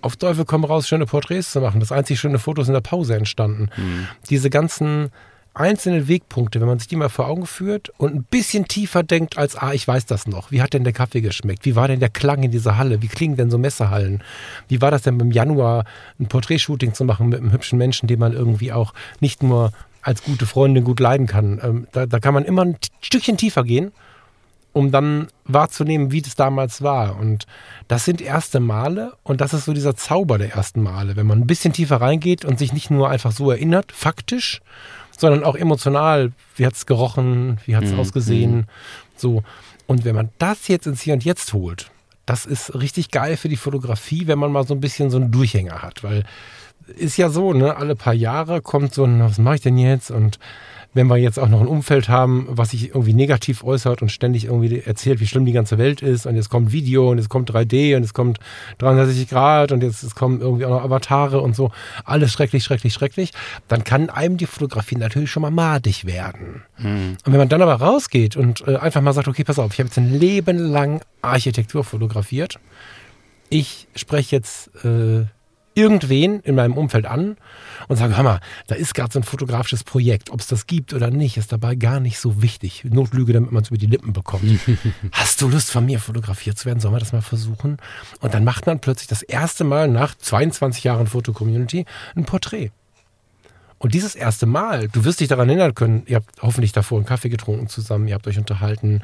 auf 0.00 0.16
Teufel 0.16 0.44
komm 0.44 0.64
raus, 0.64 0.88
schöne 0.88 1.06
Porträts 1.06 1.50
zu 1.50 1.60
machen. 1.60 1.80
Das 1.80 1.92
einzig 1.92 2.20
schöne 2.20 2.38
Foto 2.38 2.62
ist 2.62 2.68
in 2.68 2.74
der 2.74 2.80
Pause 2.80 3.16
entstanden. 3.16 3.70
Mhm. 3.76 4.08
Diese 4.28 4.50
ganzen 4.50 5.10
einzelne 5.56 6.06
Wegpunkte, 6.06 6.60
wenn 6.60 6.68
man 6.68 6.78
sich 6.78 6.88
die 6.88 6.96
mal 6.96 7.08
vor 7.08 7.28
Augen 7.28 7.46
führt 7.46 7.90
und 7.96 8.14
ein 8.14 8.24
bisschen 8.24 8.66
tiefer 8.66 9.02
denkt 9.02 9.38
als, 9.38 9.56
ah, 9.56 9.72
ich 9.72 9.88
weiß 9.88 10.04
das 10.06 10.26
noch. 10.26 10.50
Wie 10.50 10.60
hat 10.60 10.74
denn 10.74 10.84
der 10.84 10.92
Kaffee 10.92 11.22
geschmeckt? 11.22 11.64
Wie 11.64 11.74
war 11.74 11.88
denn 11.88 11.98
der 11.98 12.10
Klang 12.10 12.42
in 12.42 12.50
dieser 12.50 12.76
Halle? 12.76 13.00
Wie 13.00 13.08
klingen 13.08 13.36
denn 13.36 13.50
so 13.50 13.56
Messehallen? 13.56 14.22
Wie 14.68 14.82
war 14.82 14.90
das 14.90 15.02
denn 15.02 15.18
im 15.18 15.32
Januar, 15.32 15.84
ein 16.20 16.26
Porträtshooting 16.26 16.92
zu 16.92 17.04
machen 17.04 17.30
mit 17.30 17.40
einem 17.40 17.52
hübschen 17.52 17.78
Menschen, 17.78 18.06
den 18.06 18.18
man 18.18 18.32
irgendwie 18.32 18.72
auch 18.72 18.92
nicht 19.20 19.42
nur 19.42 19.72
als 20.02 20.22
gute 20.22 20.44
Freundin 20.44 20.84
gut 20.84 21.00
leiden 21.00 21.26
kann? 21.26 21.58
Ähm, 21.62 21.86
da, 21.92 22.04
da 22.04 22.20
kann 22.20 22.34
man 22.34 22.44
immer 22.44 22.62
ein 22.62 22.76
Stückchen 23.00 23.38
tiefer 23.38 23.64
gehen, 23.64 23.92
um 24.76 24.90
dann 24.90 25.28
wahrzunehmen, 25.46 26.12
wie 26.12 26.20
das 26.20 26.34
damals 26.34 26.82
war. 26.82 27.18
Und 27.18 27.46
das 27.88 28.04
sind 28.04 28.20
erste 28.20 28.60
Male 28.60 29.14
und 29.22 29.40
das 29.40 29.54
ist 29.54 29.64
so 29.64 29.72
dieser 29.72 29.96
Zauber 29.96 30.36
der 30.36 30.52
ersten 30.52 30.82
Male, 30.82 31.16
wenn 31.16 31.26
man 31.26 31.38
ein 31.38 31.46
bisschen 31.46 31.72
tiefer 31.72 32.02
reingeht 32.02 32.44
und 32.44 32.58
sich 32.58 32.74
nicht 32.74 32.90
nur 32.90 33.08
einfach 33.08 33.32
so 33.32 33.50
erinnert, 33.50 33.90
faktisch, 33.90 34.60
sondern 35.16 35.44
auch 35.44 35.56
emotional. 35.56 36.32
Wie 36.56 36.66
hat 36.66 36.74
es 36.74 36.84
gerochen? 36.84 37.56
Wie 37.64 37.74
hat 37.74 37.84
es 37.84 37.92
mhm. 37.92 38.00
ausgesehen? 38.00 38.54
Mhm. 38.54 38.64
So. 39.16 39.42
Und 39.86 40.04
wenn 40.04 40.14
man 40.14 40.28
das 40.36 40.68
jetzt 40.68 40.86
ins 40.86 41.00
Hier 41.00 41.14
und 41.14 41.24
Jetzt 41.24 41.54
holt, 41.54 41.90
das 42.26 42.44
ist 42.44 42.74
richtig 42.74 43.10
geil 43.10 43.38
für 43.38 43.48
die 43.48 43.56
Fotografie, 43.56 44.26
wenn 44.26 44.38
man 44.38 44.52
mal 44.52 44.66
so 44.66 44.74
ein 44.74 44.80
bisschen 44.80 45.08
so 45.08 45.16
einen 45.16 45.32
Durchhänger 45.32 45.80
hat, 45.80 46.04
weil 46.04 46.24
ist 46.86 47.16
ja 47.16 47.30
so, 47.30 47.54
ne, 47.54 47.78
alle 47.78 47.96
paar 47.96 48.12
Jahre 48.12 48.60
kommt 48.60 48.92
so 48.92 49.04
ein, 49.04 49.20
was 49.20 49.38
mache 49.38 49.54
ich 49.54 49.60
denn 49.62 49.78
jetzt? 49.78 50.10
Und 50.10 50.38
wenn 50.96 51.08
wir 51.08 51.18
jetzt 51.18 51.38
auch 51.38 51.48
noch 51.48 51.60
ein 51.60 51.66
Umfeld 51.66 52.08
haben, 52.08 52.46
was 52.48 52.70
sich 52.70 52.88
irgendwie 52.88 53.12
negativ 53.12 53.62
äußert 53.62 54.00
und 54.00 54.08
ständig 54.08 54.46
irgendwie 54.46 54.80
erzählt, 54.80 55.20
wie 55.20 55.26
schlimm 55.26 55.44
die 55.44 55.52
ganze 55.52 55.76
Welt 55.76 56.00
ist 56.00 56.26
und 56.26 56.36
jetzt 56.36 56.48
kommt 56.48 56.72
Video 56.72 57.10
und 57.10 57.18
jetzt 57.18 57.28
kommt 57.28 57.50
3D 57.50 57.96
und 57.96 58.02
es 58.02 58.14
kommt 58.14 58.38
360 58.78 59.28
Grad 59.28 59.72
und 59.72 59.82
jetzt 59.82 60.02
es 60.02 60.14
kommen 60.14 60.40
irgendwie 60.40 60.64
auch 60.64 60.70
noch 60.70 60.82
Avatare 60.82 61.42
und 61.42 61.54
so, 61.54 61.70
alles 62.04 62.32
schrecklich, 62.32 62.64
schrecklich, 62.64 62.94
schrecklich, 62.94 63.32
dann 63.68 63.84
kann 63.84 64.08
einem 64.08 64.38
die 64.38 64.46
Fotografie 64.46 64.96
natürlich 64.96 65.30
schon 65.30 65.42
mal 65.42 65.50
madig 65.50 66.06
werden. 66.06 66.62
Hm. 66.76 67.18
Und 67.24 67.32
wenn 67.32 67.38
man 67.38 67.50
dann 67.50 67.60
aber 67.60 67.74
rausgeht 67.74 68.34
und 68.36 68.66
äh, 68.66 68.76
einfach 68.76 69.02
mal 69.02 69.12
sagt, 69.12 69.28
okay, 69.28 69.44
pass 69.44 69.58
auf, 69.58 69.74
ich 69.74 69.78
habe 69.78 69.88
jetzt 69.88 69.98
ein 69.98 70.18
Leben 70.18 70.56
lang 70.56 71.02
Architektur 71.20 71.84
fotografiert, 71.84 72.58
ich 73.50 73.86
spreche 73.94 74.34
jetzt 74.34 74.70
äh, 74.82 75.26
irgendwen 75.76 76.40
in 76.40 76.54
meinem 76.54 76.72
Umfeld 76.72 77.06
an 77.06 77.36
und 77.86 77.96
sage, 77.96 78.16
hör 78.16 78.24
mal, 78.24 78.40
da 78.66 78.74
ist 78.74 78.94
gerade 78.94 79.12
so 79.12 79.20
ein 79.20 79.24
fotografisches 79.24 79.84
Projekt. 79.84 80.30
Ob 80.30 80.40
es 80.40 80.46
das 80.46 80.66
gibt 80.66 80.94
oder 80.94 81.10
nicht, 81.10 81.36
ist 81.36 81.52
dabei 81.52 81.74
gar 81.74 82.00
nicht 82.00 82.18
so 82.18 82.42
wichtig. 82.42 82.84
Notlüge, 82.84 83.34
damit 83.34 83.52
man 83.52 83.62
es 83.62 83.68
über 83.68 83.78
die 83.78 83.86
Lippen 83.86 84.12
bekommt. 84.12 84.42
Hast 85.12 85.42
du 85.42 85.48
Lust, 85.48 85.70
von 85.70 85.84
mir 85.84 86.00
fotografiert 86.00 86.58
zu 86.58 86.64
werden? 86.64 86.80
Sollen 86.80 86.94
wir 86.94 86.98
das 86.98 87.12
mal 87.12 87.20
versuchen? 87.20 87.76
Und 88.20 88.32
dann 88.32 88.42
macht 88.42 88.66
man 88.66 88.80
plötzlich 88.80 89.08
das 89.08 89.22
erste 89.22 89.64
Mal 89.64 89.88
nach 89.88 90.14
22 90.16 90.82
Jahren 90.82 91.06
Foto-Community 91.06 91.84
ein 92.16 92.24
Porträt. 92.24 92.70
Und 93.78 93.92
dieses 93.92 94.14
erste 94.14 94.46
Mal, 94.46 94.88
du 94.88 95.04
wirst 95.04 95.20
dich 95.20 95.28
daran 95.28 95.50
erinnern 95.50 95.74
können, 95.74 96.02
ihr 96.06 96.16
habt 96.16 96.40
hoffentlich 96.40 96.72
davor 96.72 96.96
einen 96.96 97.06
Kaffee 97.06 97.28
getrunken 97.28 97.68
zusammen, 97.68 98.08
ihr 98.08 98.14
habt 98.14 98.26
euch 98.26 98.38
unterhalten, 98.38 99.02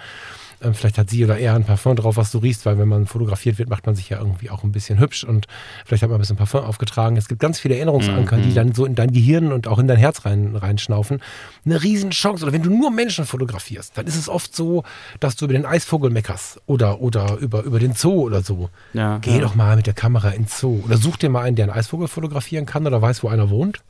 ähm, 0.63 0.75
vielleicht 0.75 0.99
hat 0.99 1.11
sie 1.11 1.25
oder 1.25 1.39
er 1.39 1.55
ein 1.55 1.65
Parfum 1.65 1.97
drauf, 1.97 2.17
was 2.17 2.31
du 2.31 2.39
riechst, 2.39 2.67
weil 2.67 2.79
wenn 2.79 2.89
man 2.89 3.07
fotografiert 3.07 3.59
wird, 3.59 3.69
macht 3.69 3.87
man 3.87 3.95
sich 3.95 4.09
ja 4.09 4.19
irgendwie 4.19 4.51
auch 4.51 4.65
ein 4.65 4.73
bisschen 4.73 4.99
hübsch 4.99 5.25
und 5.25 5.47
vielleicht 5.85 6.03
hat 6.03 6.11
man 6.11 6.19
ein 6.19 6.21
bisschen 6.21 6.37
Parfum 6.37 6.65
aufgetragen. 6.65 7.17
Es 7.17 7.29
gibt 7.29 7.41
ganz 7.41 7.61
viele 7.61 7.77
Erinnerungsanker, 7.77 8.37
mhm. 8.37 8.43
die 8.43 8.55
dann 8.55 8.75
so 8.75 8.85
in 8.85 8.95
dein 8.95 9.13
Gehirn 9.13 9.53
und 9.53 9.69
auch 9.69 9.79
in 9.79 9.89
dein 9.89 9.99
Herz 9.99 10.25
rein, 10.25 10.57
reinschnaufen. 10.57 11.21
Eine 11.65 11.83
Riesenchance. 11.83 12.45
Oder 12.45 12.53
wenn 12.53 12.63
du 12.63 12.71
nur 12.71 12.91
Menschen 12.91 13.25
fotografierst, 13.25 13.97
dann 13.97 14.07
ist 14.07 14.17
es 14.17 14.29
oft 14.29 14.55
so, 14.55 14.85
dass 15.21 15.37
du 15.37 15.47
über 15.47 15.55
den 15.55 15.67
Eisvogel 15.67 16.11
meckerst 16.11 16.61
oder, 16.67 17.01
oder 17.01 17.37
über, 17.37 17.63
über 17.63 17.79
den 17.79 17.95
Zoo 17.95 18.23
oder 18.23 18.43
so. 18.43 18.71
Ja, 18.93 19.19
Geh 19.19 19.35
ja. 19.35 19.41
doch 19.41 19.55
mal 19.55 19.77
mit 19.77 19.87
der 19.87 19.95
Kamera 19.95 20.31
ins 20.31 20.59
Zoo. 20.59 20.83
Oder 20.85 20.97
such 20.97 21.17
dir 21.17 21.29
mal 21.29 21.43
einen, 21.43 21.57
der 21.57 21.67
einen 21.67 21.75
Eisvogel 21.75 22.09
fotografieren 22.09 22.67
kann 22.67 22.87
oder 22.87 23.01
weiß, 23.01 23.23
wo 23.23 23.29
einer 23.29 23.51
wohnt 23.51 23.83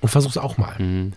und 0.00 0.08
versuch's 0.08 0.36
auch 0.36 0.58
mal. 0.58 0.78
Mhm. 0.78 1.12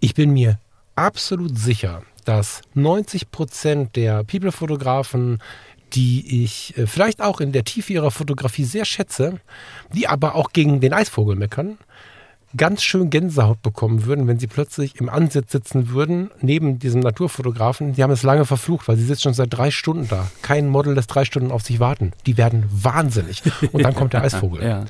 Ich 0.00 0.14
bin 0.14 0.32
mir 0.32 0.58
absolut 0.96 1.58
sicher, 1.58 2.02
dass 2.30 2.62
90 2.74 3.32
Prozent 3.32 3.96
der 3.96 4.22
People-Fotografen, 4.22 5.42
die 5.94 6.44
ich 6.44 6.78
äh, 6.78 6.86
vielleicht 6.86 7.20
auch 7.20 7.40
in 7.40 7.50
der 7.50 7.64
Tiefe 7.64 7.92
ihrer 7.92 8.12
Fotografie 8.12 8.62
sehr 8.62 8.84
schätze, 8.84 9.40
die 9.92 10.06
aber 10.06 10.36
auch 10.36 10.52
gegen 10.52 10.80
den 10.80 10.92
Eisvogel 10.92 11.34
meckern, 11.34 11.76
ganz 12.56 12.82
schön 12.82 13.10
Gänsehaut 13.10 13.62
bekommen 13.62 14.06
würden, 14.06 14.26
wenn 14.26 14.38
sie 14.38 14.46
plötzlich 14.46 15.00
im 15.00 15.08
Ansitz 15.08 15.52
sitzen 15.52 15.90
würden, 15.90 16.30
neben 16.40 16.78
diesem 16.78 17.00
Naturfotografen. 17.00 17.94
Die 17.94 18.02
haben 18.02 18.10
es 18.10 18.22
lange 18.22 18.44
verflucht, 18.44 18.88
weil 18.88 18.96
sie 18.96 19.04
sitzen 19.04 19.22
schon 19.22 19.34
seit 19.34 19.52
drei 19.52 19.70
Stunden 19.70 20.08
da. 20.08 20.28
Kein 20.42 20.68
Model 20.68 20.94
lässt 20.94 21.14
drei 21.14 21.24
Stunden 21.24 21.52
auf 21.52 21.62
sich 21.62 21.78
warten. 21.78 22.12
Die 22.26 22.36
werden 22.36 22.64
wahnsinnig. 22.70 23.42
Und 23.72 23.84
dann 23.84 23.94
kommt 23.94 24.12
der 24.12 24.22
Eisvogel. 24.24 24.62
ja. 24.62 24.84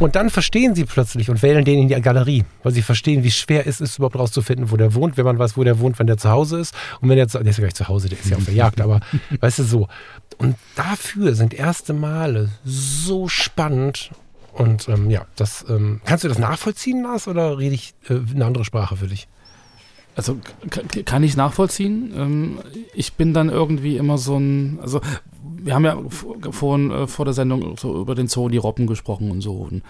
Und 0.00 0.16
dann 0.16 0.30
verstehen 0.30 0.74
sie 0.74 0.84
plötzlich 0.84 1.28
und 1.28 1.42
wählen 1.42 1.64
den 1.64 1.80
in 1.80 1.88
die 1.88 2.00
Galerie, 2.00 2.44
weil 2.62 2.72
sie 2.72 2.82
verstehen, 2.82 3.24
wie 3.24 3.30
schwer 3.30 3.66
es 3.66 3.80
ist, 3.80 3.98
überhaupt 3.98 4.16
rauszufinden, 4.16 4.70
wo 4.70 4.76
der 4.76 4.94
wohnt, 4.94 5.16
wenn 5.16 5.24
man 5.24 5.38
weiß, 5.38 5.56
wo 5.56 5.64
der 5.64 5.78
wohnt, 5.80 5.98
wenn 5.98 6.06
der 6.06 6.16
zu 6.16 6.30
Hause 6.30 6.58
ist. 6.60 6.74
Und 7.00 7.08
wenn 7.08 7.16
der, 7.16 7.28
zu, 7.28 7.38
der 7.38 7.50
ist 7.50 7.58
ja 7.58 7.62
gar 7.62 7.66
nicht 7.68 7.76
zu 7.76 7.88
Hause, 7.88 8.08
der 8.08 8.18
ist 8.18 8.30
ja 8.30 8.36
auf 8.36 8.44
der 8.44 8.54
Jagd, 8.54 8.80
aber 8.80 9.00
weißt 9.40 9.58
du 9.58 9.64
so. 9.64 9.88
Und 10.38 10.56
dafür 10.76 11.34
sind 11.34 11.52
erste 11.52 11.92
Male 11.92 12.50
so 12.64 13.28
spannend 13.28 14.10
und 14.52 14.88
ähm, 14.88 15.10
ja, 15.10 15.26
das 15.36 15.64
ähm, 15.68 16.00
kannst 16.04 16.24
du 16.24 16.28
das 16.28 16.38
nachvollziehen, 16.38 17.02
Lars, 17.02 17.26
oder 17.28 17.58
rede 17.58 17.74
ich 17.74 17.94
äh, 18.08 18.14
eine 18.34 18.44
andere 18.44 18.64
Sprache 18.64 18.96
für 18.96 19.06
dich? 19.06 19.28
Also 20.14 20.38
kann 21.06 21.22
ich 21.22 21.36
nachvollziehen. 21.36 22.12
Ähm, 22.14 22.58
ich 22.92 23.14
bin 23.14 23.32
dann 23.32 23.48
irgendwie 23.48 23.96
immer 23.96 24.18
so 24.18 24.36
ein, 24.36 24.78
also 24.82 25.00
wir 25.44 25.74
haben 25.74 25.84
ja 25.84 25.96
vorhin 26.50 26.90
äh, 26.90 27.06
vor 27.06 27.24
der 27.24 27.34
Sendung 27.34 27.76
so 27.76 28.00
über 28.00 28.14
den 28.14 28.28
Zoo 28.28 28.48
die 28.48 28.58
Robben 28.58 28.86
gesprochen 28.86 29.30
und 29.30 29.40
so. 29.40 29.54
Und, 29.54 29.82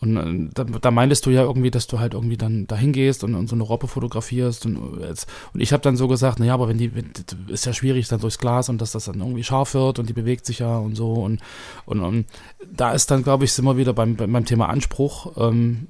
und 0.00 0.16
äh, 0.16 0.50
da, 0.54 0.64
da, 0.64 0.90
meintest 0.90 1.26
du 1.26 1.30
ja 1.30 1.42
irgendwie, 1.42 1.70
dass 1.70 1.86
du 1.86 1.98
halt 1.98 2.14
irgendwie 2.14 2.36
dann 2.36 2.66
dahin 2.66 2.92
gehst 2.92 3.24
und, 3.24 3.34
und 3.34 3.48
so 3.48 3.56
eine 3.56 3.62
Robbe 3.62 3.88
fotografierst. 3.88 4.66
Und, 4.66 4.76
und 4.76 5.60
ich 5.60 5.72
habe 5.72 5.82
dann 5.82 5.96
so 5.96 6.08
gesagt, 6.08 6.38
naja, 6.38 6.54
aber 6.54 6.68
wenn 6.68 6.78
die, 6.78 6.94
wenn, 6.94 7.12
ist 7.48 7.66
ja 7.66 7.72
schwierig 7.72 8.08
dann 8.08 8.20
durchs 8.20 8.38
Glas 8.38 8.68
und 8.68 8.80
dass 8.80 8.92
das 8.92 9.06
dann 9.06 9.20
irgendwie 9.20 9.44
scharf 9.44 9.74
wird 9.74 9.98
und 9.98 10.08
die 10.08 10.14
bewegt 10.14 10.46
sich 10.46 10.60
ja 10.60 10.78
und 10.78 10.94
so. 10.94 11.12
Und, 11.12 11.40
und, 11.84 12.00
und 12.00 12.26
da 12.72 12.92
ist 12.92 13.10
dann, 13.10 13.22
glaube 13.22 13.44
ich, 13.44 13.52
sind 13.52 13.64
wir 13.64 13.76
wieder 13.76 13.92
beim, 13.92 14.16
beim 14.16 14.44
Thema 14.44 14.68
Anspruch. 14.68 15.36
Ähm, 15.36 15.86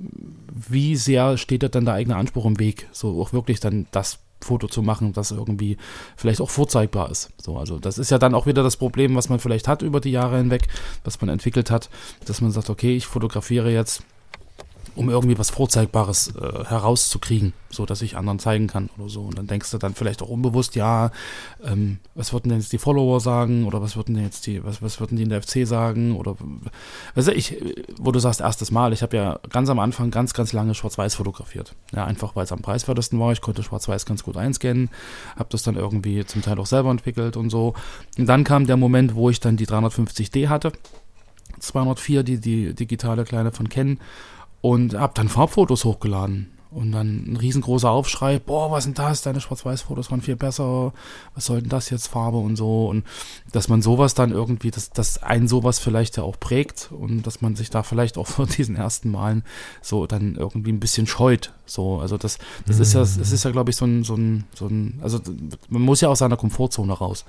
wie 0.52 0.96
sehr 0.96 1.36
steht 1.36 1.62
da 1.62 1.68
dann 1.68 1.84
der 1.84 1.94
eigene 1.94 2.16
Anspruch 2.16 2.46
im 2.46 2.58
Weg, 2.58 2.88
so 2.92 3.20
auch 3.20 3.32
wirklich 3.32 3.60
dann 3.60 3.86
das 3.90 4.18
Foto 4.46 4.68
zu 4.68 4.82
machen, 4.82 5.12
das 5.12 5.30
irgendwie 5.30 5.76
vielleicht 6.16 6.40
auch 6.40 6.50
vorzeigbar 6.50 7.10
ist. 7.10 7.30
So, 7.40 7.58
also 7.58 7.78
das 7.78 7.98
ist 7.98 8.10
ja 8.10 8.18
dann 8.18 8.34
auch 8.34 8.46
wieder 8.46 8.62
das 8.62 8.76
Problem, 8.76 9.14
was 9.14 9.28
man 9.28 9.38
vielleicht 9.38 9.68
hat 9.68 9.82
über 9.82 10.00
die 10.00 10.10
Jahre 10.12 10.38
hinweg, 10.38 10.68
was 11.04 11.20
man 11.20 11.28
entwickelt 11.28 11.70
hat, 11.70 11.90
dass 12.24 12.40
man 12.40 12.52
sagt, 12.52 12.70
okay, 12.70 12.96
ich 12.96 13.06
fotografiere 13.06 13.70
jetzt 13.70 14.02
um 14.96 15.10
irgendwie 15.10 15.38
was 15.38 15.50
Vorzeigbares 15.50 16.34
äh, 16.34 16.64
herauszukriegen, 16.64 17.52
so 17.70 17.84
dass 17.84 18.02
ich 18.02 18.16
anderen 18.16 18.38
zeigen 18.38 18.66
kann 18.66 18.88
oder 18.98 19.08
so. 19.08 19.22
Und 19.22 19.38
dann 19.38 19.46
denkst 19.46 19.70
du 19.70 19.78
dann 19.78 19.94
vielleicht 19.94 20.22
auch 20.22 20.28
unbewusst, 20.28 20.74
ja, 20.74 21.10
ähm, 21.62 21.98
was 22.14 22.32
würden 22.32 22.48
denn 22.48 22.60
jetzt 22.60 22.72
die 22.72 22.78
Follower 22.78 23.20
sagen 23.20 23.66
oder 23.66 23.82
was 23.82 23.96
würden 23.96 24.14
denn 24.14 24.24
jetzt 24.24 24.46
die, 24.46 24.64
was, 24.64 24.80
was 24.82 24.98
würden 24.98 25.16
die 25.16 25.22
in 25.22 25.28
der 25.28 25.42
FC 25.42 25.66
sagen 25.66 26.16
oder 26.16 26.36
weißt 27.14 27.28
du, 27.28 27.32
ich, 27.32 27.56
wo 27.98 28.10
du 28.10 28.18
sagst, 28.18 28.40
erstes 28.40 28.70
Mal, 28.70 28.92
ich 28.94 29.02
habe 29.02 29.16
ja 29.16 29.38
ganz 29.50 29.68
am 29.68 29.78
Anfang 29.78 30.10
ganz, 30.10 30.32
ganz 30.32 30.52
lange 30.54 30.74
Schwarz-Weiß 30.74 31.14
fotografiert. 31.14 31.74
Ja, 31.94 32.06
einfach 32.06 32.34
weil 32.34 32.44
es 32.44 32.52
am 32.52 32.62
preiswertesten 32.62 33.20
war. 33.20 33.32
Ich 33.32 33.42
konnte 33.42 33.62
Schwarz-Weiß 33.62 34.06
ganz 34.06 34.22
gut 34.22 34.38
einscannen, 34.38 34.88
habe 35.36 35.50
das 35.50 35.62
dann 35.62 35.76
irgendwie 35.76 36.24
zum 36.24 36.40
Teil 36.40 36.58
auch 36.58 36.66
selber 36.66 36.90
entwickelt 36.90 37.36
und 37.36 37.50
so. 37.50 37.74
Und 38.18 38.26
dann 38.26 38.44
kam 38.44 38.66
der 38.66 38.78
Moment, 38.78 39.14
wo 39.14 39.28
ich 39.28 39.40
dann 39.40 39.58
die 39.58 39.66
350D 39.66 40.48
hatte. 40.48 40.72
204, 41.60 42.22
die, 42.22 42.38
die 42.38 42.74
digitale 42.74 43.24
kleine 43.24 43.52
von 43.52 43.68
Ken 43.68 43.98
und 44.60 44.94
habe 44.94 45.14
dann 45.14 45.28
Farbfotos 45.28 45.84
hochgeladen. 45.84 46.52
Und 46.76 46.92
dann 46.92 47.32
ein 47.32 47.36
riesengroßer 47.36 47.88
Aufschrei, 47.88 48.38
boah, 48.38 48.70
was 48.70 48.84
sind 48.84 48.98
das? 48.98 49.22
Deine 49.22 49.40
Schwarz-Weiß-Fotos 49.40 50.10
waren 50.10 50.20
viel 50.20 50.36
besser. 50.36 50.92
Was 51.34 51.46
soll 51.46 51.60
denn 51.62 51.70
das 51.70 51.88
jetzt, 51.88 52.08
Farbe 52.08 52.36
und 52.36 52.56
so? 52.56 52.88
Und 52.88 53.04
dass 53.50 53.68
man 53.68 53.80
sowas 53.80 54.12
dann 54.12 54.30
irgendwie, 54.30 54.70
dass, 54.70 54.90
dass 54.90 55.22
einen 55.22 55.48
sowas 55.48 55.78
vielleicht 55.78 56.18
ja 56.18 56.22
auch 56.22 56.38
prägt 56.38 56.90
und 56.90 57.22
dass 57.22 57.40
man 57.40 57.56
sich 57.56 57.70
da 57.70 57.82
vielleicht 57.82 58.18
auch 58.18 58.26
vor 58.26 58.46
diesen 58.46 58.76
ersten 58.76 59.10
Malen 59.10 59.42
so 59.80 60.06
dann 60.06 60.34
irgendwie 60.34 60.70
ein 60.70 60.80
bisschen 60.80 61.06
scheut. 61.06 61.54
So, 61.64 62.00
also 62.00 62.18
das, 62.18 62.36
das 62.66 62.76
mhm. 62.76 62.82
ist 62.82 62.92
ja, 62.92 63.00
es 63.00 63.16
ist 63.16 63.44
ja, 63.44 63.52
glaube 63.52 63.70
ich, 63.70 63.76
so 63.76 63.86
ein, 63.86 64.04
so 64.04 64.14
ein, 64.14 64.44
so 64.52 64.66
ein, 64.66 64.98
also 65.02 65.20
man 65.70 65.80
muss 65.80 66.02
ja 66.02 66.10
aus 66.10 66.18
seiner 66.18 66.36
Komfortzone 66.36 66.92
raus. 66.92 67.24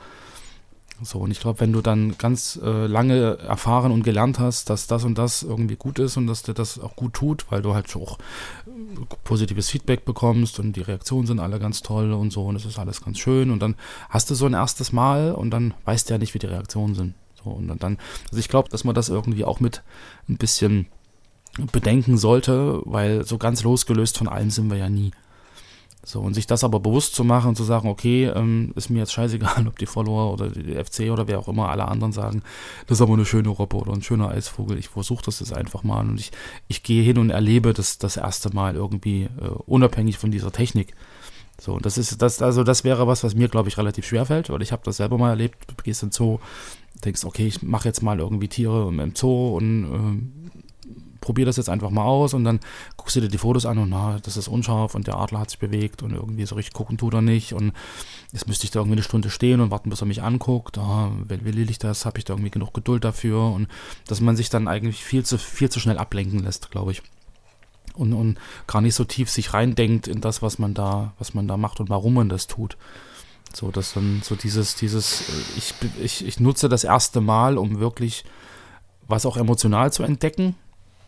So, 1.04 1.20
und 1.20 1.30
ich 1.32 1.40
glaube, 1.40 1.60
wenn 1.60 1.72
du 1.72 1.82
dann 1.82 2.18
ganz 2.18 2.60
äh, 2.62 2.88
lange 2.88 3.38
erfahren 3.38 3.92
und 3.92 4.04
gelernt 4.04 4.40
hast, 4.40 4.70
dass 4.72 4.88
das 4.88 5.04
und 5.04 5.18
das 5.18 5.44
irgendwie 5.44 5.76
gut 5.76 6.00
ist 6.00 6.18
und 6.18 6.26
dass 6.26 6.42
dir 6.42 6.56
das 6.56 6.80
auch 6.80 6.96
gut 6.96 7.14
tut, 7.14 7.46
weil 7.52 7.62
du 7.62 7.76
halt 7.76 7.96
auch 7.96 8.18
äh, 8.66 8.72
positives 9.24 9.70
Feedback 9.70 10.06
bekommst 10.06 10.60
und 10.60 10.76
die 10.76 10.82
Reaktionen 10.82 11.28
sind 11.28 11.40
alle 11.40 11.60
ganz 11.60 11.84
toll 11.84 12.14
und 12.14 12.32
so 12.32 12.46
und 12.46 12.56
es 12.56 12.66
ist 12.66 12.80
alles 12.80 13.04
ganz 13.04 13.20
schön 13.20 13.52
und 13.52 13.60
dann 13.60 13.76
hast 14.10 14.32
du 14.32 14.36
so 14.36 14.48
ein 14.48 14.54
erstes 14.54 14.92
Mal 14.92 15.34
und 15.34 15.52
dann 15.52 15.76
weißt 15.86 16.10
du 16.10 16.16
ja 16.16 16.18
nicht, 16.18 16.34
wie 16.34 16.40
die 16.40 16.48
Reaktionen 16.48 16.96
sind. 16.96 17.14
So, 17.44 17.52
und 17.52 17.68
dann, 17.84 17.98
also 18.30 18.40
ich 18.40 18.50
glaube, 18.50 18.70
dass 18.70 18.84
man 18.84 18.96
das 18.96 19.10
irgendwie 19.10 19.46
auch 19.46 19.60
mit 19.60 19.84
ein 20.28 20.38
bisschen 20.38 20.88
bedenken 21.72 22.18
sollte, 22.18 22.82
weil 22.86 23.24
so 23.24 23.38
ganz 23.38 23.64
losgelöst 23.64 24.18
von 24.18 24.28
allem 24.28 24.50
sind 24.50 24.70
wir 24.70 24.78
ja 24.78 24.90
nie. 24.90 25.12
So, 26.08 26.22
und 26.22 26.36
sich 26.36 26.48
das 26.48 26.64
aber 26.64 26.80
bewusst 26.80 27.16
zu 27.16 27.26
machen 27.26 27.50
und 27.50 27.56
zu 27.58 27.66
sagen, 27.66 27.90
okay, 27.90 28.28
ähm, 28.28 28.72
ist 28.76 28.90
mir 28.90 29.00
jetzt 29.00 29.12
scheißegal, 29.12 29.68
ob 29.68 29.78
die 29.78 29.86
Follower 29.86 30.32
oder 30.32 30.48
die 30.48 30.74
FC 30.74 31.12
oder 31.12 31.28
wer 31.28 31.38
auch 31.38 31.50
immer 31.50 31.68
alle 31.68 31.86
anderen 31.86 32.14
sagen, 32.14 32.44
das 32.86 33.00
ist 33.00 33.02
aber 33.02 33.16
eine 33.16 33.26
schöne 33.26 33.50
Robbe 33.50 33.76
oder 33.76 33.92
ein 33.92 34.02
schöner 34.02 34.30
Eisvogel. 34.30 34.78
Ich 34.78 34.88
versuche 34.88 35.26
das 35.26 35.42
jetzt 35.42 35.52
einfach 35.52 35.84
mal 35.84 36.08
und 36.08 36.18
ich, 36.18 36.32
ich 36.70 36.82
gehe 36.82 37.04
hin 37.04 37.18
und 37.18 37.30
erlebe 37.30 37.74
das 37.74 37.98
das 37.98 38.16
erste 38.16 38.56
Mal 38.56 38.76
irgendwie 38.76 39.24
äh, 39.24 39.50
unabhängig 39.66 40.18
von 40.18 40.32
dieser 40.32 40.54
Technik. 40.54 40.94
So, 41.60 41.74
und 41.74 41.86
das 41.86 41.98
ist 41.98 42.22
das, 42.22 42.42
also 42.42 42.64
das 42.64 42.86
wäre 42.86 43.06
was, 43.06 43.26
was 43.26 43.36
mir, 43.36 43.50
glaube 43.50 43.68
ich, 43.68 43.78
relativ 43.78 44.06
schwer 44.06 44.26
fällt, 44.26 44.50
weil 44.50 44.62
ich 44.62 44.72
habe 44.72 44.84
das 44.86 44.98
selber 44.98 45.18
mal 45.18 45.32
erlebt. 45.32 45.58
Du 45.68 45.76
gehst 45.84 46.04
in 46.04 46.10
den 46.10 46.14
Zoo, 46.14 46.40
denkst, 47.04 47.26
okay, 47.26 47.48
ich 47.48 47.64
mache 47.64 47.90
jetzt 47.90 48.02
mal 48.02 48.20
irgendwie 48.20 48.48
Tiere 48.48 48.88
im 48.88 49.14
Zoo 49.14 49.58
und 49.58 49.84
äh, 49.84 50.47
probier 51.28 51.46
das 51.46 51.58
jetzt 51.58 51.68
einfach 51.68 51.90
mal 51.90 52.06
aus 52.06 52.34
und 52.34 52.46
dann 52.46 52.62
guckst 52.96 53.18
du 53.18 53.20
dir 53.20 53.28
die 53.28 53.38
Fotos 53.38 53.66
an 53.66 53.78
und 53.80 53.90
na, 53.90 54.18
das 54.24 54.38
ist 54.38 54.48
unscharf 54.48 54.96
und 54.96 55.08
der 55.08 55.18
Adler 55.18 55.42
hat 55.42 55.50
sich 55.50 55.60
bewegt 55.60 56.02
und 56.02 56.14
irgendwie 56.14 56.46
so 56.46 56.56
richtig 56.56 56.74
gucken 56.74 56.98
tut 56.98 57.14
er 57.14 57.22
nicht 57.22 57.52
und 57.52 57.74
jetzt 58.32 58.48
müsste 58.48 58.64
ich 58.64 58.72
da 58.72 58.80
irgendwie 58.80 58.96
eine 58.96 59.04
Stunde 59.04 59.30
stehen 59.30 59.60
und 59.60 59.70
warten, 59.70 59.90
bis 59.90 60.02
er 60.02 60.08
mich 60.08 60.24
anguckt. 60.24 60.78
Ah, 60.78 61.12
will, 61.28 61.44
will 61.44 61.70
ich 61.70 61.80
das? 61.80 62.06
Habe 62.06 62.18
ich 62.18 62.24
da 62.24 62.34
irgendwie 62.34 62.50
genug 62.50 62.74
Geduld 62.74 63.04
dafür? 63.04 63.42
Und 63.42 63.68
dass 64.08 64.22
man 64.22 64.38
sich 64.38 64.50
dann 64.50 64.70
eigentlich 64.70 65.04
viel 65.04 65.26
zu, 65.26 65.38
viel 65.38 65.70
zu 65.70 65.82
schnell 65.82 65.98
ablenken 65.98 66.40
lässt, 66.40 66.72
glaube 66.72 66.94
ich. 66.94 67.02
Und, 67.94 68.14
und 68.14 68.38
gar 68.66 68.82
nicht 68.82 68.96
so 68.96 69.04
tief 69.04 69.30
sich 69.30 69.54
reindenkt 69.54 70.08
in 70.08 70.22
das, 70.22 70.42
was 70.42 70.60
man 70.60 70.74
da, 70.74 71.14
was 71.20 71.34
man 71.34 71.50
da 71.50 71.58
macht 71.58 71.82
und 71.82 71.90
warum 71.90 72.14
man 72.14 72.30
das 72.30 72.48
tut. 72.48 72.78
So, 73.54 73.70
dass 73.72 73.94
dann 73.94 74.22
so 74.24 74.36
dieses, 74.36 74.76
dieses, 74.76 75.24
ich, 75.58 75.74
ich, 76.02 76.26
ich 76.26 76.40
nutze 76.40 76.70
das 76.70 76.86
erste 76.86 77.20
Mal, 77.20 77.58
um 77.58 77.80
wirklich 77.82 78.24
was 79.10 79.26
auch 79.26 79.36
emotional 79.36 79.92
zu 79.92 80.04
entdecken, 80.04 80.56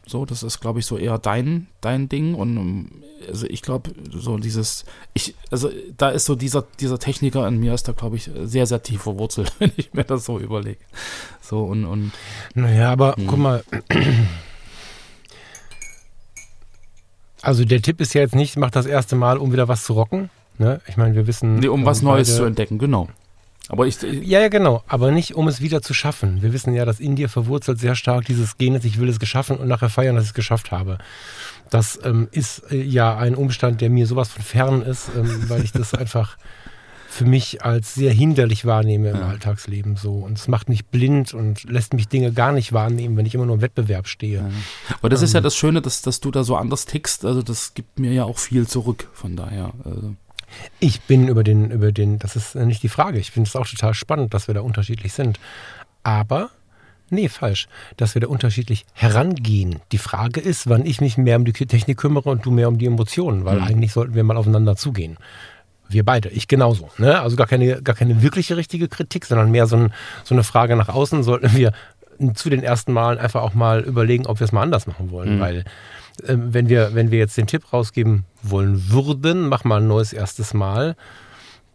so, 0.09 0.25
das 0.25 0.43
ist, 0.43 0.59
glaube 0.59 0.79
ich, 0.79 0.85
so 0.85 0.97
eher 0.97 1.17
dein, 1.17 1.67
dein 1.81 2.09
Ding. 2.09 2.35
Und 2.35 2.57
ähm, 2.57 2.91
also 3.27 3.45
ich 3.47 3.61
glaube, 3.61 3.91
so 4.11 4.37
dieses, 4.37 4.85
ich, 5.13 5.35
also 5.51 5.69
da 5.97 6.09
ist 6.09 6.25
so 6.25 6.35
dieser, 6.35 6.65
dieser 6.79 6.99
Techniker 6.99 7.47
in 7.47 7.59
mir 7.59 7.73
ist 7.73 7.87
da, 7.87 7.91
glaube 7.91 8.15
ich, 8.15 8.29
sehr, 8.43 8.65
sehr 8.65 8.81
tief 8.81 9.03
verwurzelt, 9.03 9.53
wenn 9.59 9.71
ich 9.77 9.93
mir 9.93 10.03
das 10.03 10.25
so 10.25 10.39
überlege. 10.39 10.79
So 11.41 11.63
und, 11.63 11.85
und 11.85 12.11
Naja, 12.55 12.91
aber 12.91 13.15
mh. 13.17 13.25
guck 13.27 13.39
mal. 13.39 13.63
Also 17.41 17.63
der 17.63 17.81
Tipp 17.81 18.01
ist 18.01 18.13
ja 18.13 18.21
jetzt 18.21 18.35
nicht, 18.35 18.57
mach 18.57 18.71
das 18.71 18.85
erste 18.85 19.15
Mal, 19.15 19.37
um 19.37 19.53
wieder 19.53 19.67
was 19.67 19.83
zu 19.83 19.93
rocken. 19.93 20.29
Ne? 20.57 20.81
Ich 20.87 20.97
meine, 20.97 21.15
wir 21.15 21.25
wissen. 21.25 21.59
Nee, 21.59 21.69
um 21.69 21.85
was 21.85 22.01
Neues 22.01 22.35
zu 22.35 22.43
entdecken, 22.43 22.79
genau. 22.79 23.07
Aber 23.69 23.85
ich, 23.85 24.01
ja, 24.01 24.39
ja, 24.41 24.49
genau. 24.49 24.83
Aber 24.87 25.11
nicht, 25.11 25.35
um 25.35 25.47
es 25.47 25.61
wieder 25.61 25.83
zu 25.83 25.93
schaffen. 25.93 26.41
Wir 26.41 26.53
wissen 26.53 26.73
ja, 26.73 26.85
dass 26.85 26.99
in 26.99 27.15
dir 27.15 27.29
verwurzelt 27.29 27.79
sehr 27.79 27.95
stark 27.95 28.25
dieses 28.25 28.57
Gen 28.57 28.73
ist, 28.73 28.83
ich 28.83 28.99
will 28.99 29.07
es 29.07 29.19
geschaffen 29.19 29.57
und 29.57 29.67
nachher 29.67 29.89
feiern, 29.89 30.15
dass 30.15 30.25
ich 30.25 30.31
es 30.31 30.33
geschafft 30.33 30.71
habe. 30.71 30.97
Das 31.69 31.99
ähm, 32.03 32.27
ist 32.31 32.71
äh, 32.71 32.81
ja 32.81 33.15
ein 33.15 33.35
Umstand, 33.35 33.79
der 33.79 33.91
mir 33.91 34.07
sowas 34.07 34.29
von 34.29 34.41
fern 34.41 34.81
ist, 34.81 35.11
ähm, 35.15 35.45
weil 35.49 35.63
ich 35.63 35.71
das 35.71 35.93
einfach 35.93 36.37
für 37.07 37.25
mich 37.25 37.63
als 37.63 37.93
sehr 37.93 38.11
hinderlich 38.11 38.65
wahrnehme 38.65 39.09
im 39.09 39.17
ja. 39.17 39.27
Alltagsleben 39.27 39.95
so. 39.95 40.13
Und 40.13 40.39
es 40.39 40.47
macht 40.47 40.67
mich 40.67 40.87
blind 40.87 41.35
und 41.35 41.63
lässt 41.63 41.93
mich 41.93 42.07
Dinge 42.07 42.31
gar 42.31 42.51
nicht 42.51 42.73
wahrnehmen, 42.73 43.17
wenn 43.17 43.25
ich 43.25 43.35
immer 43.35 43.45
nur 43.45 43.55
im 43.55 43.61
Wettbewerb 43.61 44.07
stehe. 44.07 44.39
Ja. 44.39 44.49
Aber 44.99 45.09
das 45.09 45.21
ähm, 45.21 45.25
ist 45.25 45.33
ja 45.33 45.39
ähm. 45.39 45.43
das 45.43 45.55
Schöne, 45.55 45.81
dass, 45.81 46.01
dass 46.01 46.19
du 46.19 46.31
da 46.31 46.43
so 46.43 46.55
anders 46.55 46.85
tickst. 46.85 47.23
Also 47.23 47.43
das 47.43 47.75
gibt 47.75 47.99
mir 47.99 48.13
ja 48.13 48.23
auch 48.23 48.39
viel 48.39 48.67
zurück. 48.67 49.09
Von 49.13 49.35
daher. 49.35 49.73
Also. 49.83 50.15
Ich 50.79 51.01
bin 51.01 51.27
über 51.27 51.43
den, 51.43 51.71
über 51.71 51.91
den, 51.91 52.19
das 52.19 52.35
ist 52.35 52.55
nicht 52.55 52.83
die 52.83 52.89
Frage. 52.89 53.19
Ich 53.19 53.31
finde 53.31 53.47
es 53.47 53.55
auch 53.55 53.67
total 53.67 53.93
spannend, 53.93 54.33
dass 54.33 54.47
wir 54.47 54.55
da 54.55 54.61
unterschiedlich 54.61 55.13
sind. 55.13 55.39
Aber, 56.03 56.49
nee, 57.09 57.29
falsch, 57.29 57.67
dass 57.97 58.15
wir 58.15 58.21
da 58.21 58.27
unterschiedlich 58.27 58.85
herangehen. 58.93 59.79
Die 59.91 59.97
Frage 59.97 60.39
ist, 60.39 60.69
wann 60.69 60.85
ich 60.85 61.01
mich 61.01 61.17
mehr 61.17 61.37
um 61.37 61.45
die 61.45 61.53
Technik 61.53 61.97
kümmere 61.97 62.29
und 62.29 62.45
du 62.45 62.51
mehr 62.51 62.67
um 62.67 62.77
die 62.77 62.85
Emotionen, 62.85 63.45
weil 63.45 63.57
mhm. 63.57 63.63
eigentlich 63.63 63.93
sollten 63.93 64.15
wir 64.15 64.23
mal 64.23 64.37
aufeinander 64.37 64.75
zugehen. 64.75 65.17
Wir 65.87 66.05
beide, 66.05 66.29
ich 66.29 66.47
genauso. 66.47 66.89
Ne? 66.97 67.19
Also 67.19 67.35
gar 67.35 67.47
keine, 67.47 67.81
gar 67.81 67.95
keine 67.95 68.21
wirkliche 68.21 68.55
richtige 68.55 68.87
Kritik, 68.87 69.25
sondern 69.25 69.49
mehr 69.49 69.65
so, 69.65 69.75
ein, 69.75 69.93
so 70.23 70.35
eine 70.35 70.43
Frage 70.43 70.75
nach 70.75 70.89
außen. 70.89 71.23
Sollten 71.23 71.55
wir 71.55 71.73
zu 72.35 72.49
den 72.49 72.63
ersten 72.63 72.93
Malen 72.93 73.17
einfach 73.17 73.41
auch 73.41 73.53
mal 73.53 73.81
überlegen, 73.81 74.27
ob 74.27 74.39
wir 74.39 74.45
es 74.45 74.51
mal 74.51 74.61
anders 74.61 74.87
machen 74.87 75.09
wollen, 75.11 75.37
mhm. 75.37 75.39
weil 75.39 75.63
wenn, 76.25 76.69
wir, 76.69 76.93
wenn 76.93 77.11
wir 77.11 77.19
jetzt 77.19 77.37
den 77.37 77.47
Tipp 77.47 77.71
rausgeben 77.73 78.25
wollen 78.41 78.89
würden, 78.89 79.47
mach 79.47 79.63
mal 79.63 79.81
ein 79.81 79.87
neues 79.87 80.13
erstes 80.13 80.53
Mal, 80.53 80.95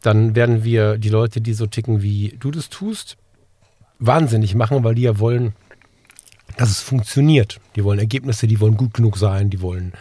dann 0.03 0.35
werden 0.35 0.65
wir 0.65 0.99
die 0.99 1.09
Leute, 1.09 1.41
die 1.41 1.55
so 1.55 1.67
ticken, 1.67 2.03
wie 2.03 2.37
du 2.39 2.51
das 2.51 2.69
tust, 2.69 3.17
wahnsinnig 3.99 4.55
machen, 4.55 4.85
weil 4.85 4.95
die 4.95 5.03
ja 5.03 5.19
wollen, 5.19 5.55
dass 6.57 6.71
es 6.71 6.81
funktioniert. 6.81 7.61
Die 7.77 7.85
wollen 7.85 7.99
Ergebnisse, 7.99 8.47
die 8.47 8.61
wollen 8.61 8.77
gut 8.77 8.95
genug 8.95 9.17
sein, 9.17 9.51
die 9.51 9.61
wollen 9.61 9.93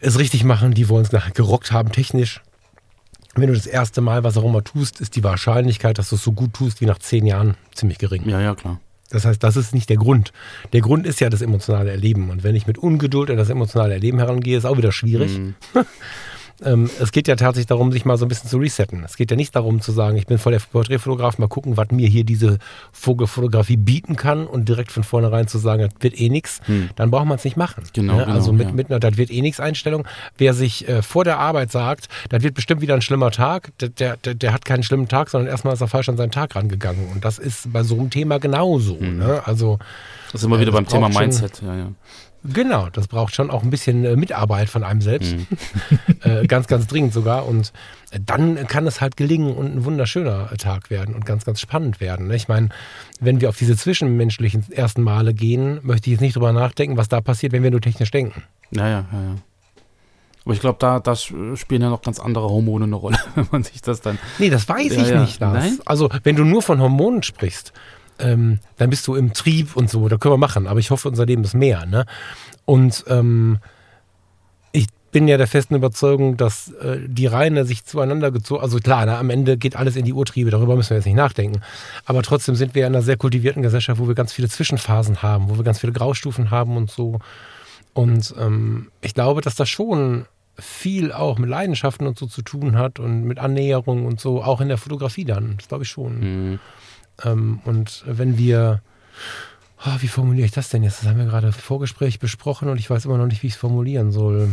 es 0.00 0.18
richtig 0.18 0.44
machen, 0.44 0.72
die 0.74 0.88
wollen 0.88 1.04
es 1.04 1.12
nachher 1.12 1.32
gerockt 1.32 1.72
haben 1.72 1.92
technisch. 1.92 2.40
Wenn 3.34 3.48
du 3.48 3.54
das 3.54 3.66
erste 3.66 4.00
Mal 4.00 4.22
was 4.22 4.36
auch 4.36 4.44
immer 4.44 4.62
tust, 4.62 5.00
ist 5.00 5.16
die 5.16 5.24
Wahrscheinlichkeit, 5.24 5.98
dass 5.98 6.10
du 6.10 6.16
es 6.16 6.22
so 6.22 6.32
gut 6.32 6.54
tust 6.54 6.80
wie 6.80 6.86
nach 6.86 6.98
zehn 6.98 7.26
Jahren 7.26 7.56
ziemlich 7.74 7.98
gering. 7.98 8.28
Ja, 8.28 8.40
ja, 8.40 8.54
klar. 8.54 8.80
Das 9.10 9.24
heißt, 9.24 9.42
das 9.42 9.56
ist 9.56 9.74
nicht 9.74 9.90
der 9.90 9.96
Grund. 9.96 10.32
Der 10.72 10.80
Grund 10.80 11.06
ist 11.06 11.20
ja 11.20 11.30
das 11.30 11.42
emotionale 11.42 11.90
Erleben. 11.90 12.30
Und 12.30 12.42
wenn 12.42 12.54
ich 12.54 12.66
mit 12.66 12.78
Ungeduld 12.78 13.30
an 13.30 13.36
das 13.36 13.50
emotionale 13.50 13.94
Erleben 13.94 14.18
herangehe, 14.18 14.56
ist 14.56 14.64
auch 14.64 14.76
wieder 14.76 14.92
schwierig. 14.92 15.38
Mhm. 15.38 15.54
Ähm, 16.62 16.88
es 17.00 17.12
geht 17.12 17.28
ja 17.28 17.36
tatsächlich 17.36 17.66
darum, 17.66 17.90
sich 17.92 18.04
mal 18.04 18.16
so 18.16 18.24
ein 18.24 18.28
bisschen 18.28 18.48
zu 18.48 18.58
resetten. 18.58 19.02
Es 19.04 19.16
geht 19.16 19.30
ja 19.30 19.36
nicht 19.36 19.54
darum 19.56 19.80
zu 19.80 19.92
sagen, 19.92 20.16
ich 20.16 20.26
bin 20.26 20.38
voll 20.38 20.52
der 20.52 20.60
Porträtfotograf, 20.60 21.38
mal 21.38 21.48
gucken, 21.48 21.76
was 21.76 21.90
mir 21.90 22.08
hier 22.08 22.24
diese 22.24 22.58
Vogelfotografie 22.92 23.76
bieten 23.76 24.16
kann 24.16 24.46
und 24.46 24.68
direkt 24.68 24.92
von 24.92 25.02
vornherein 25.02 25.48
zu 25.48 25.58
sagen, 25.58 25.82
das 25.82 25.92
wird 26.00 26.20
eh 26.20 26.28
nichts, 26.28 26.60
hm. 26.64 26.90
dann 26.96 27.10
braucht 27.10 27.26
man 27.26 27.38
es 27.38 27.44
nicht 27.44 27.56
machen. 27.56 27.84
Genau, 27.92 28.16
ne? 28.16 28.24
genau, 28.24 28.34
Also 28.34 28.52
mit, 28.52 28.68
ja. 28.68 28.74
mit 28.74 28.90
einer, 28.90 29.00
das 29.00 29.16
wird 29.16 29.30
eh 29.30 29.42
nichts 29.42 29.60
Einstellung. 29.60 30.06
Wer 30.38 30.54
sich 30.54 30.88
äh, 30.88 31.02
vor 31.02 31.24
der 31.24 31.38
Arbeit 31.38 31.72
sagt, 31.72 32.08
das 32.28 32.42
wird 32.42 32.54
bestimmt 32.54 32.80
wieder 32.80 32.94
ein 32.94 33.02
schlimmer 33.02 33.30
Tag, 33.30 33.72
der, 33.78 34.16
der, 34.16 34.34
der, 34.34 34.52
hat 34.52 34.64
keinen 34.64 34.82
schlimmen 34.82 35.08
Tag, 35.08 35.30
sondern 35.30 35.50
erstmal 35.50 35.74
ist 35.74 35.80
er 35.80 35.88
falsch 35.88 36.08
an 36.08 36.16
seinen 36.16 36.30
Tag 36.30 36.54
rangegangen. 36.54 37.08
Und 37.12 37.24
das 37.24 37.38
ist 37.38 37.72
bei 37.72 37.82
so 37.82 37.98
einem 37.98 38.10
Thema 38.10 38.38
genauso. 38.38 38.98
Hm. 38.98 39.18
Ne? 39.18 39.42
Also 39.44 39.78
das 40.32 40.42
ist 40.42 40.46
immer 40.46 40.60
wieder 40.60 40.70
äh, 40.70 40.74
beim 40.74 40.86
Thema 40.88 41.08
Mindset, 41.08 41.62
ja, 41.62 41.76
ja. 41.76 41.88
Genau, 42.44 42.90
das 42.90 43.08
braucht 43.08 43.34
schon 43.34 43.50
auch 43.50 43.62
ein 43.62 43.70
bisschen 43.70 44.04
äh, 44.04 44.16
Mitarbeit 44.16 44.68
von 44.68 44.84
einem 44.84 45.00
selbst. 45.00 45.34
Mhm. 45.34 45.46
äh, 46.22 46.46
ganz, 46.46 46.66
ganz 46.66 46.86
dringend 46.86 47.14
sogar. 47.14 47.46
Und 47.46 47.72
äh, 48.10 48.20
dann 48.24 48.66
kann 48.66 48.86
es 48.86 49.00
halt 49.00 49.16
gelingen 49.16 49.54
und 49.54 49.74
ein 49.74 49.84
wunderschöner 49.86 50.48
Tag 50.58 50.90
werden 50.90 51.14
und 51.14 51.24
ganz, 51.24 51.46
ganz 51.46 51.60
spannend 51.60 52.00
werden. 52.00 52.28
Ne? 52.28 52.36
Ich 52.36 52.48
meine, 52.48 52.68
wenn 53.18 53.40
wir 53.40 53.48
auf 53.48 53.56
diese 53.56 53.76
zwischenmenschlichen 53.76 54.70
ersten 54.70 55.02
Male 55.02 55.32
gehen, 55.32 55.80
möchte 55.82 56.10
ich 56.10 56.12
jetzt 56.12 56.20
nicht 56.20 56.36
drüber 56.36 56.52
nachdenken, 56.52 56.98
was 56.98 57.08
da 57.08 57.22
passiert, 57.22 57.52
wenn 57.52 57.62
wir 57.62 57.70
nur 57.70 57.80
technisch 57.80 58.10
denken. 58.10 58.42
Ja, 58.70 58.88
ja, 58.88 59.06
ja, 59.10 59.20
ja. 59.22 59.36
Aber 60.44 60.52
ich 60.52 60.60
glaube, 60.60 60.76
da 60.78 61.00
das 61.00 61.22
spielen 61.22 61.80
ja 61.80 61.88
noch 61.88 62.02
ganz 62.02 62.20
andere 62.20 62.50
Hormone 62.50 62.84
eine 62.84 62.96
Rolle, 62.96 63.18
wenn 63.34 63.48
man 63.50 63.62
sich 63.62 63.80
das 63.80 64.02
dann. 64.02 64.18
Nee, 64.38 64.50
das 64.50 64.68
weiß 64.68 64.94
ja, 64.94 65.02
ich 65.02 65.08
ja. 65.08 65.20
nicht, 65.22 65.40
Lars. 65.40 65.54
Nein? 65.54 65.78
Also, 65.86 66.10
wenn 66.22 66.36
du 66.36 66.44
nur 66.44 66.60
von 66.60 66.80
Hormonen 66.80 67.22
sprichst, 67.22 67.72
ähm, 68.24 68.58
dann 68.78 68.90
bist 68.90 69.06
du 69.06 69.14
im 69.14 69.32
Trieb 69.32 69.76
und 69.76 69.90
so, 69.90 70.08
da 70.08 70.16
können 70.16 70.34
wir 70.34 70.38
machen. 70.38 70.66
Aber 70.66 70.80
ich 70.80 70.90
hoffe, 70.90 71.08
unser 71.08 71.26
Leben 71.26 71.44
ist 71.44 71.54
mehr. 71.54 71.86
Ne? 71.86 72.06
Und 72.64 73.04
ähm, 73.08 73.58
ich 74.72 74.86
bin 75.12 75.28
ja 75.28 75.36
der 75.36 75.46
festen 75.46 75.74
Überzeugung, 75.74 76.36
dass 76.36 76.72
äh, 76.72 76.98
die 77.06 77.26
Reine 77.26 77.64
sich 77.64 77.84
zueinander 77.84 78.30
gezogen, 78.30 78.62
also 78.62 78.78
klar, 78.78 79.06
na, 79.06 79.18
am 79.18 79.30
Ende 79.30 79.56
geht 79.56 79.76
alles 79.76 79.94
in 79.96 80.04
die 80.04 80.12
Urtriebe, 80.12 80.50
darüber 80.50 80.74
müssen 80.74 80.90
wir 80.90 80.96
jetzt 80.96 81.06
nicht 81.06 81.14
nachdenken. 81.14 81.60
Aber 82.06 82.22
trotzdem 82.22 82.56
sind 82.56 82.74
wir 82.74 82.86
in 82.86 82.94
einer 82.94 83.02
sehr 83.02 83.16
kultivierten 83.16 83.62
Gesellschaft, 83.62 84.00
wo 84.00 84.08
wir 84.08 84.14
ganz 84.14 84.32
viele 84.32 84.48
Zwischenphasen 84.48 85.22
haben, 85.22 85.50
wo 85.50 85.56
wir 85.56 85.64
ganz 85.64 85.78
viele 85.78 85.92
Graustufen 85.92 86.50
haben 86.50 86.76
und 86.76 86.90
so. 86.90 87.20
Und 87.92 88.34
ähm, 88.38 88.88
ich 89.02 89.14
glaube, 89.14 89.40
dass 89.40 89.54
das 89.54 89.68
schon 89.68 90.26
viel 90.58 91.12
auch 91.12 91.38
mit 91.38 91.50
Leidenschaften 91.50 92.06
und 92.06 92.18
so 92.18 92.26
zu 92.26 92.42
tun 92.42 92.76
hat 92.76 92.98
und 92.98 93.24
mit 93.24 93.38
Annäherung 93.38 94.06
und 94.06 94.20
so, 94.20 94.42
auch 94.42 94.60
in 94.60 94.68
der 94.68 94.78
Fotografie 94.78 95.24
dann. 95.24 95.56
Das 95.58 95.68
glaube 95.68 95.84
ich 95.84 95.90
schon. 95.90 96.20
Mhm. 96.20 96.58
Ähm, 97.22 97.60
und 97.64 98.02
wenn 98.06 98.38
wir, 98.38 98.82
oh, 99.84 99.96
wie 100.00 100.08
formuliere 100.08 100.46
ich 100.46 100.52
das 100.52 100.68
denn 100.68 100.82
jetzt? 100.82 101.00
Das 101.00 101.08
haben 101.08 101.18
wir 101.18 101.26
gerade 101.26 101.48
im 101.48 101.52
Vorgespräch 101.52 102.18
besprochen 102.18 102.68
und 102.68 102.78
ich 102.78 102.90
weiß 102.90 103.04
immer 103.04 103.18
noch 103.18 103.26
nicht, 103.26 103.42
wie 103.42 103.48
ich 103.48 103.54
es 103.54 103.58
formulieren 103.58 104.12
soll. 104.12 104.50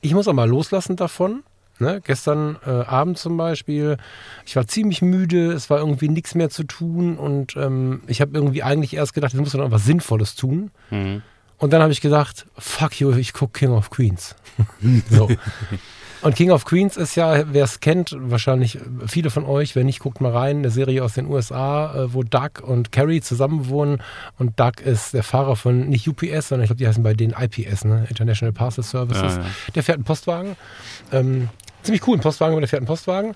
Ich 0.00 0.14
muss 0.14 0.28
auch 0.28 0.32
mal 0.32 0.48
loslassen 0.48 0.96
davon. 0.96 1.42
Ne? 1.78 2.00
Gestern 2.04 2.58
äh, 2.64 2.70
Abend 2.70 3.18
zum 3.18 3.36
Beispiel, 3.36 3.96
ich 4.46 4.54
war 4.56 4.66
ziemlich 4.66 5.02
müde, 5.02 5.52
es 5.52 5.68
war 5.68 5.78
irgendwie 5.78 6.08
nichts 6.08 6.34
mehr 6.34 6.48
zu 6.48 6.64
tun 6.64 7.16
und 7.16 7.56
ähm, 7.56 8.02
ich 8.06 8.20
habe 8.20 8.32
irgendwie 8.34 8.62
eigentlich 8.62 8.94
erst 8.94 9.14
gedacht, 9.14 9.32
ich 9.34 9.40
muss 9.40 9.54
noch 9.54 9.70
was 9.70 9.84
Sinnvolles 9.84 10.36
tun. 10.36 10.70
Mhm. 10.90 11.22
Und 11.58 11.72
dann 11.72 11.82
habe 11.82 11.92
ich 11.92 12.00
gedacht, 12.00 12.46
fuck 12.56 13.00
you, 13.00 13.12
ich 13.12 13.32
gucke 13.32 13.58
King 13.58 13.72
of 13.72 13.90
Queens. 13.90 14.36
so. 15.10 15.28
Und 16.22 16.36
King 16.36 16.50
of 16.50 16.64
Queens 16.64 16.96
ist 16.96 17.16
ja, 17.16 17.52
wer 17.52 17.64
es 17.64 17.80
kennt, 17.80 18.14
wahrscheinlich 18.16 18.78
viele 19.06 19.30
von 19.30 19.44
euch, 19.44 19.74
wenn 19.74 19.86
nicht, 19.86 19.98
guckt 19.98 20.20
mal 20.20 20.32
rein, 20.32 20.58
eine 20.58 20.70
Serie 20.70 21.02
aus 21.04 21.14
den 21.14 21.26
USA, 21.26 21.94
äh, 21.94 22.14
wo 22.14 22.22
Doug 22.22 22.62
und 22.62 22.92
Carrie 22.92 23.20
zusammen 23.20 23.68
wohnen. 23.68 24.00
Und 24.38 24.58
Doug 24.58 24.80
ist 24.84 25.14
der 25.14 25.24
Fahrer 25.24 25.56
von 25.56 25.88
nicht 25.88 26.08
UPS, 26.08 26.48
sondern 26.48 26.64
ich 26.64 26.68
glaube, 26.68 26.78
die 26.78 26.86
heißen 26.86 27.02
bei 27.02 27.14
denen 27.14 27.34
IPS, 27.38 27.84
ne? 27.84 28.06
International 28.08 28.52
Parcel 28.52 28.84
Services. 28.84 29.36
Ja, 29.36 29.42
ja. 29.42 29.46
Der 29.74 29.82
fährt 29.82 29.96
einen 29.96 30.04
Postwagen. 30.04 30.56
Ähm, 31.10 31.48
ziemlich 31.82 32.02
coolen 32.02 32.20
Postwagen, 32.20 32.52
aber 32.52 32.60
der 32.60 32.68
fährt 32.68 32.80
einen 32.80 32.86
Postwagen. 32.86 33.34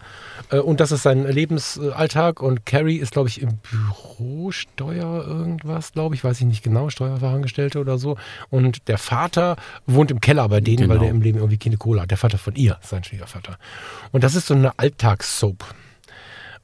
Äh, 0.51 0.59
und 0.59 0.81
das 0.81 0.93
ist 0.93 1.03
sein 1.03 1.27
Lebensalltag. 1.27 2.41
Und 2.41 2.67
Carrie 2.67 2.97
ist, 2.97 3.13
glaube 3.13 3.29
ich, 3.29 3.41
im 3.41 3.59
Büro 3.59 4.51
Steuer 4.51 5.25
irgendwas, 5.27 5.93
glaube 5.93 6.15
ich, 6.15 6.25
weiß 6.25 6.41
ich 6.41 6.47
nicht 6.47 6.63
genau, 6.63 6.91
Steuerfachangestellte 6.91 7.79
oder 7.79 7.99
so. 7.99 8.17
Und 8.51 8.89
der 8.89 8.99
Vater 8.99 9.57
wohnt 9.87 10.11
im 10.11 10.21
Keller 10.21 10.49
bei 10.49 10.61
denen, 10.61 10.83
genau. 10.83 10.95
weil 10.95 11.01
der 11.01 11.11
im 11.11 11.21
Leben 11.21 11.39
irgendwie 11.39 11.59
keine 11.59 11.77
Kohle 11.77 12.03
hat. 12.03 12.11
Der 12.11 12.19
Vater 12.19 12.39
von 12.39 12.55
ihr, 12.55 12.79
sein 12.83 13.05
Schwiegervater. 13.05 13.59
Und 14.13 14.25
das 14.25 14.35
ist 14.35 14.47
so 14.47 14.55
eine 14.55 14.79
Alltagssoap. 14.79 15.65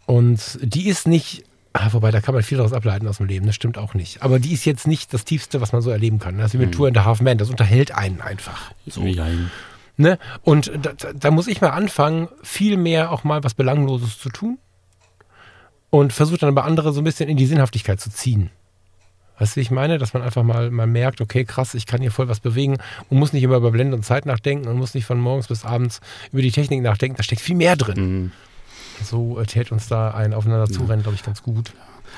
Und 0.06 0.58
die 0.62 0.88
ist 0.88 1.06
nicht 1.06 1.44
Ah, 1.74 1.88
wobei, 1.92 2.10
da 2.10 2.20
kann 2.20 2.34
man 2.34 2.42
viel 2.42 2.58
daraus 2.58 2.74
ableiten 2.74 3.08
aus 3.08 3.16
dem 3.16 3.26
Leben, 3.26 3.46
das 3.46 3.54
stimmt 3.54 3.78
auch 3.78 3.94
nicht. 3.94 4.22
Aber 4.22 4.38
die 4.38 4.52
ist 4.52 4.66
jetzt 4.66 4.86
nicht 4.86 5.14
das 5.14 5.24
Tiefste, 5.24 5.60
was 5.62 5.72
man 5.72 5.80
so 5.80 5.90
erleben 5.90 6.18
kann. 6.18 6.36
Das 6.36 6.48
ist 6.48 6.54
wie 6.54 6.58
mit 6.58 6.68
mhm. 6.68 6.72
Tour 6.72 6.88
in 6.88 6.94
the 6.94 7.00
Half 7.00 7.22
Man, 7.22 7.38
das 7.38 7.48
unterhält 7.48 7.94
einen 7.94 8.20
einfach. 8.20 8.72
So. 8.86 9.04
Ja. 9.04 9.26
Ne? 10.02 10.18
Und 10.42 10.72
da, 10.82 11.12
da, 11.14 11.30
muss 11.30 11.46
ich 11.46 11.60
mal 11.60 11.70
anfangen, 11.70 12.28
viel 12.42 12.76
mehr 12.76 13.12
auch 13.12 13.22
mal 13.22 13.44
was 13.44 13.54
Belangloses 13.54 14.18
zu 14.18 14.30
tun 14.30 14.58
und 15.90 16.12
versuche 16.12 16.38
dann 16.38 16.48
aber 16.48 16.64
andere 16.64 16.92
so 16.92 17.00
ein 17.00 17.04
bisschen 17.04 17.28
in 17.28 17.36
die 17.36 17.46
Sinnhaftigkeit 17.46 18.00
zu 18.00 18.10
ziehen. 18.10 18.50
Weißt 19.38 19.54
du, 19.54 19.56
wie 19.58 19.62
ich 19.62 19.70
meine? 19.70 19.98
Dass 19.98 20.12
man 20.12 20.24
einfach 20.24 20.42
mal, 20.42 20.72
mal 20.72 20.88
merkt, 20.88 21.20
okay, 21.20 21.44
krass, 21.44 21.74
ich 21.74 21.86
kann 21.86 22.00
hier 22.00 22.10
voll 22.10 22.28
was 22.28 22.40
bewegen 22.40 22.78
und 23.10 23.18
muss 23.18 23.32
nicht 23.32 23.44
immer 23.44 23.58
über 23.58 23.70
Blende 23.70 23.96
und 23.96 24.02
Zeit 24.02 24.26
nachdenken 24.26 24.66
und 24.66 24.76
muss 24.76 24.94
nicht 24.94 25.04
von 25.04 25.20
morgens 25.20 25.46
bis 25.46 25.64
abends 25.64 26.00
über 26.32 26.42
die 26.42 26.50
Technik 26.50 26.82
nachdenken. 26.82 27.16
Da 27.16 27.22
steckt 27.22 27.40
viel 27.40 27.54
mehr 27.54 27.76
drin. 27.76 28.00
Mhm. 28.00 28.32
So 29.04 29.38
äh, 29.38 29.46
täte 29.46 29.72
uns 29.72 29.86
da 29.86 30.10
ein 30.10 30.34
Aufeinander 30.34 30.66
zurennen, 30.66 31.02
glaube 31.04 31.14
ich, 31.14 31.22
ganz 31.22 31.44
gut. 31.44 31.72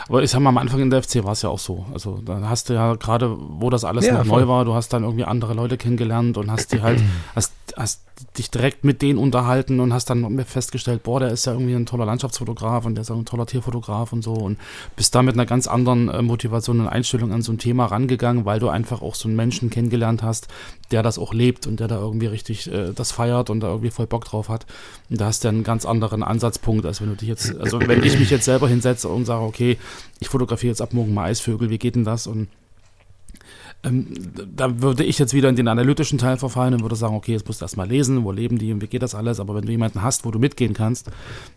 Aber 0.09 0.23
ich 0.23 0.31
sag 0.31 0.41
mal, 0.41 0.51
am 0.51 0.59
Anfang 0.59 0.81
in 0.81 0.91
der 0.91 1.03
FC 1.03 1.25
war 1.25 1.33
es 1.33 1.43
ja 1.43 1.49
auch 1.49 1.59
so. 1.59 1.87
Also 1.93 2.21
da 2.25 2.41
hast 2.49 2.69
du 2.69 2.75
ja 2.75 2.95
gerade, 2.95 3.37
wo 3.39 3.71
das 3.71 3.85
alles 3.85 4.07
ja, 4.07 4.15
noch 4.15 4.27
voll. 4.27 4.43
neu 4.43 4.49
war, 4.49 4.65
du 4.65 4.75
hast 4.75 4.93
dann 4.93 5.05
irgendwie 5.05 5.25
andere 5.25 5.55
Leute 5.55 5.77
kennengelernt 5.77 6.37
und 6.37 6.51
hast 6.51 6.73
die 6.73 6.83
halt, 6.83 7.03
hast, 7.35 7.53
hast 7.77 8.01
dich 8.39 8.51
direkt 8.51 8.85
mit 8.85 9.03
denen 9.03 9.19
unterhalten 9.19 9.81
und 9.81 9.93
hast 9.93 10.11
dann 10.11 10.45
festgestellt, 10.45 11.03
boah, 11.03 11.21
der 11.21 11.31
ist 11.31 11.47
ja 11.47 11.53
irgendwie 11.53 11.75
ein 11.75 11.87
toller 11.87 12.07
Landschaftsfotograf 12.07 12.85
und 12.85 12.95
der 12.95 13.03
ist 13.03 13.11
auch 13.11 13.17
ein 13.17 13.25
toller 13.25 13.47
Tierfotograf 13.47 14.13
und 14.13 14.23
so 14.23 14.33
und 14.33 14.59
bist 14.97 15.15
da 15.15 15.23
mit 15.23 15.35
einer 15.35 15.47
ganz 15.47 15.67
anderen 15.67 16.09
äh, 16.09 16.23
Motivation 16.23 16.81
und 16.81 16.89
Einstellung 16.89 17.33
an 17.33 17.43
so 17.43 17.53
ein 17.53 17.59
Thema 17.59 17.87
rangegangen, 17.87 18.45
weil 18.45 18.61
du 18.61 18.69
einfach 18.69 19.03
auch 19.03 19.15
so 19.15 19.29
einen 19.29 19.37
Menschen 19.37 19.71
kennengelernt 19.71 20.23
hast, 20.23 20.49
der 20.91 21.03
das 21.03 21.19
auch 21.19 21.35
lebt 21.35 21.67
und 21.67 21.81
der 21.81 21.89
da 21.89 21.97
irgendwie 21.97 22.27
richtig 22.27 22.71
äh, 22.71 22.93
das 22.95 23.13
feiert 23.13 23.51
und 23.51 23.61
da 23.61 23.69
irgendwie 23.69 23.91
voll 23.91 24.07
Bock 24.07 24.25
drauf 24.25 24.49
hat. 24.49 24.67
Und 25.11 25.21
da 25.21 25.27
hast 25.27 25.45
du 25.45 25.49
einen 25.49 25.65
ganz 25.65 25.85
anderen 25.85 26.23
Ansatzpunkt, 26.23 26.87
als 26.87 27.01
wenn 27.01 27.09
du 27.09 27.17
dich 27.17 27.29
jetzt, 27.29 27.57
also 27.59 27.81
wenn 27.81 28.03
ich 28.03 28.19
mich 28.19 28.31
jetzt 28.31 28.45
selber 28.45 28.69
hinsetze 28.69 29.09
und 29.09 29.25
sage, 29.25 29.43
okay, 29.43 29.79
ich 30.21 30.29
fotografiere 30.29 30.71
jetzt 30.71 30.83
ab 30.83 30.93
morgen 30.93 31.15
mal 31.15 31.31
Eisvögel, 31.31 31.71
wie 31.71 31.79
geht 31.79 31.97
denn 31.97 32.05
das? 32.05 32.27
Und 32.27 32.49
ähm, 33.85 34.07
da 34.57 34.81
würde 34.81 35.05
ich 35.05 35.19
jetzt 35.19 35.35
wieder 35.35 35.49
in 35.49 35.57
den 35.57 35.69
analytischen 35.69 36.19
Teil 36.19 36.39
verfallen 36.39 36.75
und 36.75 36.83
würde 36.83 36.97
sagen, 36.97 37.15
okay, 37.15 37.33
jetzt 37.33 37.47
musst 37.47 37.61
du 37.61 37.65
erstmal 37.65 37.89
lesen, 37.89 38.25
wo 38.25 38.33
leben 38.33 38.59
die 38.59 38.73
und 38.73 38.81
wie 38.81 38.87
geht 38.87 39.03
das 39.03 39.15
alles. 39.15 39.41
Aber 39.41 39.55
wenn 39.55 39.67
du 39.67 39.73
jemanden 39.73 40.03
hast, 40.03 40.25
wo 40.25 40.31
du 40.31 40.39
mitgehen 40.39 40.73
kannst, 40.73 41.11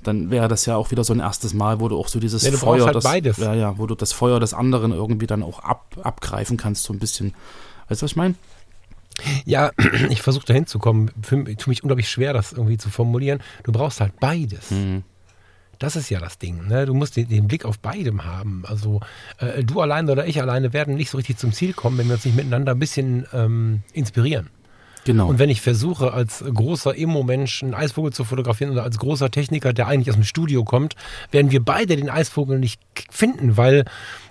dann 0.04 0.30
wäre 0.30 0.48
das 0.48 0.66
ja 0.66 0.76
auch 0.76 0.92
wieder 0.92 1.04
so 1.04 1.14
ein 1.14 1.20
erstes 1.20 1.54
Mal, 1.54 1.80
wo 1.80 1.88
du 1.88 1.98
auch 1.98 2.10
so 2.10 2.20
dieses 2.20 2.44
ja, 2.44 2.52
Feuer, 2.52 2.86
halt 2.86 2.96
das, 2.96 3.04
beides. 3.04 3.38
Ja, 3.38 3.54
ja, 3.54 3.78
wo 3.78 3.88
du 3.88 3.96
das 3.96 4.12
Feuer 4.12 4.40
des 4.40 4.54
anderen 4.54 4.92
irgendwie 4.92 5.28
dann 5.28 5.42
auch 5.42 5.60
ab, 5.60 5.96
abgreifen 6.02 6.58
kannst, 6.58 6.84
so 6.84 6.94
ein 6.94 7.00
bisschen. 7.00 7.34
Weißt 7.88 8.02
du, 8.02 8.04
was 8.04 8.12
ich 8.12 8.18
meine? 8.18 8.36
Ja, 9.46 9.72
ich 10.10 10.22
versuche 10.22 10.46
da 10.46 10.54
hinzukommen. 10.54 11.12
Ich 11.48 11.58
tue 11.58 11.70
mich 11.70 11.84
unglaublich 11.84 12.10
schwer, 12.10 12.34
das 12.34 12.52
irgendwie 12.52 12.78
zu 12.78 12.90
formulieren. 12.90 13.40
Du 13.64 13.72
brauchst 13.72 14.02
halt 14.02 14.20
beides. 14.20 14.72
Mhm. 14.72 15.04
Das 15.80 15.96
ist 15.96 16.10
ja 16.10 16.20
das 16.20 16.38
Ding. 16.38 16.68
Ne? 16.68 16.86
Du 16.86 16.94
musst 16.94 17.16
den, 17.16 17.28
den, 17.28 17.48
Blick 17.48 17.66
auf 17.66 17.80
beidem 17.80 18.26
haben. 18.26 18.64
Also 18.66 19.02
äh, 19.40 19.64
du 19.64 19.82
alleine 19.82 20.12
oder 20.12 20.28
ich 20.28 20.42
alleine 20.42 20.74
werden 20.74 20.96
nicht 20.96 21.10
so 21.10 21.18
richtig 21.18 21.38
zum 21.38 21.54
Ziel 21.54 21.74
kommen, 21.74 21.98
wenn 21.98 22.08
wir 22.08 22.16
uns 22.16 22.26
nicht 22.26 22.36
miteinander 22.36 22.74
ein 22.74 22.80
bisschen 22.80 23.26
ähm, 23.34 23.82
inspirieren. 23.94 24.50
Genau. 25.06 25.28
Und 25.28 25.40
wenn 25.40 25.50
ich 25.50 25.62
versuche, 25.62 26.12
als 26.12 26.44
großer 26.44 26.98
Emo-Mensch 26.98 27.64
einen 27.64 27.74
Eisvogel 27.74 28.12
zu 28.12 28.26
fotografieren 28.26 28.72
oder 28.72 28.84
als 28.84 28.98
großer 28.98 29.32
Techniker, 29.32 29.72
der 29.72 29.88
eigentlich 29.88 30.10
aus 30.10 30.16
dem 30.16 30.26
Studio 30.26 30.66
kommt, 30.66 30.96
werden 31.32 31.50
wir 31.52 31.64
beide 31.64 31.96
den 31.96 32.10
Eisvogel 32.10 32.60
nicht 32.60 32.82
finden, 33.10 33.56
weil 33.56 33.86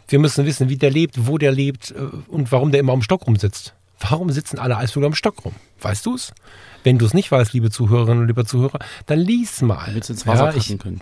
wir 0.08 0.18
müssen 0.18 0.44
wissen, 0.44 0.68
wie 0.68 0.76
der 0.76 0.90
lebt, 0.90 1.26
wo 1.26 1.38
der 1.38 1.50
lebt 1.50 1.92
äh, 1.92 1.94
und 2.28 2.52
warum 2.52 2.72
der 2.72 2.80
immer 2.80 2.92
am 2.92 3.02
Stock 3.02 3.26
rumsitzt. 3.26 3.74
Warum 3.98 4.30
sitzen 4.30 4.58
alle 4.58 4.76
Eisvögel 4.76 5.06
am 5.06 5.14
Stock 5.14 5.44
rum? 5.44 5.54
Weißt 5.80 6.04
du 6.04 6.14
es? 6.14 6.32
Wenn 6.84 6.98
du 6.98 7.06
es 7.06 7.14
nicht 7.14 7.32
weißt, 7.32 7.52
liebe 7.52 7.70
Zuhörerinnen 7.70 8.22
und 8.22 8.26
liebe 8.28 8.44
Zuhörer, 8.44 8.78
dann 9.06 9.18
lies 9.18 9.62
mal. 9.62 9.94
Willst 9.94 10.10
du 10.10 10.12
ins 10.12 10.26
Wasser 10.26 10.50
ja, 10.50 10.56
ich, 10.56 10.78
können. 10.78 11.00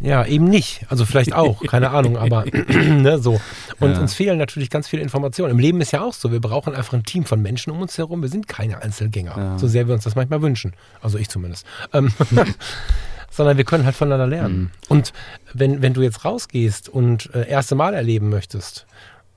Ja, 0.00 0.24
eben 0.24 0.44
nicht. 0.44 0.86
Also 0.88 1.04
vielleicht 1.04 1.32
auch, 1.32 1.62
keine 1.64 1.90
Ahnung, 1.92 2.16
aber 2.16 2.44
ne, 2.68 3.18
so. 3.18 3.40
Und 3.80 3.92
ja. 3.92 4.00
uns 4.00 4.14
fehlen 4.14 4.38
natürlich 4.38 4.70
ganz 4.70 4.88
viele 4.88 5.02
Informationen. 5.02 5.50
Im 5.50 5.58
Leben 5.58 5.80
ist 5.80 5.92
ja 5.92 6.02
auch 6.02 6.12
so, 6.12 6.30
wir 6.30 6.40
brauchen 6.40 6.74
einfach 6.74 6.94
ein 6.94 7.04
Team 7.04 7.24
von 7.24 7.42
Menschen 7.42 7.72
um 7.72 7.80
uns 7.80 7.98
herum. 7.98 8.22
Wir 8.22 8.28
sind 8.28 8.48
keine 8.48 8.82
Einzelgänger, 8.82 9.36
ja. 9.36 9.58
so 9.58 9.66
sehr 9.66 9.88
wir 9.88 9.94
uns 9.94 10.04
das 10.04 10.14
manchmal 10.14 10.42
wünschen. 10.42 10.72
Also 11.00 11.18
ich 11.18 11.28
zumindest. 11.28 11.66
Ähm, 11.92 12.12
sondern 13.30 13.56
wir 13.56 13.64
können 13.64 13.84
halt 13.84 13.96
voneinander 13.96 14.26
lernen. 14.26 14.58
Mhm. 14.58 14.70
Und 14.88 15.12
wenn, 15.52 15.82
wenn 15.82 15.94
du 15.94 16.02
jetzt 16.02 16.24
rausgehst 16.24 16.88
und 16.88 17.32
äh, 17.34 17.48
erste 17.48 17.74
Mal 17.74 17.94
erleben 17.94 18.28
möchtest, 18.28 18.86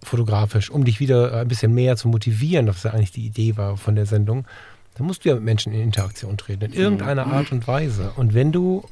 fotografisch, 0.03 0.69
um 0.69 0.85
dich 0.85 0.99
wieder 0.99 1.33
ein 1.33 1.47
bisschen 1.47 1.73
mehr 1.73 1.95
zu 1.95 2.07
motivieren, 2.07 2.67
was 2.67 2.83
ja 2.83 2.91
eigentlich 2.91 3.11
die 3.11 3.25
Idee 3.25 3.57
war 3.57 3.77
von 3.77 3.95
der 3.95 4.05
Sendung, 4.05 4.45
dann 4.95 5.07
musst 5.07 5.23
du 5.23 5.29
ja 5.29 5.35
mit 5.35 5.43
Menschen 5.43 5.73
in 5.73 5.81
Interaktion 5.81 6.37
treten, 6.37 6.65
in 6.65 6.73
irgendeiner. 6.73 7.27
Art 7.27 7.51
und 7.51 7.67
Weise. 7.67 8.11
Und 8.15 8.33
wenn 8.33 8.51
du 8.51 8.83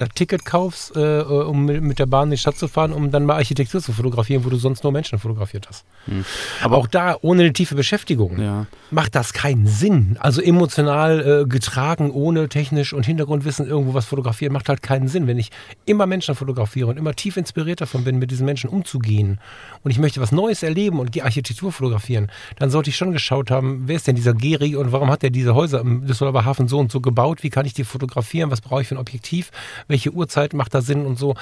das 0.00 0.08
Ticket 0.14 0.44
kaufst, 0.46 0.96
äh, 0.96 1.20
um 1.20 1.66
mit 1.66 1.98
der 1.98 2.06
Bahn 2.06 2.28
in 2.28 2.30
die 2.32 2.38
Stadt 2.38 2.56
zu 2.56 2.68
fahren, 2.68 2.92
um 2.92 3.10
dann 3.10 3.24
mal 3.26 3.34
Architektur 3.34 3.82
zu 3.82 3.92
fotografieren, 3.92 4.44
wo 4.44 4.48
du 4.48 4.56
sonst 4.56 4.82
nur 4.82 4.92
Menschen 4.92 5.18
fotografiert 5.18 5.68
hast. 5.68 5.84
Hm. 6.06 6.24
Aber 6.62 6.78
auch 6.78 6.86
da, 6.86 7.16
ohne 7.20 7.42
eine 7.42 7.52
tiefe 7.52 7.74
Beschäftigung, 7.74 8.40
ja. 8.40 8.66
macht 8.90 9.14
das 9.14 9.34
keinen 9.34 9.66
Sinn. 9.66 10.16
Also 10.18 10.40
emotional 10.40 11.42
äh, 11.42 11.46
getragen, 11.46 12.10
ohne 12.10 12.48
technisch 12.48 12.94
und 12.94 13.04
Hintergrundwissen 13.04 13.66
irgendwo 13.66 13.92
was 13.92 14.06
fotografieren, 14.06 14.54
macht 14.54 14.70
halt 14.70 14.82
keinen 14.82 15.06
Sinn. 15.06 15.26
Wenn 15.26 15.38
ich 15.38 15.50
immer 15.84 16.06
Menschen 16.06 16.34
fotografiere 16.34 16.88
und 16.88 16.96
immer 16.96 17.12
tief 17.14 17.36
inspiriert 17.36 17.82
davon 17.82 18.02
bin, 18.02 18.18
mit 18.18 18.30
diesen 18.30 18.46
Menschen 18.46 18.70
umzugehen 18.70 19.38
und 19.82 19.90
ich 19.90 19.98
möchte 19.98 20.22
was 20.22 20.32
Neues 20.32 20.62
erleben 20.62 20.98
und 20.98 21.14
die 21.14 21.22
Architektur 21.22 21.72
fotografieren, 21.72 22.30
dann 22.58 22.70
sollte 22.70 22.88
ich 22.88 22.96
schon 22.96 23.12
geschaut 23.12 23.50
haben, 23.50 23.82
wer 23.84 23.96
ist 23.96 24.06
denn 24.06 24.16
dieser 24.16 24.32
Geri 24.32 24.76
und 24.76 24.92
warum 24.92 25.10
hat 25.10 25.22
er 25.22 25.30
diese 25.30 25.54
Häuser 25.54 25.80
im 25.80 26.06
Düsseldorfer 26.06 26.46
Hafen 26.46 26.68
so 26.68 26.78
und 26.78 26.90
so 26.90 27.02
gebaut? 27.02 27.42
Wie 27.42 27.50
kann 27.50 27.66
ich 27.66 27.74
die 27.74 27.84
fotografieren? 27.84 28.50
Was 28.50 28.62
brauche 28.62 28.80
ich 28.80 28.88
für 28.88 28.94
ein 28.94 28.98
Objektiv? 28.98 29.50
Welche 29.90 30.12
Uhrzeit 30.12 30.54
macht 30.54 30.74
da 30.74 30.80
Sinn 30.80 31.04
und 31.04 31.18
so. 31.18 31.34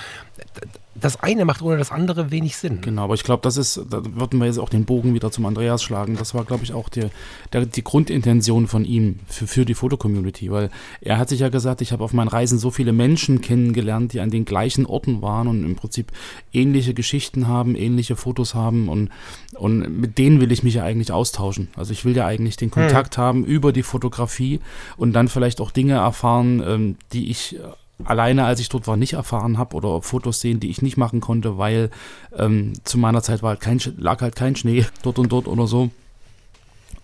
Das 0.94 1.22
eine 1.22 1.44
macht 1.44 1.62
ohne 1.62 1.76
das 1.76 1.92
andere 1.92 2.32
wenig 2.32 2.56
Sinn. 2.56 2.80
Genau, 2.80 3.04
aber 3.04 3.14
ich 3.14 3.22
glaube, 3.22 3.42
das 3.42 3.56
ist, 3.56 3.80
da 3.88 4.02
würden 4.04 4.40
wir 4.40 4.46
jetzt 4.46 4.58
auch 4.58 4.68
den 4.68 4.84
Bogen 4.84 5.14
wieder 5.14 5.30
zum 5.30 5.46
Andreas 5.46 5.80
schlagen. 5.80 6.16
Das 6.16 6.34
war, 6.34 6.44
glaube 6.44 6.64
ich, 6.64 6.72
auch 6.72 6.88
die, 6.88 7.06
der, 7.52 7.66
die 7.66 7.84
Grundintention 7.84 8.66
von 8.66 8.84
ihm 8.84 9.20
für, 9.28 9.46
für 9.46 9.64
die 9.64 9.74
Fotocommunity, 9.74 10.50
weil 10.50 10.70
er 11.00 11.18
hat 11.18 11.28
sich 11.28 11.38
ja 11.38 11.50
gesagt, 11.50 11.82
ich 11.82 11.92
habe 11.92 12.02
auf 12.02 12.12
meinen 12.12 12.26
Reisen 12.26 12.58
so 12.58 12.72
viele 12.72 12.92
Menschen 12.92 13.40
kennengelernt, 13.40 14.12
die 14.12 14.18
an 14.18 14.30
den 14.30 14.44
gleichen 14.44 14.86
Orten 14.86 15.22
waren 15.22 15.46
und 15.46 15.64
im 15.64 15.76
Prinzip 15.76 16.10
ähnliche 16.52 16.94
Geschichten 16.94 17.46
haben, 17.46 17.76
ähnliche 17.76 18.16
Fotos 18.16 18.56
haben 18.56 18.88
und, 18.88 19.10
und 19.54 20.00
mit 20.00 20.18
denen 20.18 20.40
will 20.40 20.50
ich 20.50 20.64
mich 20.64 20.74
ja 20.74 20.82
eigentlich 20.82 21.12
austauschen. 21.12 21.68
Also 21.76 21.92
ich 21.92 22.04
will 22.04 22.16
ja 22.16 22.26
eigentlich 22.26 22.56
den 22.56 22.72
Kontakt 22.72 23.16
hm. 23.16 23.22
haben 23.22 23.44
über 23.44 23.72
die 23.72 23.84
Fotografie 23.84 24.58
und 24.96 25.12
dann 25.12 25.28
vielleicht 25.28 25.60
auch 25.60 25.70
Dinge 25.70 25.94
erfahren, 25.94 26.60
ähm, 26.66 26.96
die 27.12 27.30
ich 27.30 27.56
alleine, 28.04 28.44
als 28.44 28.60
ich 28.60 28.68
dort 28.68 28.86
war, 28.86 28.96
nicht 28.96 29.14
erfahren 29.14 29.58
habe 29.58 29.76
oder 29.76 30.02
Fotos 30.02 30.40
sehen, 30.40 30.60
die 30.60 30.70
ich 30.70 30.82
nicht 30.82 30.96
machen 30.96 31.20
konnte, 31.20 31.58
weil 31.58 31.90
ähm, 32.36 32.72
zu 32.84 32.98
meiner 32.98 33.22
Zeit 33.22 33.42
war 33.42 33.50
halt 33.50 33.60
kein, 33.60 33.80
lag 33.96 34.20
halt 34.20 34.36
kein 34.36 34.56
Schnee 34.56 34.86
dort 35.02 35.18
und 35.18 35.32
dort 35.32 35.48
oder 35.48 35.66
so. 35.66 35.90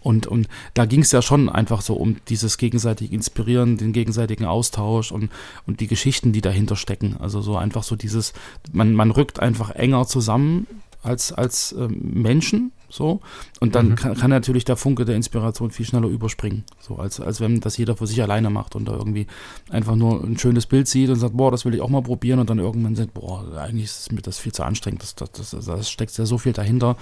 Und, 0.01 0.26
und 0.26 0.49
da 0.74 0.84
ging 0.84 1.01
es 1.01 1.12
ja 1.12 1.22
schon 1.22 1.49
einfach 1.49 1.80
so 1.80 1.95
um 1.95 2.16
dieses 2.28 2.59
gegenseitige 2.59 3.14
Inspirieren, 3.14 3.78
den 3.78 3.95
gegenseitigen 3.95 4.45
Austausch 4.45 5.11
und, 5.11 5.30
und 5.66 5.80
die 5.80 5.86
Geschichten, 5.86 6.32
die 6.32 6.42
dahinter 6.42 6.76
stecken. 6.76 7.16
Also 7.18 7.40
so 7.40 7.57
einfach 7.57 7.82
so 7.82 7.97
dieses, 7.97 8.34
man, 8.70 8.92
man 8.92 9.11
rückt 9.11 9.40
einfach 9.40 9.70
enger 9.70 10.07
zusammen 10.07 10.66
als, 11.03 11.32
als 11.32 11.72
äh, 11.72 11.88
Menschen 11.88 12.72
so. 12.95 13.20
Und 13.61 13.74
dann 13.74 13.90
mhm. 13.90 13.95
kann, 13.97 14.14
kann, 14.14 14.30
natürlich 14.30 14.64
der 14.64 14.76
Funke 14.76 15.05
der 15.05 15.16
Inspiration 15.16 15.70
viel 15.70 15.84
schneller 15.84 16.07
überspringen. 16.07 16.64
So, 16.80 16.97
als, 16.97 17.20
als 17.20 17.40
wenn 17.40 17.61
das 17.61 17.76
jeder 17.76 17.97
für 17.97 18.07
sich 18.07 18.22
alleine 18.22 18.51
macht 18.51 18.76
und 18.76 18.86
da 18.86 18.92
irgendwie 18.92 19.26
einfach 19.70 19.97
nur 19.97 20.22
ein 20.22 20.38
schönes 20.38 20.66
Bild 20.66 20.86
sieht 20.86 21.11
und 21.11 21.16
sagt, 21.16 21.36
boah, 21.36 21.51
das 21.51 21.64
will 21.64 21.74
ich 21.74 21.80
auch 21.80 21.88
mal 21.88 22.03
probieren 22.03 22.38
und 22.38 22.49
dann 22.49 22.59
irgendwann 22.59 22.95
sagt, 22.95 23.14
boah, 23.14 23.45
eigentlich 23.59 23.84
ist 23.84 24.12
mir 24.12 24.22
das 24.22 24.38
viel 24.38 24.53
zu 24.53 24.62
anstrengend. 24.62 25.03
Das, 25.03 25.14
das, 25.14 25.32
das, 25.32 25.64
das 25.64 25.90
steckt 25.90 26.16
ja 26.16 26.24
so 26.24 26.38
viel 26.38 26.53
dahinter. 26.53 26.97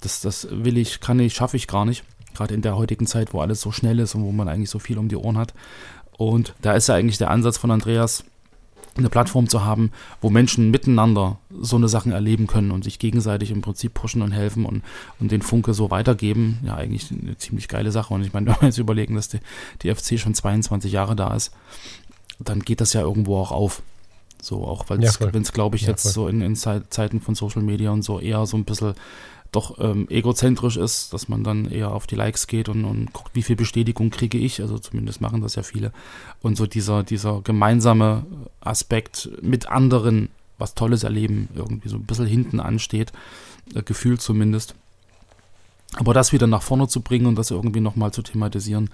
Das, 0.00 0.20
das 0.22 0.48
will 0.50 0.78
ich, 0.78 1.00
kann 1.00 1.20
ich, 1.20 1.34
schaffe 1.34 1.56
ich 1.56 1.66
gar 1.66 1.84
nicht. 1.84 2.04
Gerade 2.34 2.54
in 2.54 2.62
der 2.62 2.76
heutigen 2.76 3.06
Zeit, 3.06 3.32
wo 3.32 3.40
alles 3.40 3.60
so 3.60 3.70
schnell 3.70 3.98
ist 4.00 4.14
und 4.14 4.24
wo 4.24 4.32
man 4.32 4.48
eigentlich 4.48 4.70
so 4.70 4.78
viel 4.78 4.98
um 4.98 5.08
die 5.08 5.16
Ohren 5.16 5.38
hat. 5.38 5.54
Und 6.16 6.54
da 6.62 6.72
ist 6.72 6.88
ja 6.88 6.94
eigentlich 6.94 7.18
der 7.18 7.30
Ansatz 7.30 7.58
von 7.58 7.70
Andreas, 7.70 8.24
eine 8.96 9.08
Plattform 9.08 9.48
zu 9.48 9.64
haben, 9.64 9.90
wo 10.20 10.30
Menschen 10.30 10.70
miteinander 10.70 11.38
so 11.50 11.76
eine 11.76 11.88
Sachen 11.88 12.12
erleben 12.12 12.46
können 12.46 12.70
und 12.70 12.84
sich 12.84 12.98
gegenseitig 12.98 13.50
im 13.50 13.62
Prinzip 13.62 13.94
pushen 13.94 14.22
und 14.22 14.32
helfen 14.32 14.64
und, 14.66 14.82
und 15.18 15.32
den 15.32 15.42
Funke 15.42 15.74
so 15.74 15.90
weitergeben. 15.90 16.60
Ja, 16.64 16.76
eigentlich 16.76 17.10
eine 17.10 17.36
ziemlich 17.36 17.68
geile 17.68 17.90
Sache. 17.90 18.14
Und 18.14 18.24
ich 18.24 18.32
meine, 18.32 18.46
wenn 18.48 18.56
wir 18.60 18.68
jetzt 18.68 18.78
überlegen, 18.78 19.16
dass 19.16 19.28
die, 19.28 19.40
die 19.82 19.94
FC 19.94 20.18
schon 20.18 20.34
22 20.34 20.92
Jahre 20.92 21.16
da 21.16 21.34
ist, 21.34 21.52
dann 22.38 22.60
geht 22.60 22.80
das 22.80 22.92
ja 22.92 23.00
irgendwo 23.00 23.38
auch 23.38 23.52
auf. 23.52 23.82
So, 24.40 24.64
auch 24.64 24.84
weil 24.88 25.02
es, 25.02 25.18
ja, 25.18 25.30
glaube 25.52 25.76
ich, 25.76 25.82
ja, 25.82 25.88
jetzt 25.88 26.02
voll. 26.02 26.12
so 26.12 26.28
in, 26.28 26.42
in 26.42 26.54
Zeiten 26.54 27.20
von 27.20 27.34
Social 27.34 27.62
Media 27.62 27.90
und 27.90 28.02
so 28.02 28.20
eher 28.20 28.44
so 28.44 28.58
ein 28.58 28.64
bisschen 28.64 28.94
doch 29.54 29.78
ähm, 29.78 30.06
egozentrisch 30.10 30.76
ist, 30.76 31.12
dass 31.12 31.28
man 31.28 31.44
dann 31.44 31.70
eher 31.70 31.92
auf 31.92 32.06
die 32.06 32.16
Likes 32.16 32.46
geht 32.46 32.68
und, 32.68 32.84
und 32.84 33.12
guckt, 33.12 33.30
wie 33.34 33.42
viel 33.42 33.56
Bestätigung 33.56 34.10
kriege 34.10 34.38
ich. 34.38 34.60
Also 34.60 34.78
zumindest 34.78 35.20
machen 35.20 35.40
das 35.40 35.54
ja 35.54 35.62
viele. 35.62 35.92
Und 36.42 36.56
so 36.56 36.66
dieser, 36.66 37.02
dieser 37.02 37.40
gemeinsame 37.42 38.26
Aspekt 38.60 39.30
mit 39.42 39.68
anderen 39.68 40.28
was 40.58 40.74
Tolles 40.74 41.02
erleben, 41.02 41.48
irgendwie 41.54 41.88
so 41.88 41.96
ein 41.96 42.04
bisschen 42.04 42.26
hinten 42.26 42.60
ansteht, 42.60 43.12
äh, 43.74 43.82
gefühlt 43.82 44.20
zumindest. 44.20 44.74
Aber 45.96 46.14
das 46.14 46.32
wieder 46.32 46.46
nach 46.46 46.62
vorne 46.62 46.88
zu 46.88 47.00
bringen 47.00 47.26
und 47.26 47.36
das 47.36 47.50
irgendwie 47.50 47.80
nochmal 47.80 48.12
zu 48.12 48.22
thematisieren, 48.22 48.90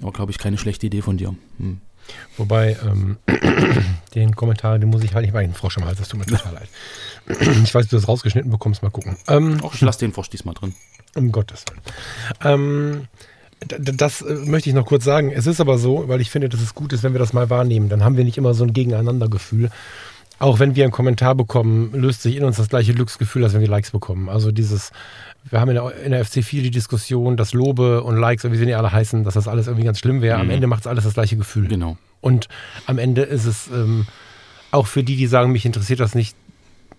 war, 0.00 0.12
glaube 0.12 0.30
ich, 0.30 0.38
keine 0.38 0.58
schlechte 0.58 0.86
Idee 0.86 1.02
von 1.02 1.16
dir. 1.16 1.34
Hm. 1.58 1.80
Wobei, 2.36 2.76
ähm, 2.84 3.16
den 4.14 4.36
Kommentar, 4.36 4.78
den 4.78 4.90
muss 4.90 5.02
ich 5.02 5.14
halt 5.14 5.24
nicht 5.24 5.34
mal 5.34 5.42
den 5.42 5.54
Frosch 5.54 5.76
im 5.76 5.84
Hals, 5.84 5.98
das 5.98 6.08
tut 6.08 6.20
mir 6.20 6.26
total 6.36 6.54
leid. 6.54 6.68
Ich 7.64 7.74
weiß, 7.74 7.88
du 7.88 7.96
das 7.96 8.08
rausgeschnitten 8.08 8.50
bekommst, 8.50 8.82
mal 8.82 8.90
gucken. 8.90 9.16
Ähm, 9.28 9.58
Ach, 9.64 9.74
ich 9.74 9.80
lasse 9.80 9.98
den 10.00 10.12
Frosch 10.12 10.30
diesmal 10.30 10.54
drin. 10.54 10.74
Um 11.16 11.32
Gottes 11.32 11.64
Willen. 11.68 11.80
Ähm, 12.44 13.08
das 13.66 14.22
äh, 14.22 14.34
möchte 14.34 14.68
ich 14.68 14.74
noch 14.74 14.86
kurz 14.86 15.04
sagen. 15.04 15.32
Es 15.32 15.46
ist 15.46 15.60
aber 15.60 15.78
so, 15.78 16.08
weil 16.08 16.20
ich 16.20 16.30
finde, 16.30 16.48
dass 16.48 16.60
es 16.60 16.74
gut 16.74 16.92
ist, 16.92 17.02
wenn 17.02 17.14
wir 17.14 17.18
das 17.18 17.32
mal 17.32 17.50
wahrnehmen. 17.50 17.88
Dann 17.88 18.04
haben 18.04 18.16
wir 18.16 18.24
nicht 18.24 18.38
immer 18.38 18.54
so 18.54 18.64
ein 18.64 18.72
Gegeneinandergefühl. 18.72 19.70
Auch 20.38 20.58
wenn 20.58 20.76
wir 20.76 20.84
einen 20.84 20.92
Kommentar 20.92 21.34
bekommen, 21.34 21.92
löst 21.94 22.22
sich 22.22 22.36
in 22.36 22.44
uns 22.44 22.58
das 22.58 22.68
gleiche 22.68 22.92
Glücksgefühl, 22.92 23.42
als 23.42 23.54
wenn 23.54 23.62
wir 23.62 23.68
Likes 23.68 23.90
bekommen. 23.90 24.28
Also 24.28 24.52
dieses, 24.52 24.92
wir 25.48 25.60
haben 25.60 25.68
in 25.68 25.74
der, 25.74 25.96
in 26.04 26.10
der 26.12 26.24
FC4 26.24 26.62
die 26.62 26.70
Diskussion, 26.70 27.36
dass 27.36 27.52
Lobe 27.52 28.02
und 28.02 28.16
Likes, 28.16 28.50
wie 28.50 28.56
sie 28.56 28.66
nicht 28.66 28.76
alle 28.76 28.90
heißen, 28.90 29.24
dass 29.24 29.34
das 29.34 29.48
alles 29.48 29.66
irgendwie 29.66 29.84
ganz 29.84 29.98
schlimm 29.98 30.22
wäre. 30.22 30.38
Am 30.38 30.46
mhm. 30.46 30.52
Ende 30.52 30.66
macht 30.66 30.80
es 30.80 30.86
alles 30.86 31.04
das 31.04 31.14
gleiche 31.14 31.36
Gefühl. 31.36 31.68
Genau. 31.68 31.96
Und 32.20 32.48
am 32.86 32.98
Ende 32.98 33.22
ist 33.22 33.44
es 33.44 33.68
ähm, 33.68 34.06
auch 34.72 34.86
für 34.86 35.04
die, 35.04 35.16
die 35.16 35.26
sagen, 35.26 35.52
mich 35.52 35.64
interessiert 35.64 36.00
das 36.00 36.14
nicht, 36.14 36.36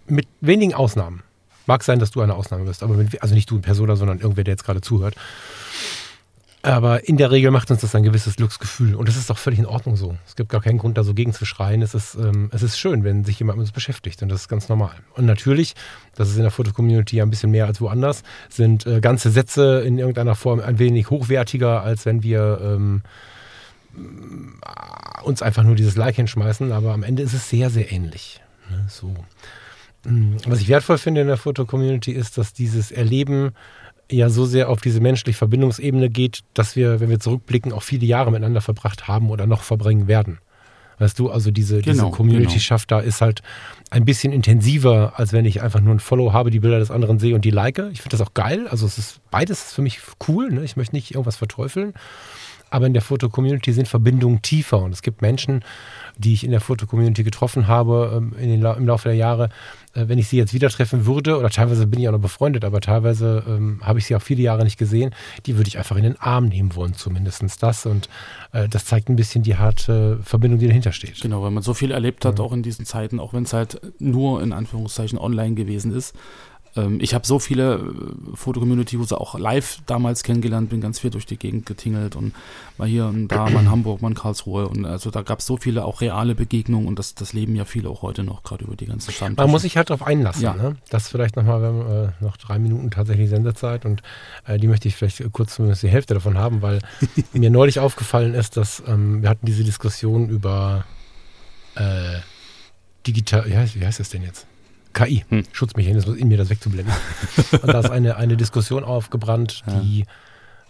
mit 0.08 0.28
wenigen 0.40 0.74
Ausnahmen. 0.74 1.24
Mag 1.66 1.84
sein, 1.84 2.00
dass 2.00 2.12
du 2.12 2.22
eine 2.22 2.36
Ausnahme 2.36 2.64
bist, 2.64 2.82
aber 2.82 2.96
mit, 2.96 3.22
also 3.22 3.36
nicht 3.36 3.52
du 3.52 3.58
in 3.58 3.62
Persona, 3.62 3.98
sondern 3.98 4.20
irgendwer, 4.20 4.46
der 4.46 4.54
jetzt 4.54 4.64
gerade 4.64 4.80
zuhört. 4.80 5.16
Aber 6.68 7.08
in 7.08 7.16
der 7.16 7.32
Regel 7.32 7.50
macht 7.52 7.72
uns 7.72 7.80
das 7.80 7.96
ein 7.96 8.04
gewisses 8.04 8.36
Glücksgefühl. 8.36 8.96
Und 8.96 9.08
das 9.08 9.16
ist 9.16 9.30
doch 9.30 9.38
völlig 9.38 9.58
in 9.58 9.66
Ordnung 9.66 9.96
so. 9.96 10.18
Es 10.28 10.36
gibt 10.36 10.50
gar 10.50 10.62
keinen 10.62 10.80
Grund, 10.80 10.98
da 10.98 11.04
so 11.06 11.14
gegen 11.14 11.32
zu 11.32 11.46
schreien. 11.46 11.82
Es 11.82 11.94
ist, 11.94 12.16
ähm, 12.16 12.50
es 12.52 12.62
ist 12.62 12.78
schön, 12.78 13.06
wenn 13.06 13.24
sich 13.24 13.40
jemand 13.40 13.58
mit 13.58 13.68
uns 13.68 13.72
beschäftigt. 13.72 14.22
Und 14.22 14.28
das 14.28 14.42
ist 14.42 14.48
ganz 14.50 14.68
normal. 14.68 14.92
Und 15.16 15.26
natürlich, 15.26 15.76
das 16.16 16.30
ist 16.30 16.36
in 16.36 16.42
der 16.42 16.52
Foto-Community 16.52 17.16
ja 17.16 17.24
ein 17.24 17.30
bisschen 17.30 17.52
mehr 17.52 17.68
als 17.68 17.80
woanders, 17.80 18.24
sind 18.50 18.86
äh, 18.86 19.00
ganze 19.00 19.32
Sätze 19.32 19.80
in 19.86 19.98
irgendeiner 19.98 20.36
Form 20.36 20.60
ein 20.60 20.78
wenig 20.78 21.10
hochwertiger, 21.10 21.84
als 21.84 22.06
wenn 22.06 22.22
wir 22.22 22.60
ähm, 22.62 23.02
uns 25.24 25.42
einfach 25.42 25.64
nur 25.64 25.76
dieses 25.76 25.96
Like 25.96 26.16
hinschmeißen. 26.16 26.74
Aber 26.74 26.94
am 26.94 27.04
Ende 27.04 27.24
ist 27.24 27.34
es 27.34 27.50
sehr, 27.50 27.70
sehr 27.70 27.94
ähnlich. 27.94 28.42
Ne? 28.70 28.86
So. 28.90 29.16
Mm, 30.04 30.36
was 30.46 30.60
ich 30.60 30.68
wertvoll 30.68 30.98
finde 30.98 31.22
in 31.22 31.28
der 31.28 31.38
Foto-Community 31.38 32.12
ist, 32.12 32.38
dass 32.38 32.52
dieses 32.52 32.92
Erleben 32.92 33.54
ja 34.12 34.30
so 34.30 34.46
sehr 34.46 34.70
auf 34.70 34.82
diese 34.82 35.00
menschliche 35.00 35.38
Verbindungsebene 35.38 36.10
geht, 36.10 36.42
dass 36.54 36.76
wir, 36.76 37.00
wenn 37.00 37.10
wir 37.10 37.20
zurückblicken, 37.20 37.74
auch 37.74 37.84
viele 37.84 38.06
Jahre 38.06 38.32
miteinander 38.32 38.62
verbracht 38.62 39.08
haben 39.08 39.30
oder 39.30 39.48
noch 39.48 39.64
verbringen 39.64 40.08
werden. 40.08 40.40
Weißt 41.00 41.20
du, 41.20 41.30
also 41.30 41.52
diese, 41.52 41.82
genau, 41.82 42.06
diese 42.06 42.16
Community-Schaft 42.16 42.88
genau. 42.88 43.02
da 43.02 43.08
ist 43.08 43.22
halt 43.22 43.44
ein 43.92 44.04
bisschen 44.04 44.34
intensiver, 44.34 45.14
als 45.16 45.32
wenn 45.32 45.46
ich 45.46 45.62
einfach 45.62 45.80
nur 45.80 45.94
ein 45.94 46.00
Follow 46.00 46.34
habe, 46.34 46.50
die 46.50 46.60
Bilder 46.60 46.80
des 46.80 46.90
anderen 46.90 47.20
sehe 47.20 47.36
und 47.36 47.46
die 47.46 47.52
like. 47.52 47.78
Ich 47.92 48.02
finde 48.02 48.18
das 48.18 48.22
auch 48.22 48.34
geil. 48.34 48.68
Also 48.68 48.88
es 48.88 48.98
ist 48.98 49.22
beides 49.30 49.74
für 49.74 49.84
mich 49.84 50.00
cool. 50.28 50.52
Ne? 50.52 50.64
Ich 50.64 50.76
möchte 50.76 50.96
nicht 50.96 51.12
irgendwas 51.12 51.36
verteufeln. 51.36 51.94
Aber 52.70 52.88
in 52.88 52.94
der 52.94 53.02
Foto-Community 53.02 53.72
sind 53.72 53.88
Verbindungen 53.88 54.42
tiefer 54.42 54.80
und 54.80 54.92
es 54.92 55.02
gibt 55.02 55.22
Menschen, 55.22 55.64
die 56.18 56.34
ich 56.34 56.44
in 56.44 56.52
der 56.52 56.60
Foto-Community 56.60 57.24
getroffen 57.24 57.68
habe 57.68 58.14
ähm, 58.18 58.36
in 58.38 58.50
den, 58.50 58.62
im 58.62 58.86
Laufe 58.86 59.08
der 59.08 59.16
Jahre, 59.16 59.50
wenn 60.06 60.20
ich 60.20 60.28
sie 60.28 60.38
jetzt 60.38 60.54
wieder 60.54 60.70
treffen 60.70 61.06
würde, 61.06 61.38
oder 61.38 61.50
teilweise 61.50 61.88
bin 61.88 62.00
ich 62.00 62.08
auch 62.08 62.14
noch 62.14 62.20
befreundet, 62.20 62.66
aber 62.66 62.82
teilweise 62.82 63.44
ähm, 63.48 63.82
habe 63.84 64.00
ich 64.00 64.06
sie 64.06 64.16
auch 64.16 64.22
viele 64.22 64.42
Jahre 64.42 64.64
nicht 64.64 64.78
gesehen, 64.78 65.14
die 65.46 65.58
würde 65.58 65.68
ich 65.68 65.78
einfach 65.78 65.96
in 65.96 66.04
den 66.04 66.20
Arm 66.20 66.48
nehmen 66.48 66.76
wollen, 66.76 66.94
zumindest 66.94 67.64
das. 67.64 67.86
Und 67.86 68.10
äh, 68.52 68.68
das 68.68 68.86
zeigt 68.86 69.10
ein 69.10 69.16
bisschen 69.16 69.44
die 69.44 69.58
harte 69.58 70.20
Verbindung, 70.24 70.60
die 70.60 70.68
dahinter 70.68 70.92
steht. 70.92 71.22
Genau, 71.22 71.44
weil 71.44 71.52
man 71.52 71.64
so 71.64 71.74
viel 71.74 71.92
erlebt 71.92 72.26
hat, 72.26 72.40
ja. 72.40 72.46
auch 72.46 72.54
in 72.54 72.64
diesen 72.64 72.86
Zeiten, 72.86 73.20
auch 73.20 73.34
wenn 73.34 73.44
es 73.44 73.54
halt 73.54 73.82
nur 74.00 74.42
in 74.42 74.54
Anführungszeichen 74.54 75.18
online 75.18 75.56
gewesen 75.56 75.92
ist 75.94 76.16
ich 77.00 77.14
habe 77.14 77.26
so 77.26 77.40
viele 77.40 77.76
äh, 77.76 78.36
Foto-Community-User 78.36 79.20
auch 79.20 79.38
live 79.38 79.80
damals 79.86 80.24
kennengelernt, 80.24 80.70
bin 80.70 80.82
ganz 80.82 81.00
viel 81.00 81.10
durch 81.10 81.26
die 81.26 81.38
Gegend 81.38 81.66
getingelt 81.66 82.16
und 82.16 82.34
war 82.78 82.88
hier 82.88 83.06
und 83.06 83.28
da, 83.28 83.50
mal 83.50 83.62
in 83.62 83.72
Hamburg, 83.72 84.02
mal 84.02 84.10
in 84.10 84.16
Karlsruhe. 84.16 84.68
Und 84.68 84.86
also 84.86 85.12
da 85.12 85.22
gab 85.22 85.40
es 85.40 85.46
so 85.46 85.58
viele 85.58 85.86
auch 85.86 86.02
reale 86.02 86.36
Begegnungen 86.36 86.88
und 86.88 87.00
das, 87.00 87.16
das 87.16 87.34
leben 87.34 87.56
ja 87.56 87.66
viele 87.66 87.90
auch 87.90 88.02
heute 88.02 88.24
noch, 88.24 88.44
gerade 88.44 88.66
über 88.66 88.76
die 88.76 88.86
ganzen 88.86 89.12
Standorte. 89.12 89.42
Man 89.42 89.52
muss 89.52 89.64
sich 89.64 89.78
halt 89.78 89.90
darauf 89.90 90.06
einlassen. 90.06 90.44
Ja. 90.44 90.54
Ne? 90.54 90.76
Das 90.90 91.10
vielleicht 91.10 91.36
nochmal, 91.36 91.62
wir 91.62 91.68
haben 91.68 92.08
äh, 92.10 92.24
noch 92.24 92.38
drei 92.38 92.60
Minuten 92.60 92.92
tatsächlich 92.92 93.30
Sendezeit 93.30 93.86
und 93.86 94.02
äh, 94.46 94.58
die 94.58 94.68
möchte 94.68 94.88
ich 94.88 94.96
vielleicht 94.96 95.32
kurz 95.32 95.56
zumindest 95.56 95.84
die 95.84 95.90
Hälfte 95.90 96.14
davon 96.14 96.38
haben, 96.38 96.62
weil 96.62 96.80
mir 97.34 97.50
neulich 97.50 97.80
aufgefallen 97.80 98.34
ist, 98.34 98.58
dass 98.58 98.84
ähm, 98.88 99.22
wir 99.22 99.30
hatten 99.30 99.46
diese 99.46 99.64
Diskussion 99.64 100.30
über 100.30 100.86
äh, 101.76 102.20
digital, 103.06 103.50
ja, 103.50 103.66
wie 103.74 103.86
heißt 103.86 104.00
das 104.00 104.10
denn 104.10 104.24
jetzt? 104.24 104.46
KI, 104.98 105.24
hm. 105.30 105.44
Schutzmechanismus 105.52 106.18
in 106.18 106.28
mir, 106.28 106.38
das 106.38 106.50
wegzublenden. 106.50 106.94
und 107.52 107.68
da 107.68 107.80
ist 107.80 107.92
eine, 107.92 108.18
eine 108.18 108.36
Diskussion 108.36 108.84
aufgebrannt, 108.84 109.64
die 109.84 110.00
ja. 110.00 110.06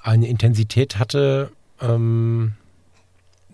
eine 0.03 0.27
Intensität 0.27 0.99
hatte, 0.99 1.51
ähm, 1.81 2.53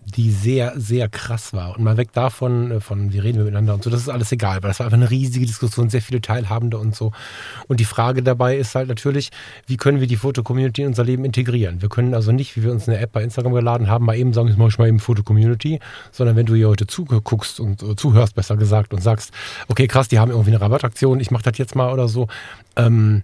die 0.06 0.32
sehr, 0.32 0.74
sehr 0.76 1.10
krass 1.10 1.54
war. 1.54 1.76
Und 1.78 1.84
mal 1.84 1.98
weg 1.98 2.12
davon, 2.14 2.72
äh, 2.72 2.80
von 2.80 3.14
wie 3.14 3.20
reden 3.20 3.38
wir 3.38 3.46
miteinander 3.46 3.74
und 3.74 3.84
so, 3.84 3.90
das 3.90 4.02
ist 4.02 4.10
alles 4.10 4.32
egal, 4.32 4.62
weil 4.62 4.70
das 4.70 4.80
war 4.80 4.86
einfach 4.86 4.98
eine 4.98 5.10
riesige 5.10 5.46
Diskussion, 5.46 5.90
sehr 5.90 6.02
viele 6.02 6.22
Teilhabende 6.22 6.78
und 6.78 6.96
so. 6.96 7.12
Und 7.68 7.80
die 7.80 7.86
Frage 7.86 8.24
dabei 8.24 8.58
ist 8.58 8.76
halt 8.76 8.88
natürlich, 8.88 9.32
wie 9.68 9.78
können 9.78 10.00
wir 10.00 10.08
die 10.08 10.18
Foto-Community 10.18 10.82
in 10.82 10.90
unser 10.90 11.04
Leben 11.04 11.26
integrieren? 11.26 11.82
Wir 11.82 11.90
können 11.90 12.14
also 12.14 12.32
nicht, 12.32 12.56
wie 12.56 12.64
wir 12.64 12.72
uns 12.72 12.88
eine 12.88 13.00
App 13.00 13.12
bei 13.12 13.24
Instagram 13.24 13.54
geladen 13.54 13.88
haben, 13.88 14.06
mal 14.06 14.16
eben 14.16 14.34
sagen, 14.34 14.48
jetzt 14.48 14.58
mache 14.58 14.70
ich 14.70 14.78
mal 14.78 14.88
eben 14.88 15.00
Foto-Community, 15.00 15.80
sondern 16.12 16.36
wenn 16.36 16.46
du 16.46 16.56
hier 16.56 16.70
heute 16.70 16.88
zuguckst 16.88 17.60
und 17.60 17.82
uh, 17.84 17.94
zuhörst, 17.94 18.36
besser 18.36 18.58
gesagt, 18.58 18.94
und 18.94 19.02
sagst, 19.02 19.32
okay, 19.68 19.88
krass, 19.88 20.08
die 20.08 20.20
haben 20.20 20.32
irgendwie 20.32 20.52
eine 20.52 20.62
Rabattaktion, 20.62 21.20
ich 21.20 21.32
mache 21.32 21.44
das 21.44 21.58
jetzt 21.58 21.76
mal 21.76 21.92
oder 21.92 22.08
so. 22.08 22.28
Ähm, 22.76 23.24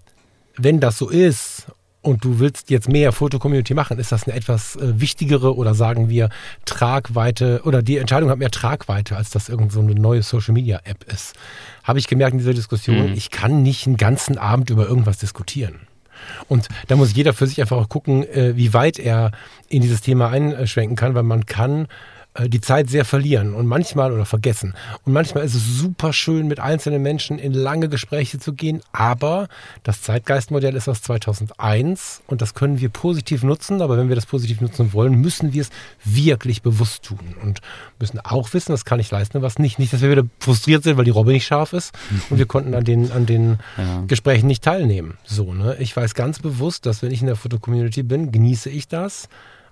wenn 0.57 0.79
das 0.79 0.97
so 0.97 1.09
ist 1.09 1.67
und 2.01 2.23
du 2.23 2.39
willst 2.39 2.69
jetzt 2.69 2.87
mehr 2.87 3.11
Fotocommunity 3.11 3.73
machen, 3.73 3.99
ist 3.99 4.11
das 4.11 4.25
eine 4.25 4.35
etwas 4.35 4.75
äh, 4.75 4.99
wichtigere 5.01 5.55
oder 5.55 5.73
sagen 5.73 6.09
wir 6.09 6.29
Tragweite 6.65 7.61
oder 7.65 7.81
die 7.81 7.97
Entscheidung 7.97 8.29
hat 8.29 8.39
mehr 8.39 8.51
Tragweite, 8.51 9.17
als 9.17 9.29
dass 9.29 9.49
irgend 9.49 9.71
so 9.71 9.81
eine 9.81 9.95
neue 9.95 10.23
Social 10.23 10.53
Media 10.53 10.79
App 10.85 11.03
ist. 11.11 11.35
Habe 11.83 11.99
ich 11.99 12.07
gemerkt 12.07 12.33
in 12.33 12.39
dieser 12.39 12.53
Diskussion, 12.53 13.09
mhm. 13.09 13.13
ich 13.13 13.31
kann 13.31 13.63
nicht 13.63 13.85
einen 13.85 13.97
ganzen 13.97 14.37
Abend 14.37 14.69
über 14.69 14.87
irgendwas 14.87 15.17
diskutieren. 15.17 15.75
Und 16.47 16.67
da 16.87 16.95
muss 16.95 17.15
jeder 17.15 17.33
für 17.33 17.47
sich 17.47 17.61
einfach 17.61 17.77
auch 17.77 17.89
gucken, 17.89 18.23
äh, 18.23 18.55
wie 18.55 18.73
weit 18.73 18.99
er 18.99 19.31
in 19.67 19.81
dieses 19.81 20.01
Thema 20.01 20.29
einschwenken 20.29 20.95
kann, 20.95 21.15
weil 21.15 21.23
man 21.23 21.45
kann 21.45 21.87
die 22.37 22.61
Zeit 22.61 22.89
sehr 22.89 23.05
verlieren 23.05 23.53
und 23.53 23.65
manchmal 23.65 24.11
oder 24.11 24.25
vergessen. 24.25 24.75
Und 25.03 25.13
manchmal 25.13 25.43
ist 25.43 25.55
es 25.55 25.79
super 25.79 26.13
schön, 26.13 26.47
mit 26.47 26.59
einzelnen 26.59 27.01
Menschen 27.01 27.39
in 27.39 27.53
lange 27.53 27.89
Gespräche 27.89 28.39
zu 28.39 28.53
gehen, 28.53 28.81
aber 28.91 29.47
das 29.83 30.03
Zeitgeistmodell 30.03 30.75
ist 30.75 30.87
aus 30.87 31.01
2001 31.01 32.21
und 32.27 32.41
das 32.41 32.53
können 32.53 32.79
wir 32.79 32.89
positiv 32.89 33.43
nutzen, 33.43 33.81
aber 33.81 33.97
wenn 33.97 34.09
wir 34.09 34.15
das 34.15 34.27
positiv 34.27 34.61
nutzen 34.61 34.93
wollen, 34.93 35.15
müssen 35.15 35.53
wir 35.53 35.63
es 35.63 35.69
wirklich 36.05 36.61
bewusst 36.61 37.03
tun 37.03 37.35
und 37.41 37.61
müssen 37.99 38.19
auch 38.19 38.53
wissen, 38.53 38.73
was 38.73 38.85
kann 38.85 38.99
ich 38.99 39.09
leisten 39.09 39.37
und 39.37 39.43
was 39.43 39.59
nicht. 39.59 39.79
Nicht, 39.79 39.91
dass 39.91 40.01
wir 40.01 40.11
wieder 40.11 40.25
frustriert 40.39 40.83
sind, 40.83 40.97
weil 40.97 41.05
die 41.05 41.11
Robbe 41.11 41.31
nicht 41.31 41.47
scharf 41.47 41.73
ist 41.73 41.93
und 42.29 42.37
wir 42.37 42.45
konnten 42.45 42.75
an 42.75 42.83
den, 42.83 43.11
an 43.11 43.25
den 43.25 43.57
ja. 43.77 44.03
Gesprächen 44.07 44.47
nicht 44.47 44.63
teilnehmen. 44.63 45.17
So, 45.23 45.53
ne? 45.53 45.75
Ich 45.79 45.95
weiß 45.95 46.13
ganz 46.13 46.39
bewusst, 46.39 46.85
dass 46.85 47.01
wenn 47.01 47.11
ich 47.11 47.21
in 47.21 47.27
der 47.27 47.35
Fotocommunity 47.35 48.03
bin, 48.03 48.31
genieße 48.31 48.69
ich 48.69 48.87
das 48.87 49.27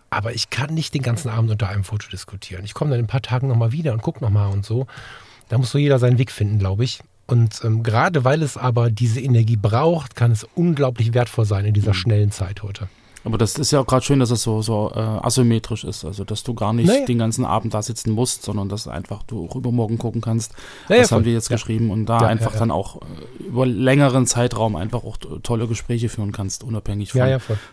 aber 0.09 0.33
ich 0.33 0.49
kann 0.49 0.73
nicht 0.73 0.93
den 0.93 1.01
ganzen 1.01 1.29
Abend 1.29 1.51
unter 1.51 1.69
einem 1.69 1.83
Foto 1.83 2.09
diskutieren. 2.09 2.63
Ich 2.63 2.73
komme 2.73 2.91
dann 2.91 2.99
in 2.99 3.05
ein 3.05 3.09
paar 3.09 3.21
Tagen 3.21 3.47
nochmal 3.47 3.71
wieder 3.71 3.93
und 3.93 4.01
gucke 4.01 4.23
nochmal 4.23 4.51
und 4.51 4.65
so. 4.65 4.87
Da 5.49 5.57
muss 5.57 5.71
so 5.71 5.77
jeder 5.77 5.99
seinen 5.99 6.17
Weg 6.17 6.31
finden, 6.31 6.59
glaube 6.59 6.83
ich. 6.83 7.01
Und 7.25 7.61
ähm, 7.63 7.83
gerade 7.83 8.23
weil 8.23 8.41
es 8.41 8.55
aber 8.55 8.89
diese 8.89 9.19
Energie 9.19 9.57
braucht, 9.57 10.15
kann 10.15 10.31
es 10.31 10.45
unglaublich 10.55 11.13
wertvoll 11.13 11.45
sein 11.45 11.65
in 11.65 11.73
dieser 11.73 11.91
mhm. 11.91 11.95
schnellen 11.95 12.31
Zeit 12.31 12.63
heute. 12.63 12.87
Aber 13.24 13.38
das 13.38 13.57
ist 13.57 13.72
ja 13.72 13.82
auch 13.82 13.86
gerade 13.86 14.05
schön, 14.05 14.20
dass 14.20 14.32
es 14.32 14.43
so, 14.43 14.61
so 14.61 14.91
äh, 14.95 14.99
asymmetrisch 14.99 15.84
ist. 15.84 16.05
Also, 16.05 16.24
dass 16.24 16.43
du 16.43 16.53
gar 16.53 16.74
nicht 16.74 16.88
naja. 16.88 17.05
den 17.05 17.18
ganzen 17.18 17.45
Abend 17.45 17.74
da 17.74 17.82
sitzen 17.82 18.11
musst, 18.11 18.43
sondern 18.43 18.70
dass 18.70 18.88
einfach 18.88 19.24
du 19.24 19.47
auch 19.47 19.55
übermorgen 19.55 19.97
gucken 19.97 20.22
kannst, 20.22 20.53
naja, 20.88 21.01
was 21.01 21.09
voll. 21.09 21.18
haben 21.18 21.26
wir 21.26 21.34
jetzt 21.34 21.49
ja. 21.49 21.55
geschrieben 21.55 21.91
und 21.91 22.05
da 22.05 22.22
ja, 22.22 22.28
einfach 22.28 22.53
ja, 22.53 22.59
dann 22.59 22.72
auch 22.72 23.01
äh, 23.01 23.43
über 23.47 23.65
längeren 23.65 24.28
Zeitraum 24.28 24.76
einfach 24.76 25.03
auch 25.03 25.18
tolle 25.43 25.68
Gespräche 25.68 26.09
führen 26.09 26.32
kannst, 26.32 26.63
unabhängig 26.63 27.11
von, 27.11 27.22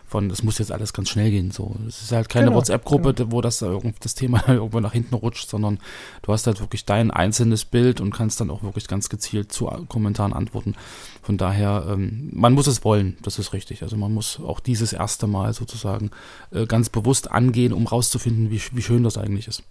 von 0.07 0.29
das 0.29 0.43
muss 0.43 0.57
jetzt 0.57 0.71
alles 0.71 0.93
ganz 0.93 1.09
schnell 1.09 1.31
gehen. 1.31 1.51
So, 1.51 1.75
es 1.87 2.01
ist 2.01 2.11
halt 2.11 2.27
keine 2.27 2.47
genau, 2.47 2.57
WhatsApp-Gruppe, 2.57 3.13
genau. 3.13 3.31
wo 3.31 3.41
das, 3.41 3.63
das 3.99 4.15
Thema 4.15 4.43
irgendwo 4.47 4.79
nach 4.79 4.93
hinten 4.93 5.15
rutscht, 5.15 5.49
sondern 5.49 5.79
du 6.23 6.33
hast 6.33 6.47
halt 6.47 6.59
wirklich 6.59 6.85
dein 6.85 7.11
einzelnes 7.11 7.65
Bild 7.65 8.01
und 8.01 8.13
kannst 8.13 8.41
dann 8.41 8.49
auch 8.49 8.63
wirklich 8.63 8.87
ganz 8.87 9.09
gezielt 9.09 9.51
zu 9.51 9.65
Kommentaren 9.87 10.33
antworten. 10.33 10.75
Von 11.21 11.37
daher, 11.37 11.87
ähm, 11.89 12.29
man 12.33 12.53
muss 12.53 12.67
es 12.67 12.83
wollen, 12.83 13.17
das 13.21 13.39
ist 13.39 13.53
richtig. 13.53 13.83
Also 13.83 13.97
man 13.97 14.13
muss 14.13 14.39
auch 14.39 14.59
dieses 14.59 14.93
erste 14.93 15.27
Mal 15.27 15.34
sozusagen 15.53 16.11
äh, 16.51 16.65
ganz 16.65 16.89
bewusst 16.89 17.31
angehen, 17.31 17.73
um 17.73 17.87
rauszufinden, 17.87 18.51
wie, 18.51 18.61
wie 18.71 18.81
schön 18.81 19.03
das 19.03 19.17
eigentlich 19.17 19.47
ist. 19.47 19.63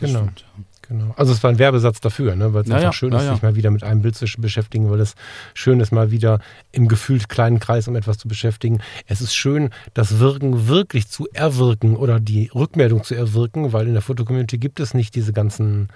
Das 0.00 0.10
genau. 0.10 0.20
Stimmt, 0.20 0.40
ja. 0.40 0.64
Genau. 0.88 1.14
Also 1.16 1.32
es 1.32 1.42
war 1.42 1.50
ein 1.50 1.58
Werbesatz 1.58 2.00
dafür, 2.00 2.34
ne? 2.34 2.52
weil 2.52 2.62
es 2.62 2.68
naja, 2.68 2.86
einfach 2.86 2.92
schön 2.92 3.10
naja. 3.10 3.30
ist, 3.30 3.36
sich 3.36 3.42
mal 3.42 3.54
wieder 3.54 3.70
mit 3.70 3.82
einem 3.84 4.02
Bild 4.02 4.16
zu 4.16 4.26
beschäftigen, 4.38 4.90
weil 4.90 5.00
es 5.00 5.14
schön 5.54 5.80
ist, 5.80 5.92
mal 5.92 6.10
wieder 6.10 6.40
im 6.72 6.88
gefühlt 6.88 7.28
kleinen 7.28 7.60
Kreis 7.60 7.88
um 7.88 7.96
etwas 7.96 8.18
zu 8.18 8.28
beschäftigen. 8.28 8.80
Es 9.06 9.20
ist 9.20 9.34
schön, 9.34 9.70
das 9.94 10.18
Wirken 10.18 10.68
wirklich 10.68 11.08
zu 11.08 11.28
erwirken 11.32 11.96
oder 11.96 12.20
die 12.20 12.50
Rückmeldung 12.54 13.04
zu 13.04 13.14
erwirken, 13.14 13.72
weil 13.72 13.86
in 13.86 13.92
der 13.92 14.02
Fotocommunity 14.02 14.58
gibt 14.58 14.80
es 14.80 14.92
nicht 14.92 15.14
diese 15.14 15.32
ganzen 15.32 15.88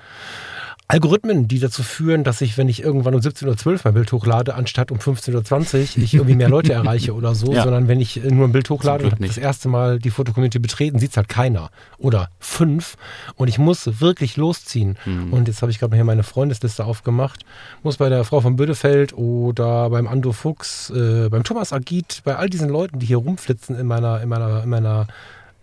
Algorithmen, 0.88 1.48
die 1.48 1.58
dazu 1.58 1.82
führen, 1.82 2.22
dass 2.22 2.40
ich, 2.40 2.56
wenn 2.56 2.68
ich 2.68 2.80
irgendwann 2.80 3.14
um 3.14 3.20
17.12 3.20 3.66
Uhr 3.66 3.80
mein 3.82 3.94
Bild 3.94 4.12
hochlade, 4.12 4.54
anstatt 4.54 4.92
um 4.92 4.98
15.20 4.98 5.74
Uhr 5.98 6.02
ich 6.04 6.14
irgendwie 6.14 6.36
mehr 6.36 6.48
Leute 6.48 6.72
erreiche 6.74 7.12
oder 7.14 7.34
so, 7.34 7.52
ja. 7.52 7.64
sondern 7.64 7.88
wenn 7.88 8.00
ich 8.00 8.22
nur 8.22 8.46
ein 8.46 8.52
Bild 8.52 8.70
hochlade 8.70 9.06
und 9.06 9.20
das 9.20 9.36
erste 9.36 9.68
Mal 9.68 9.98
die 9.98 10.10
Fotocommunity 10.10 10.60
betreten, 10.60 11.00
sieht 11.00 11.10
es 11.10 11.16
halt 11.16 11.28
keiner. 11.28 11.70
Oder 11.98 12.30
fünf. 12.38 12.96
Und 13.34 13.48
ich 13.48 13.58
muss 13.58 14.00
wirklich 14.00 14.36
losziehen. 14.36 14.96
Mhm. 15.04 15.32
Und 15.32 15.48
jetzt 15.48 15.60
habe 15.60 15.72
ich 15.72 15.80
gerade 15.80 15.96
hier 15.96 16.04
meine 16.04 16.22
Freundesliste 16.22 16.84
aufgemacht. 16.84 17.44
Muss 17.82 17.96
bei 17.96 18.08
der 18.08 18.22
Frau 18.22 18.40
von 18.40 18.54
Bödefeld 18.54 19.12
oder 19.12 19.90
beim 19.90 20.06
Ando 20.06 20.30
Fuchs, 20.30 20.90
äh, 20.90 21.28
beim 21.28 21.42
Thomas 21.42 21.72
Agit, 21.72 22.20
bei 22.24 22.36
all 22.36 22.48
diesen 22.48 22.68
Leuten, 22.68 23.00
die 23.00 23.06
hier 23.06 23.18
rumflitzen 23.18 23.76
in 23.76 23.88
meiner, 23.88 24.20
in 24.22 24.28
meiner, 24.28 24.62
in 24.62 24.68
meiner 24.68 25.08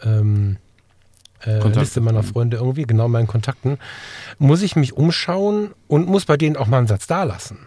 ähm, 0.04 0.58
äh, 1.46 1.68
Liste 1.68 2.02
meiner 2.02 2.24
Freunde 2.24 2.58
irgendwie, 2.58 2.84
genau 2.84 3.08
meinen 3.08 3.28
Kontakten, 3.28 3.78
muss 4.38 4.62
ich 4.62 4.76
mich 4.76 4.94
umschauen 4.94 5.72
und 5.88 6.08
muss 6.08 6.26
bei 6.26 6.38
denen 6.38 6.58
auch 6.58 6.68
mal 6.68 6.80
einen 6.80 6.88
Satz 6.88 7.08
dalassen. 7.08 7.58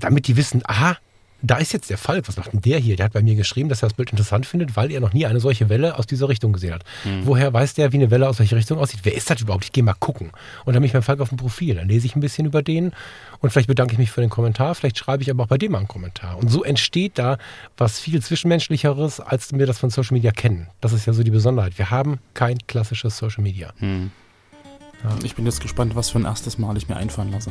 Damit 0.00 0.26
die 0.26 0.36
wissen, 0.36 0.62
aha, 0.64 0.96
da 1.44 1.58
ist 1.58 1.72
jetzt 1.72 1.90
der 1.90 1.98
Fall. 1.98 2.22
Was 2.26 2.36
macht 2.36 2.52
denn 2.52 2.62
der 2.62 2.78
hier? 2.78 2.96
Der 2.96 3.06
hat 3.06 3.12
bei 3.12 3.22
mir 3.22 3.34
geschrieben, 3.34 3.68
dass 3.68 3.82
er 3.82 3.88
das 3.88 3.96
Bild 3.96 4.10
interessant 4.10 4.46
findet, 4.46 4.76
weil 4.76 4.90
er 4.90 5.00
noch 5.00 5.12
nie 5.12 5.26
eine 5.26 5.40
solche 5.40 5.68
Welle 5.68 5.98
aus 5.98 6.06
dieser 6.06 6.28
Richtung 6.28 6.54
gesehen 6.54 6.74
hat. 6.74 6.84
Mhm. 7.04 7.26
Woher 7.26 7.52
weiß 7.52 7.74
der, 7.74 7.92
wie 7.92 7.98
eine 7.98 8.10
Welle 8.10 8.28
aus 8.28 8.38
welcher 8.38 8.56
Richtung 8.56 8.78
aussieht? 8.78 9.00
Wer 9.02 9.14
ist 9.14 9.28
das 9.28 9.40
überhaupt? 9.42 9.64
Ich 9.64 9.72
gehe 9.72 9.84
mal 9.84 9.94
gucken. 9.94 10.30
Und 10.64 10.72
dann 10.72 10.80
bin 10.80 10.86
ich 10.86 10.92
beim 10.92 11.02
Fall 11.02 11.20
auf 11.20 11.28
dem 11.28 11.38
Profil. 11.38 11.74
Dann 11.74 11.88
lese 11.88 12.06
ich 12.06 12.16
ein 12.16 12.20
bisschen 12.20 12.46
über 12.46 12.62
den 12.62 12.92
und 13.40 13.50
vielleicht 13.50 13.68
bedanke 13.68 13.92
ich 13.92 13.98
mich 13.98 14.10
für 14.10 14.22
den 14.22 14.30
Kommentar. 14.30 14.74
Vielleicht 14.74 14.96
schreibe 14.96 15.22
ich 15.22 15.30
aber 15.30 15.44
auch 15.44 15.48
bei 15.48 15.58
dem 15.58 15.72
mal 15.72 15.78
einen 15.78 15.88
Kommentar. 15.88 16.38
Und 16.38 16.48
so 16.48 16.64
entsteht 16.64 17.18
da 17.18 17.36
was 17.76 18.00
viel 18.00 18.22
Zwischenmenschlicheres, 18.22 19.20
als 19.20 19.52
wir 19.52 19.66
das 19.66 19.78
von 19.78 19.90
Social 19.90 20.14
Media 20.14 20.30
kennen. 20.32 20.68
Das 20.80 20.92
ist 20.92 21.06
ja 21.06 21.12
so 21.12 21.22
die 21.22 21.30
Besonderheit. 21.30 21.76
Wir 21.76 21.90
haben 21.90 22.20
kein 22.32 22.58
klassisches 22.66 23.18
Social 23.18 23.42
Media. 23.42 23.72
Mhm. 23.80 24.10
Ja. 25.02 25.16
Ich 25.22 25.34
bin 25.34 25.44
jetzt 25.44 25.60
gespannt, 25.60 25.94
was 25.94 26.08
für 26.08 26.18
ein 26.18 26.24
erstes 26.24 26.56
Mal 26.56 26.76
ich 26.78 26.88
mir 26.88 26.96
einfallen 26.96 27.30
lasse 27.30 27.50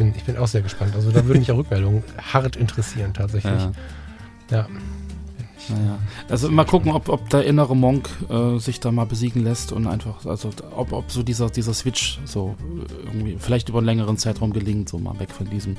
bin, 0.00 0.14
ich 0.16 0.24
bin 0.24 0.36
auch 0.38 0.48
sehr 0.48 0.62
gespannt. 0.62 0.94
Also 0.96 1.10
da 1.12 1.24
würde 1.26 1.38
mich 1.38 1.48
ja 1.48 1.54
Rückmeldungen 1.60 2.02
hart 2.32 2.56
interessieren 2.56 3.12
tatsächlich. 3.12 3.62
Ja. 4.50 4.56
ja. 4.56 4.66
Naja. 5.68 5.98
Also 6.28 6.50
mal 6.50 6.64
gucken, 6.64 6.90
ob, 6.92 7.08
ob 7.10 7.28
der 7.28 7.44
innere 7.44 7.76
Monk 7.76 8.08
äh, 8.28 8.58
sich 8.58 8.80
da 8.80 8.90
mal 8.90 9.04
besiegen 9.04 9.44
lässt 9.44 9.72
und 9.72 9.86
einfach, 9.86 10.24
also 10.26 10.50
ob, 10.74 10.92
ob 10.92 11.10
so 11.10 11.22
dieser, 11.22 11.50
dieser 11.50 11.74
Switch 11.74 12.18
so 12.24 12.56
irgendwie 13.04 13.36
vielleicht 13.38 13.68
über 13.68 13.78
einen 13.78 13.86
längeren 13.86 14.16
Zeitraum 14.16 14.52
gelingt, 14.52 14.88
so 14.88 14.98
mal 14.98 15.20
weg 15.20 15.30
von 15.30 15.48
diesem, 15.48 15.76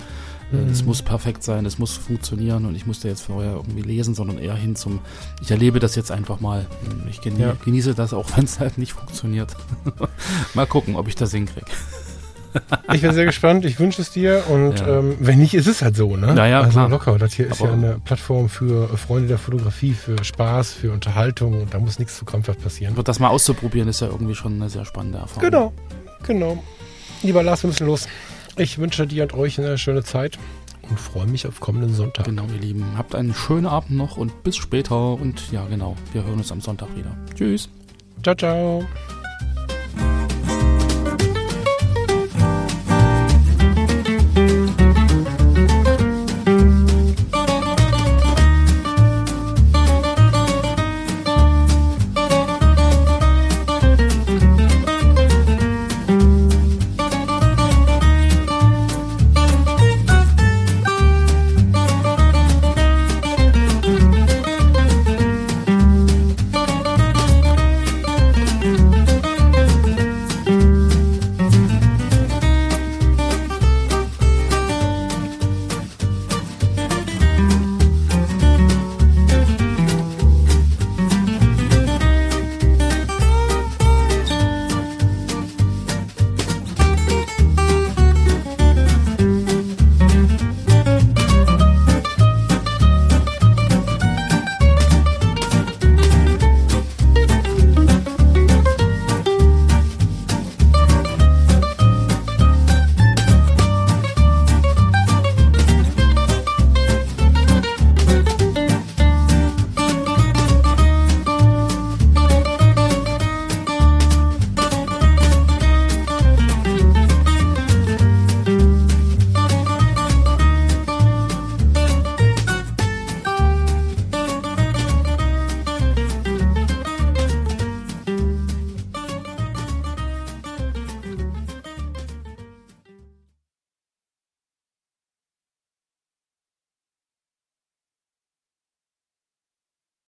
äh, 0.53 0.57
es 0.71 0.81
mhm. 0.81 0.89
muss 0.89 1.01
perfekt 1.01 1.43
sein, 1.43 1.65
es 1.65 1.79
muss 1.79 1.97
funktionieren 1.97 2.65
und 2.65 2.75
ich 2.75 2.85
musste 2.85 3.07
jetzt 3.07 3.21
vorher 3.21 3.53
irgendwie 3.53 3.81
lesen, 3.81 4.13
sondern 4.13 4.37
eher 4.37 4.55
hin 4.55 4.75
zum, 4.75 4.99
ich 5.41 5.51
erlebe 5.51 5.79
das 5.79 5.95
jetzt 5.95 6.11
einfach 6.11 6.39
mal. 6.39 6.67
Ich 7.09 7.21
genie 7.21 7.41
ja. 7.41 7.55
genieße 7.65 7.95
das, 7.95 8.13
auch 8.13 8.37
wenn 8.37 8.45
es 8.45 8.59
halt 8.59 8.77
nicht 8.77 8.93
funktioniert. 8.93 9.55
mal 10.53 10.67
gucken, 10.67 10.95
ob 10.95 11.07
ich 11.07 11.15
das 11.15 11.31
hinkriege. 11.31 11.65
Ich 12.93 13.01
bin 13.01 13.13
sehr 13.13 13.25
gespannt, 13.25 13.63
ich 13.63 13.79
wünsche 13.79 14.01
es 14.01 14.11
dir 14.11 14.43
und 14.49 14.79
ja. 14.79 14.99
ähm, 14.99 15.15
wenn 15.19 15.39
nicht, 15.39 15.53
ist 15.53 15.67
es 15.67 15.81
halt 15.81 15.95
so, 15.95 16.17
ne? 16.17 16.33
Naja, 16.33 16.59
also 16.59 16.71
klar. 16.71 16.89
locker. 16.89 17.17
Das 17.17 17.33
hier 17.33 17.47
ist 17.47 17.61
Aber 17.61 17.69
ja 17.69 17.75
eine 17.75 18.01
Plattform 18.03 18.49
für 18.49 18.89
Freunde 18.97 19.29
der 19.29 19.37
Fotografie, 19.37 19.93
für 19.93 20.21
Spaß, 20.23 20.73
für 20.73 20.91
Unterhaltung 20.91 21.61
und 21.61 21.73
da 21.73 21.79
muss 21.79 21.99
nichts 21.99 22.17
zu 22.17 22.25
krampfhaft 22.25 22.61
passieren. 22.61 22.95
Das 23.03 23.19
mal 23.19 23.29
auszuprobieren 23.29 23.87
ist 23.87 24.01
ja 24.01 24.07
irgendwie 24.07 24.35
schon 24.35 24.55
eine 24.55 24.69
sehr 24.69 24.85
spannende 24.85 25.19
Erfahrung. 25.19 25.49
Genau, 25.49 25.73
genau. 26.23 26.63
Lieber 27.23 27.43
Lars, 27.43 27.63
wir 27.63 27.69
müssen 27.69 27.87
los. 27.87 28.07
Ich 28.57 28.77
wünsche 28.77 29.07
dir 29.07 29.23
und 29.23 29.33
euch 29.33 29.59
eine 29.59 29.77
schöne 29.77 30.03
Zeit 30.03 30.37
und 30.89 30.99
freue 30.99 31.25
mich 31.25 31.47
auf 31.47 31.59
kommenden 31.59 31.93
Sonntag. 31.93 32.25
Genau, 32.25 32.45
ihr 32.53 32.59
Lieben. 32.59 32.97
Habt 32.97 33.15
einen 33.15 33.33
schönen 33.33 33.65
Abend 33.65 33.91
noch 33.91 34.17
und 34.17 34.43
bis 34.43 34.57
später. 34.57 35.13
Und 35.13 35.51
ja, 35.51 35.65
genau, 35.65 35.95
wir 36.13 36.23
hören 36.23 36.39
uns 36.39 36.51
am 36.51 36.61
Sonntag 36.61 36.89
wieder. 36.95 37.15
Tschüss. 37.35 37.69
Ciao, 38.23 38.35
ciao. 38.35 38.83